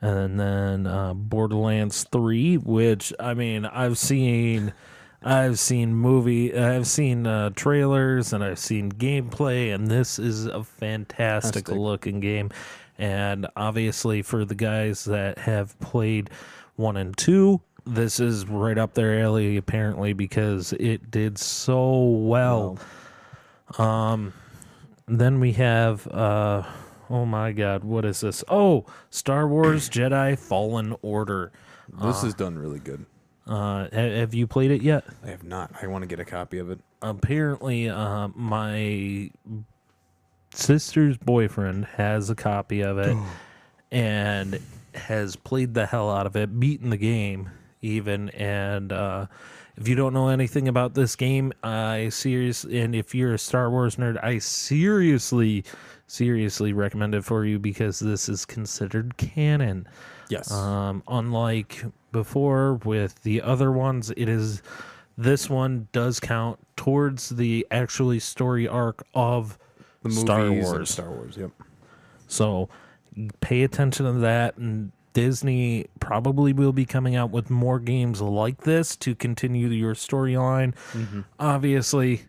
and 0.04 0.38
then 0.38 0.86
uh, 0.86 1.14
Borderlands 1.14 2.04
3, 2.12 2.56
which 2.58 3.12
I 3.18 3.32
mean, 3.32 3.64
I've 3.64 3.96
seen 3.96 4.74
I've 5.22 5.58
seen 5.58 5.94
movie 5.94 6.54
I've 6.54 6.86
seen 6.86 7.26
uh, 7.26 7.50
trailers 7.56 8.34
and 8.34 8.44
I've 8.44 8.58
seen 8.58 8.92
gameplay 8.92 9.74
and 9.74 9.88
this 9.88 10.18
is 10.18 10.44
a 10.44 10.62
fantastic 10.62 11.66
Fantastic. 11.66 11.68
looking 11.76 12.20
game. 12.20 12.50
And 12.98 13.46
obviously 13.56 14.20
for 14.20 14.44
the 14.44 14.54
guys 14.54 15.04
that 15.04 15.38
have 15.38 15.78
played 15.80 16.28
1 16.76 16.98
and 16.98 17.16
2, 17.16 17.58
this 17.86 18.20
is 18.20 18.46
right 18.46 18.76
up 18.76 18.92
their 18.92 19.22
alley 19.22 19.56
apparently 19.56 20.12
because 20.12 20.74
it 20.74 21.10
did 21.10 21.38
so 21.38 22.02
well. 22.02 22.78
Um, 23.78 24.34
then 25.08 25.40
we 25.40 25.52
have 25.52 26.06
uh, 26.08 26.62
oh 27.10 27.24
my 27.24 27.52
god, 27.52 27.84
what 27.84 28.04
is 28.04 28.20
this? 28.20 28.44
Oh, 28.48 28.86
Star 29.10 29.46
Wars 29.48 29.88
Jedi 29.90 30.38
Fallen 30.38 30.96
Order. 31.02 31.52
This 32.02 32.24
is 32.24 32.34
done 32.34 32.58
really 32.58 32.78
good. 32.78 33.04
Uh, 33.46 33.88
ha- 33.92 34.18
have 34.18 34.32
you 34.32 34.46
played 34.46 34.70
it 34.70 34.82
yet? 34.82 35.04
I 35.22 35.28
have 35.28 35.44
not. 35.44 35.70
I 35.82 35.86
want 35.86 36.02
to 36.02 36.06
get 36.06 36.18
a 36.18 36.24
copy 36.24 36.58
of 36.58 36.70
it. 36.70 36.80
Apparently, 37.02 37.90
uh, 37.90 38.28
my 38.34 39.30
sister's 40.52 41.18
boyfriend 41.18 41.84
has 41.96 42.30
a 42.30 42.34
copy 42.34 42.82
of 42.82 42.98
it 42.98 43.16
and 43.92 44.58
has 44.94 45.36
played 45.36 45.74
the 45.74 45.86
hell 45.86 46.10
out 46.10 46.26
of 46.26 46.36
it, 46.36 46.58
beaten 46.58 46.90
the 46.90 46.96
game 46.96 47.50
even. 47.82 48.30
And 48.30 48.92
uh, 48.92 49.26
if 49.76 49.88
you 49.88 49.94
don't 49.94 50.14
know 50.14 50.28
anything 50.28 50.68
about 50.68 50.94
this 50.94 51.16
game, 51.16 51.52
I 51.62 52.08
seriously, 52.08 52.80
and 52.80 52.94
if 52.94 53.14
you're 53.14 53.34
a 53.34 53.38
Star 53.38 53.70
Wars 53.70 53.96
nerd, 53.96 54.22
I 54.22 54.38
seriously, 54.38 55.64
seriously 56.06 56.72
recommend 56.72 57.14
it 57.14 57.24
for 57.24 57.44
you 57.44 57.58
because 57.58 57.98
this 57.98 58.28
is 58.28 58.44
considered 58.44 59.16
canon. 59.16 59.88
Yes. 60.28 60.50
Um, 60.50 61.02
unlike 61.08 61.84
before 62.12 62.74
with 62.84 63.22
the 63.22 63.42
other 63.42 63.72
ones, 63.72 64.12
it 64.16 64.28
is 64.28 64.62
this 65.16 65.48
one 65.48 65.88
does 65.92 66.20
count 66.20 66.58
towards 66.76 67.30
the 67.30 67.66
actually 67.70 68.18
story 68.18 68.66
arc 68.66 69.04
of 69.14 69.58
the 70.02 70.10
Star 70.10 70.50
Wars. 70.50 70.90
Star 70.90 71.10
Wars. 71.10 71.36
Yep. 71.36 71.50
So 72.26 72.68
pay 73.40 73.62
attention 73.62 74.06
to 74.06 74.12
that 74.20 74.56
and 74.56 74.90
Disney 75.12 75.86
probably 76.00 76.52
will 76.52 76.72
be 76.72 76.84
coming 76.84 77.14
out 77.14 77.30
with 77.30 77.48
more 77.48 77.78
games 77.78 78.20
like 78.20 78.62
this 78.62 78.96
to 78.96 79.14
continue 79.14 79.68
your 79.68 79.94
storyline. 79.94 80.74
Obviously, 81.38 82.22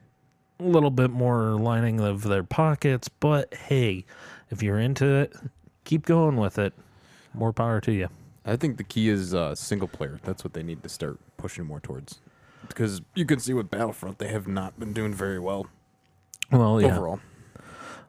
a 0.59 0.63
little 0.63 0.91
bit 0.91 1.11
more 1.11 1.51
lining 1.51 1.99
of 1.99 2.23
their 2.23 2.43
pockets, 2.43 3.07
but 3.09 3.53
hey, 3.53 4.05
if 4.49 4.61
you're 4.63 4.79
into 4.79 5.05
it, 5.15 5.33
keep 5.83 6.05
going 6.05 6.37
with 6.37 6.57
it. 6.57 6.73
More 7.33 7.51
power 7.53 7.81
to 7.81 7.91
you. 7.91 8.07
I 8.45 8.55
think 8.55 8.77
the 8.77 8.83
key 8.83 9.09
is 9.09 9.33
uh, 9.33 9.55
single 9.55 9.87
player. 9.87 10.19
That's 10.23 10.43
what 10.43 10.53
they 10.53 10.63
need 10.63 10.83
to 10.83 10.89
start 10.89 11.19
pushing 11.37 11.65
more 11.65 11.79
towards. 11.79 12.19
Because 12.67 13.01
you 13.13 13.25
can 13.25 13.39
see 13.39 13.53
with 13.53 13.69
Battlefront, 13.69 14.17
they 14.19 14.27
have 14.29 14.47
not 14.47 14.79
been 14.79 14.93
doing 14.93 15.13
very 15.13 15.39
well 15.39 15.67
Well, 16.51 16.81
yeah. 16.81 16.95
overall. 16.97 17.19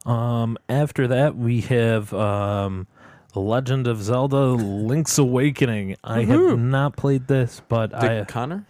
Um, 0.05 0.57
after 0.69 1.09
that, 1.09 1.37
we 1.37 1.63
have 1.63 2.13
um, 2.15 2.87
Legend 3.35 3.87
of 3.87 4.03
Zelda: 4.03 4.51
Link's 4.53 5.19
Awakening. 5.19 5.97
I 6.05 6.23
have 6.25 6.59
not 6.59 6.97
played 6.97 7.27
this, 7.27 7.61
but 7.69 7.89
Did 7.89 8.11
I 8.11 8.25
Connor 8.25 8.65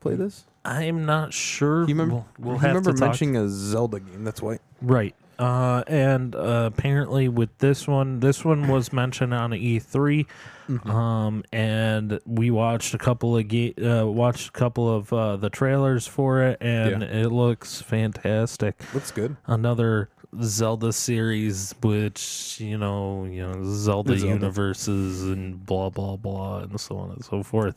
play 0.00 0.16
this? 0.16 0.44
I'm 0.64 1.04
not 1.06 1.32
sure. 1.34 1.82
You 1.82 1.88
remember? 1.88 2.14
We'll, 2.14 2.26
we'll 2.38 2.54
you 2.54 2.60
have 2.60 2.68
remember 2.70 2.92
to 2.92 2.98
talk. 2.98 3.08
mentioning 3.08 3.36
a 3.36 3.48
Zelda 3.48 4.00
game. 4.00 4.24
That's 4.24 4.40
why. 4.42 4.58
Right. 4.80 5.14
Uh, 5.38 5.82
and 5.88 6.36
uh, 6.36 6.70
apparently 6.72 7.28
with 7.28 7.56
this 7.58 7.88
one, 7.88 8.20
this 8.20 8.44
one 8.44 8.68
was 8.68 8.92
mentioned 8.92 9.34
on 9.34 9.50
E3. 9.50 10.26
Mm-hmm. 10.68 10.90
Um, 10.90 11.44
and 11.52 12.20
we 12.24 12.50
watched 12.52 12.94
a 12.94 12.98
couple 12.98 13.36
of 13.36 13.48
ga- 13.48 13.74
uh, 13.74 14.06
watched 14.06 14.48
a 14.48 14.52
couple 14.52 14.88
of 14.94 15.12
uh, 15.12 15.36
the 15.36 15.50
trailers 15.50 16.06
for 16.06 16.42
it, 16.44 16.58
and 16.60 17.02
Yeah. 17.02 17.08
it 17.22 17.28
looks 17.32 17.82
fantastic. 17.82 18.80
Looks 18.94 19.10
good. 19.10 19.36
Another 19.46 20.08
Zelda 20.42 20.92
series, 20.92 21.74
which 21.82 22.56
you 22.60 22.76
know, 22.78 23.24
you 23.24 23.42
know, 23.46 23.62
Zelda, 23.64 24.16
Zelda. 24.18 24.34
universes 24.34 25.22
and 25.22 25.64
blah 25.64 25.90
blah 25.90 26.16
blah, 26.16 26.58
and 26.60 26.78
so 26.80 26.96
on 26.96 27.10
and 27.10 27.24
so 27.24 27.42
forth. 27.42 27.74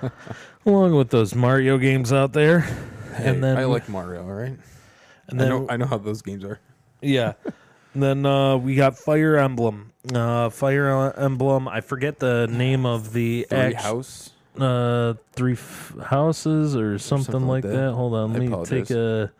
Along 0.66 0.94
with 0.94 1.10
those 1.10 1.34
Mario 1.34 1.78
games 1.78 2.12
out 2.12 2.32
there, 2.32 2.60
Hey, 2.60 3.28
and 3.30 3.42
then 3.42 3.56
I 3.58 3.64
like 3.64 3.88
Mario. 3.88 4.24
right? 4.24 4.56
and 5.28 5.40
I 5.40 5.44
then 5.44 5.48
know. 5.48 5.66
I 5.68 5.76
know 5.76 5.86
how 5.86 5.98
those 5.98 6.22
games 6.22 6.44
are. 6.44 6.60
Yeah. 7.00 7.32
then 7.94 8.24
uh, 8.24 8.56
we 8.56 8.74
got 8.74 8.96
Fire 8.98 9.36
Emblem. 9.36 9.92
Uh, 10.14 10.50
Fire 10.50 11.12
Emblem. 11.16 11.68
I 11.68 11.80
forget 11.80 12.18
the 12.18 12.46
name 12.48 12.86
of 12.86 13.12
the 13.12 13.46
Three 13.48 13.58
act- 13.58 13.76
House. 13.82 14.30
uh, 14.58 15.14
three 15.32 15.52
f- 15.54 15.94
houses 16.04 16.76
or 16.76 16.98
something, 16.98 17.32
something 17.32 17.48
like 17.48 17.64
like 17.64 17.72
that. 17.72 17.78
that. 17.88 17.92
Hold 17.92 18.14
on, 18.14 18.30
I 18.30 18.32
let 18.34 18.40
me 18.40 18.46
apologize. 18.46 18.88
take 18.88 18.96
a 18.96 19.32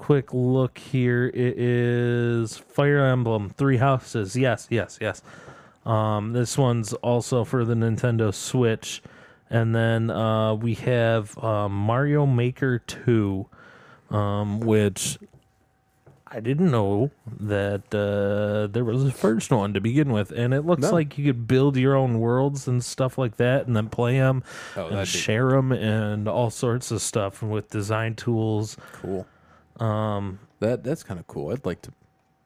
quick 0.00 0.32
look 0.32 0.78
here. 0.78 1.26
It 1.26 1.58
is 1.58 2.56
Fire 2.56 3.04
Emblem 3.04 3.50
Three 3.50 3.76
Houses. 3.76 4.34
Yes, 4.34 4.66
yes, 4.70 4.98
yes. 5.00 5.20
Um, 5.84 6.32
this 6.32 6.56
one's 6.56 6.94
also 6.94 7.44
for 7.44 7.64
the 7.66 7.74
Nintendo 7.74 8.32
Switch, 8.34 9.02
and 9.50 9.74
then 9.74 10.10
uh, 10.10 10.54
we 10.54 10.74
have 10.74 11.36
uh, 11.38 11.68
Mario 11.68 12.24
Maker 12.26 12.78
Two, 12.78 13.46
um, 14.10 14.60
which 14.60 15.18
I 16.26 16.40
didn't 16.40 16.70
know 16.70 17.10
that 17.40 17.92
uh, 17.94 18.72
there 18.72 18.84
was 18.84 19.04
a 19.04 19.12
first 19.12 19.50
one 19.50 19.74
to 19.74 19.80
begin 19.80 20.12
with, 20.12 20.30
and 20.32 20.54
it 20.54 20.64
looks 20.64 20.82
No. 20.82 20.92
like 20.92 21.18
you 21.18 21.26
could 21.26 21.46
build 21.46 21.76
your 21.76 21.94
own 21.94 22.20
worlds 22.20 22.66
and 22.68 22.82
stuff 22.82 23.18
like 23.18 23.36
that, 23.36 23.66
and 23.66 23.76
then 23.76 23.88
play 23.90 24.18
them 24.18 24.42
Oh, 24.76 24.86
and 24.88 25.06
share 25.08 25.50
them 25.50 25.72
and 25.72 26.26
all 26.26 26.48
sorts 26.50 26.90
of 26.90 27.02
stuff 27.02 27.42
with 27.42 27.68
design 27.70 28.14
tools. 28.14 28.76
cool. 28.92 29.26
Um, 29.80 30.38
That 30.60 30.84
that's 30.84 31.02
kind 31.02 31.18
of 31.18 31.26
cool. 31.26 31.52
I'd 31.52 31.64
like 31.64 31.82
to 31.82 31.92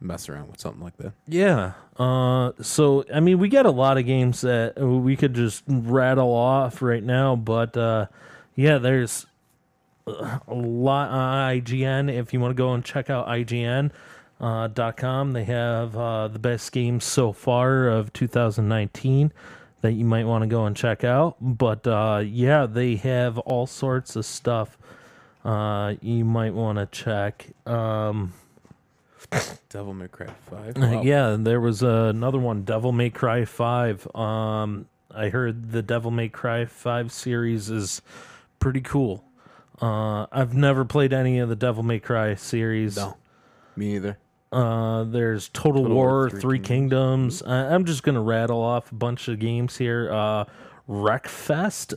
mess 0.00 0.28
around 0.28 0.48
with 0.50 0.60
something 0.60 0.82
like 0.82 0.96
that. 0.98 1.12
Yeah. 1.26 1.72
Uh, 1.98 2.52
so 2.60 3.04
I 3.12 3.20
mean, 3.20 3.38
we 3.38 3.48
got 3.48 3.66
a 3.66 3.70
lot 3.70 3.98
of 3.98 4.06
games 4.06 4.40
that 4.42 4.78
we 4.80 5.16
could 5.16 5.34
just 5.34 5.64
rattle 5.66 6.32
off 6.32 6.82
right 6.82 7.02
now, 7.02 7.36
but 7.36 7.76
uh, 7.76 8.06
yeah, 8.54 8.78
there's 8.78 9.26
uh, 10.06 10.38
a 10.46 10.54
lot 10.54 11.10
on 11.10 11.56
IGN. 11.60 12.12
If 12.12 12.32
you 12.32 12.40
want 12.40 12.50
to 12.50 12.54
go 12.54 12.72
and 12.74 12.84
check 12.84 13.10
out 13.10 13.26
IGN. 13.28 13.90
Uh, 14.40 14.66
dot 14.66 14.96
com. 14.96 15.32
They 15.32 15.44
have 15.44 15.96
uh, 15.96 16.26
the 16.28 16.40
best 16.40 16.70
games 16.72 17.04
so 17.04 17.32
far 17.32 17.86
of 17.88 18.12
2019 18.12 19.32
that 19.80 19.92
you 19.92 20.04
might 20.04 20.24
want 20.26 20.42
to 20.42 20.48
go 20.48 20.66
and 20.66 20.76
check 20.76 21.04
out. 21.04 21.36
But 21.40 21.86
uh, 21.86 22.22
yeah, 22.26 22.66
they 22.66 22.96
have 22.96 23.38
all 23.38 23.66
sorts 23.66 24.16
of 24.16 24.26
stuff 24.26 24.76
uh, 25.44 25.94
you 26.00 26.24
might 26.24 26.54
want 26.54 26.78
to 26.78 26.86
check. 26.86 27.46
Um, 27.66 28.32
Devil 29.68 29.94
May 29.94 30.08
Cry 30.08 30.28
Five. 30.50 30.76
uh, 30.82 31.00
Yeah, 31.02 31.36
there 31.38 31.60
was 31.60 31.82
uh, 31.82 32.10
another 32.14 32.38
one, 32.38 32.62
Devil 32.62 32.92
May 32.92 33.10
Cry 33.10 33.44
Five. 33.44 34.06
Um, 34.14 34.86
I 35.14 35.28
heard 35.28 35.72
the 35.72 35.82
Devil 35.82 36.10
May 36.10 36.28
Cry 36.28 36.64
Five 36.64 37.12
series 37.12 37.70
is 37.70 38.02
pretty 38.58 38.80
cool. 38.80 39.24
Uh, 39.82 40.26
I've 40.30 40.54
never 40.54 40.84
played 40.84 41.12
any 41.12 41.38
of 41.40 41.48
the 41.48 41.56
Devil 41.56 41.82
May 41.82 41.98
Cry 41.98 42.34
series. 42.36 42.96
No, 42.96 43.16
me 43.76 43.96
either. 43.96 44.18
Uh, 44.52 45.02
there's 45.04 45.48
Total, 45.48 45.82
Total 45.82 45.96
War, 45.96 46.06
War, 46.06 46.30
Three, 46.30 46.40
Three 46.40 46.58
Kingdoms. 46.60 47.42
I- 47.42 47.74
I'm 47.74 47.84
just 47.84 48.04
gonna 48.04 48.22
rattle 48.22 48.62
off 48.62 48.92
a 48.92 48.94
bunch 48.94 49.26
of 49.28 49.40
games 49.40 49.76
here. 49.76 50.12
Uh, 50.12 50.44
Wreckfest, 50.88 51.94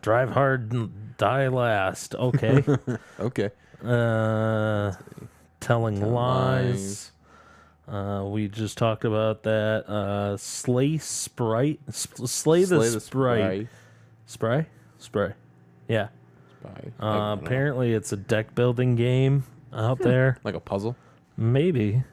Drive 0.02 0.30
Hard, 0.30 1.16
Die 1.16 1.48
Last. 1.48 2.14
Okay. 2.14 2.62
Okay. 3.20 3.50
uh, 3.84 4.92
telling 5.60 5.98
Telling 5.98 6.12
lies. 6.14 7.12
Uh, 7.88 8.24
we 8.26 8.48
just 8.48 8.78
talked 8.78 9.04
about 9.04 9.42
that. 9.42 9.84
Uh, 9.88 10.36
Slay 10.36 10.98
Sprite, 10.98 11.80
Sp- 11.90 12.26
Slay, 12.26 12.64
the, 12.64 12.76
Slay 12.84 12.98
Sprite, 13.00 13.68
Spray, 14.26 14.66
Spray. 14.98 15.32
Yeah. 15.88 16.08
Spy. 16.60 16.70
Uh, 16.70 16.78
don't 16.78 17.40
know. 17.40 17.46
apparently, 17.46 17.92
it's 17.94 18.12
a 18.12 18.16
deck 18.16 18.54
building 18.54 18.94
game 18.94 19.44
out 19.72 19.98
there. 19.98 20.38
like 20.44 20.54
a 20.54 20.60
puzzle. 20.60 20.94
Maybe. 21.36 22.04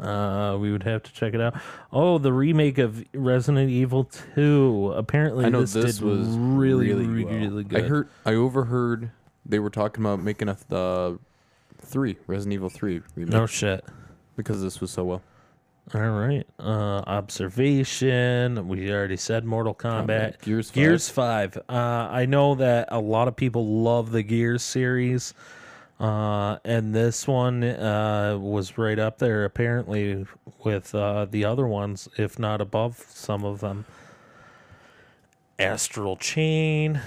Uh, 0.00 0.56
we 0.60 0.70
would 0.70 0.82
have 0.82 1.02
to 1.02 1.12
check 1.12 1.34
it 1.34 1.40
out. 1.40 1.54
Oh, 1.92 2.18
the 2.18 2.32
remake 2.32 2.78
of 2.78 3.02
Resident 3.14 3.70
Evil 3.70 4.04
2. 4.34 4.92
Apparently, 4.96 5.46
I 5.46 5.48
know 5.48 5.62
this, 5.62 5.72
this, 5.72 5.98
did 5.98 6.04
was 6.04 6.28
really, 6.28 6.88
really, 6.88 7.06
really, 7.06 7.24
well. 7.24 7.34
really 7.34 7.64
good. 7.64 7.84
I 7.84 7.88
heard. 7.88 8.08
I 8.26 8.34
overheard 8.34 9.10
they 9.44 9.58
were 9.58 9.70
talking 9.70 10.04
about 10.04 10.22
making 10.22 10.48
a 10.48 10.58
the 10.68 11.18
three 11.80 12.16
Resident 12.26 12.54
Evil 12.54 12.68
three 12.68 13.00
remake 13.14 13.32
no 13.32 13.46
shit. 13.46 13.84
because 14.36 14.62
this 14.62 14.80
was 14.80 14.90
so 14.90 15.04
well. 15.04 15.22
All 15.94 16.00
right. 16.00 16.44
Uh, 16.58 17.02
observation. 17.06 18.66
We 18.66 18.90
already 18.90 19.16
said 19.16 19.44
Mortal 19.44 19.72
Kombat. 19.74 20.06
Kombat. 20.06 20.40
Gears. 20.40 20.70
5. 20.70 20.74
Gears 20.74 21.08
5. 21.08 21.56
Uh, 21.56 21.72
I 21.72 22.26
know 22.26 22.56
that 22.56 22.88
a 22.90 22.98
lot 22.98 23.28
of 23.28 23.36
people 23.36 23.82
love 23.82 24.10
the 24.10 24.24
Gears 24.24 24.64
series. 24.64 25.32
Uh, 25.98 26.58
and 26.64 26.94
this 26.94 27.26
one 27.26 27.64
uh, 27.64 28.36
was 28.38 28.76
right 28.76 28.98
up 28.98 29.18
there, 29.18 29.44
apparently, 29.44 30.26
with 30.62 30.94
uh, 30.94 31.24
the 31.24 31.44
other 31.44 31.66
ones, 31.66 32.08
if 32.18 32.38
not 32.38 32.60
above 32.60 32.98
some 33.08 33.44
of 33.44 33.60
them. 33.60 33.86
Astral 35.58 36.16
Chain. 36.16 37.00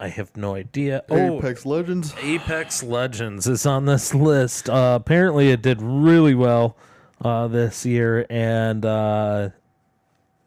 I 0.00 0.08
have 0.08 0.36
no 0.36 0.54
idea. 0.54 1.02
Oh, 1.10 1.40
Legends. 1.64 2.14
Apex 2.22 2.84
Legends 2.84 3.48
is 3.48 3.66
on 3.66 3.86
this 3.86 4.14
list. 4.14 4.70
Uh, 4.70 4.96
apparently, 5.00 5.50
it 5.50 5.60
did 5.60 5.82
really 5.82 6.36
well 6.36 6.76
uh, 7.20 7.48
this 7.48 7.84
year, 7.84 8.24
and 8.30 8.84
uh, 8.84 9.48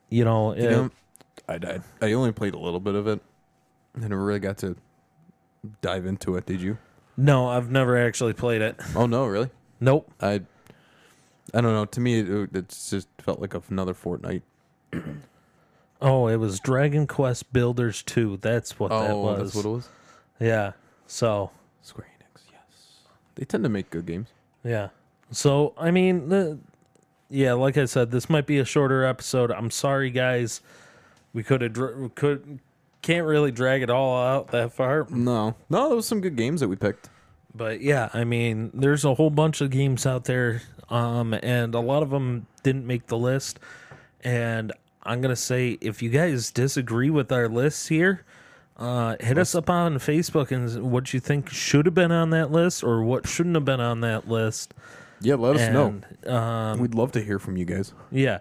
you 0.09 0.23
know, 0.23 0.51
it, 0.51 0.63
You 0.63 0.69
know, 0.69 0.91
I 1.49 1.57
died. 1.57 1.83
I 2.01 2.13
only 2.13 2.31
played 2.31 2.53
a 2.53 2.59
little 2.59 2.79
bit 2.79 2.95
of 2.95 3.07
it. 3.07 3.19
I 3.97 4.07
never 4.07 4.23
really 4.23 4.39
got 4.39 4.57
to 4.59 4.77
dive 5.81 6.05
into 6.05 6.37
it. 6.37 6.45
Did 6.45 6.61
you? 6.61 6.77
No, 7.17 7.47
I've 7.49 7.71
never 7.71 7.97
actually 7.97 8.33
played 8.33 8.61
it. 8.61 8.79
Oh 8.95 9.05
no, 9.05 9.25
really? 9.25 9.49
Nope. 9.79 10.11
I. 10.21 10.41
I 11.53 11.59
don't 11.59 11.73
know. 11.73 11.85
To 11.85 11.99
me, 11.99 12.19
it, 12.19 12.55
it 12.55 12.69
just 12.69 13.09
felt 13.17 13.41
like 13.41 13.53
another 13.69 13.93
Fortnite. 13.93 14.43
Oh, 16.01 16.27
it 16.27 16.37
was 16.37 16.59
Dragon 16.59 17.05
Quest 17.05 17.53
Builders 17.53 18.01
2. 18.01 18.39
That's 18.41 18.79
what 18.79 18.89
that 18.89 19.11
oh, 19.11 19.19
was. 19.19 19.39
that's 19.39 19.55
what 19.55 19.65
it 19.65 19.69
was. 19.69 19.89
Yeah. 20.39 20.71
So, 21.05 21.51
Square 21.83 22.07
Enix. 22.17 22.41
Yes. 22.51 23.01
They 23.35 23.45
tend 23.45 23.63
to 23.63 23.69
make 23.69 23.91
good 23.91 24.07
games. 24.07 24.29
yeah. 24.63 24.89
So, 25.33 25.73
I 25.77 25.91
mean, 25.91 26.27
the, 26.27 26.57
yeah, 27.29 27.53
like 27.53 27.77
I 27.77 27.85
said, 27.85 28.11
this 28.11 28.29
might 28.29 28.45
be 28.47 28.57
a 28.57 28.65
shorter 28.65 29.05
episode. 29.05 29.51
I'm 29.51 29.71
sorry, 29.71 30.09
guys. 30.09 30.59
We 31.33 31.43
could 31.43 31.61
have 31.61 31.71
dr- 31.71 32.15
could 32.15 32.59
can't 33.01 33.25
really 33.25 33.51
drag 33.51 33.81
it 33.81 33.89
all 33.89 34.21
out 34.21 34.47
that 34.51 34.73
far. 34.73 35.07
No, 35.09 35.55
no, 35.69 35.87
there 35.87 35.95
was 35.95 36.07
some 36.07 36.21
good 36.21 36.35
games 36.35 36.61
that 36.61 36.67
we 36.67 36.75
picked. 36.75 37.09
But 37.53 37.81
yeah, 37.81 38.09
I 38.13 38.23
mean, 38.23 38.71
there's 38.73 39.03
a 39.03 39.13
whole 39.15 39.29
bunch 39.29 39.59
of 39.61 39.69
games 39.71 40.05
out 40.05 40.25
there, 40.25 40.61
um, 40.89 41.33
and 41.33 41.75
a 41.75 41.79
lot 41.79 42.01
of 42.03 42.09
them 42.09 42.47
didn't 42.63 42.87
make 42.87 43.07
the 43.07 43.17
list. 43.17 43.59
And 44.23 44.71
I'm 45.03 45.19
gonna 45.21 45.35
say, 45.35 45.77
if 45.81 46.01
you 46.01 46.09
guys 46.09 46.51
disagree 46.51 47.09
with 47.09 47.31
our 47.31 47.49
lists 47.49 47.87
here, 47.87 48.23
uh, 48.77 49.15
hit 49.19 49.37
us 49.37 49.53
up 49.53 49.69
on 49.69 49.95
Facebook 49.95 50.51
and 50.51 50.91
what 50.91 51.13
you 51.13 51.19
think 51.19 51.49
should 51.49 51.85
have 51.85 51.95
been 51.95 52.11
on 52.11 52.29
that 52.29 52.51
list 52.51 52.83
or 52.83 53.03
what 53.03 53.27
shouldn't 53.27 53.55
have 53.55 53.65
been 53.65 53.81
on 53.81 54.01
that 54.01 54.27
list. 54.29 54.73
Yeah, 55.19 55.35
let 55.35 55.55
us 55.55 55.71
know. 55.71 56.01
Um, 56.33 56.79
We'd 56.79 56.95
love 56.95 57.11
to 57.11 57.21
hear 57.21 57.37
from 57.37 57.57
you 57.57 57.65
guys. 57.65 57.93
yeah, 58.11 58.39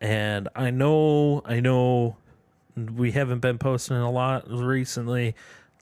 and 0.00 0.48
I 0.54 0.70
know, 0.70 1.42
I 1.44 1.60
know, 1.60 2.16
we 2.76 3.12
haven't 3.12 3.40
been 3.40 3.58
posting 3.58 3.96
a 3.96 4.10
lot 4.10 4.50
recently. 4.50 5.34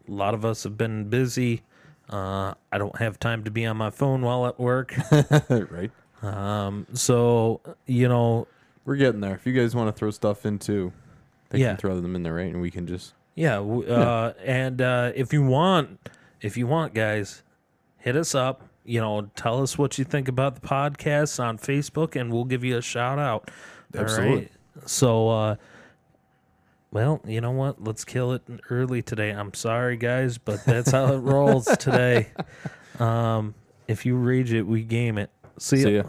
A 0.09 0.11
lot 0.11 0.34
of 0.34 0.45
us 0.45 0.64
have 0.64 0.76
been 0.76 1.09
busy. 1.09 1.62
Uh, 2.11 2.55
I 2.70 2.78
don't 2.78 2.97
have 2.99 3.18
time 3.18 3.45
to 3.45 3.51
be 3.51 3.64
on 3.64 3.76
my 3.76 3.90
phone 3.90 4.22
while 4.22 4.47
at 4.47 4.59
work. 4.61 4.95
right. 5.49 5.90
Um, 6.22 6.86
so 6.93 7.61
you 7.86 8.09
know, 8.09 8.47
We're 8.84 8.97
getting 8.97 9.20
there. 9.20 9.34
If 9.34 9.47
you 9.47 9.53
guys 9.53 9.74
want 9.74 9.88
to 9.88 9.99
throw 9.99 10.11
stuff 10.11 10.45
in 10.45 10.59
too, 10.59 10.93
they 11.51 11.61
Yeah. 11.61 11.68
can 11.68 11.76
throw 11.78 12.01
them 12.01 12.14
in 12.16 12.22
there, 12.22 12.34
right? 12.34 12.53
And 12.53 12.61
we 12.61 12.70
can 12.70 12.86
just 12.86 13.14
yeah. 13.34 13.59
Uh, 13.61 14.32
and 14.45 14.82
uh, 14.82 15.12
if 15.14 15.32
you 15.32 15.43
want, 15.43 16.09
if 16.40 16.57
you 16.57 16.66
want, 16.66 16.93
guys, 16.95 17.43
hit 17.99 18.16
us 18.16 18.34
up. 18.34 18.68
You 18.84 19.01
know, 19.01 19.30
tell 19.36 19.62
us 19.62 19.78
what 19.78 19.97
you 19.97 20.05
think 20.05 20.26
about 20.26 20.57
the 20.57 20.61
podcast 20.66 21.43
on 21.43 21.57
Facebook, 21.57 22.20
and 22.20 22.32
we'll 22.32 22.45
give 22.45 22.64
you 22.64 22.76
a 22.76 22.82
shout 22.82 23.18
out. 23.20 23.49
Absolutely. 23.95 24.36
right. 24.36 24.51
So, 24.90 25.28
uh, 25.28 25.57
well, 26.93 27.20
you 27.26 27.40
know 27.40 27.51
what? 27.53 27.82
Let's 27.82 28.05
kill 28.05 28.32
it 28.32 28.43
early 28.70 29.03
today. 29.03 29.30
I'm 29.30 29.55
sorry, 29.55 29.97
guys, 29.97 30.38
but 30.38 30.64
that's 30.64 30.90
how 30.90 31.14
it 31.14 31.18
rolls 31.18 31.64
today. 31.78 32.28
Um, 33.01 33.55
if 33.88 34.05
you 34.05 34.16
rage 34.16 34.53
it, 34.53 34.62
we 34.62 34.82
game 34.82 35.16
it. 35.16 35.30
See 35.59 35.78
ya. 35.78 35.82
see 35.82 35.97
ya. 35.97 36.03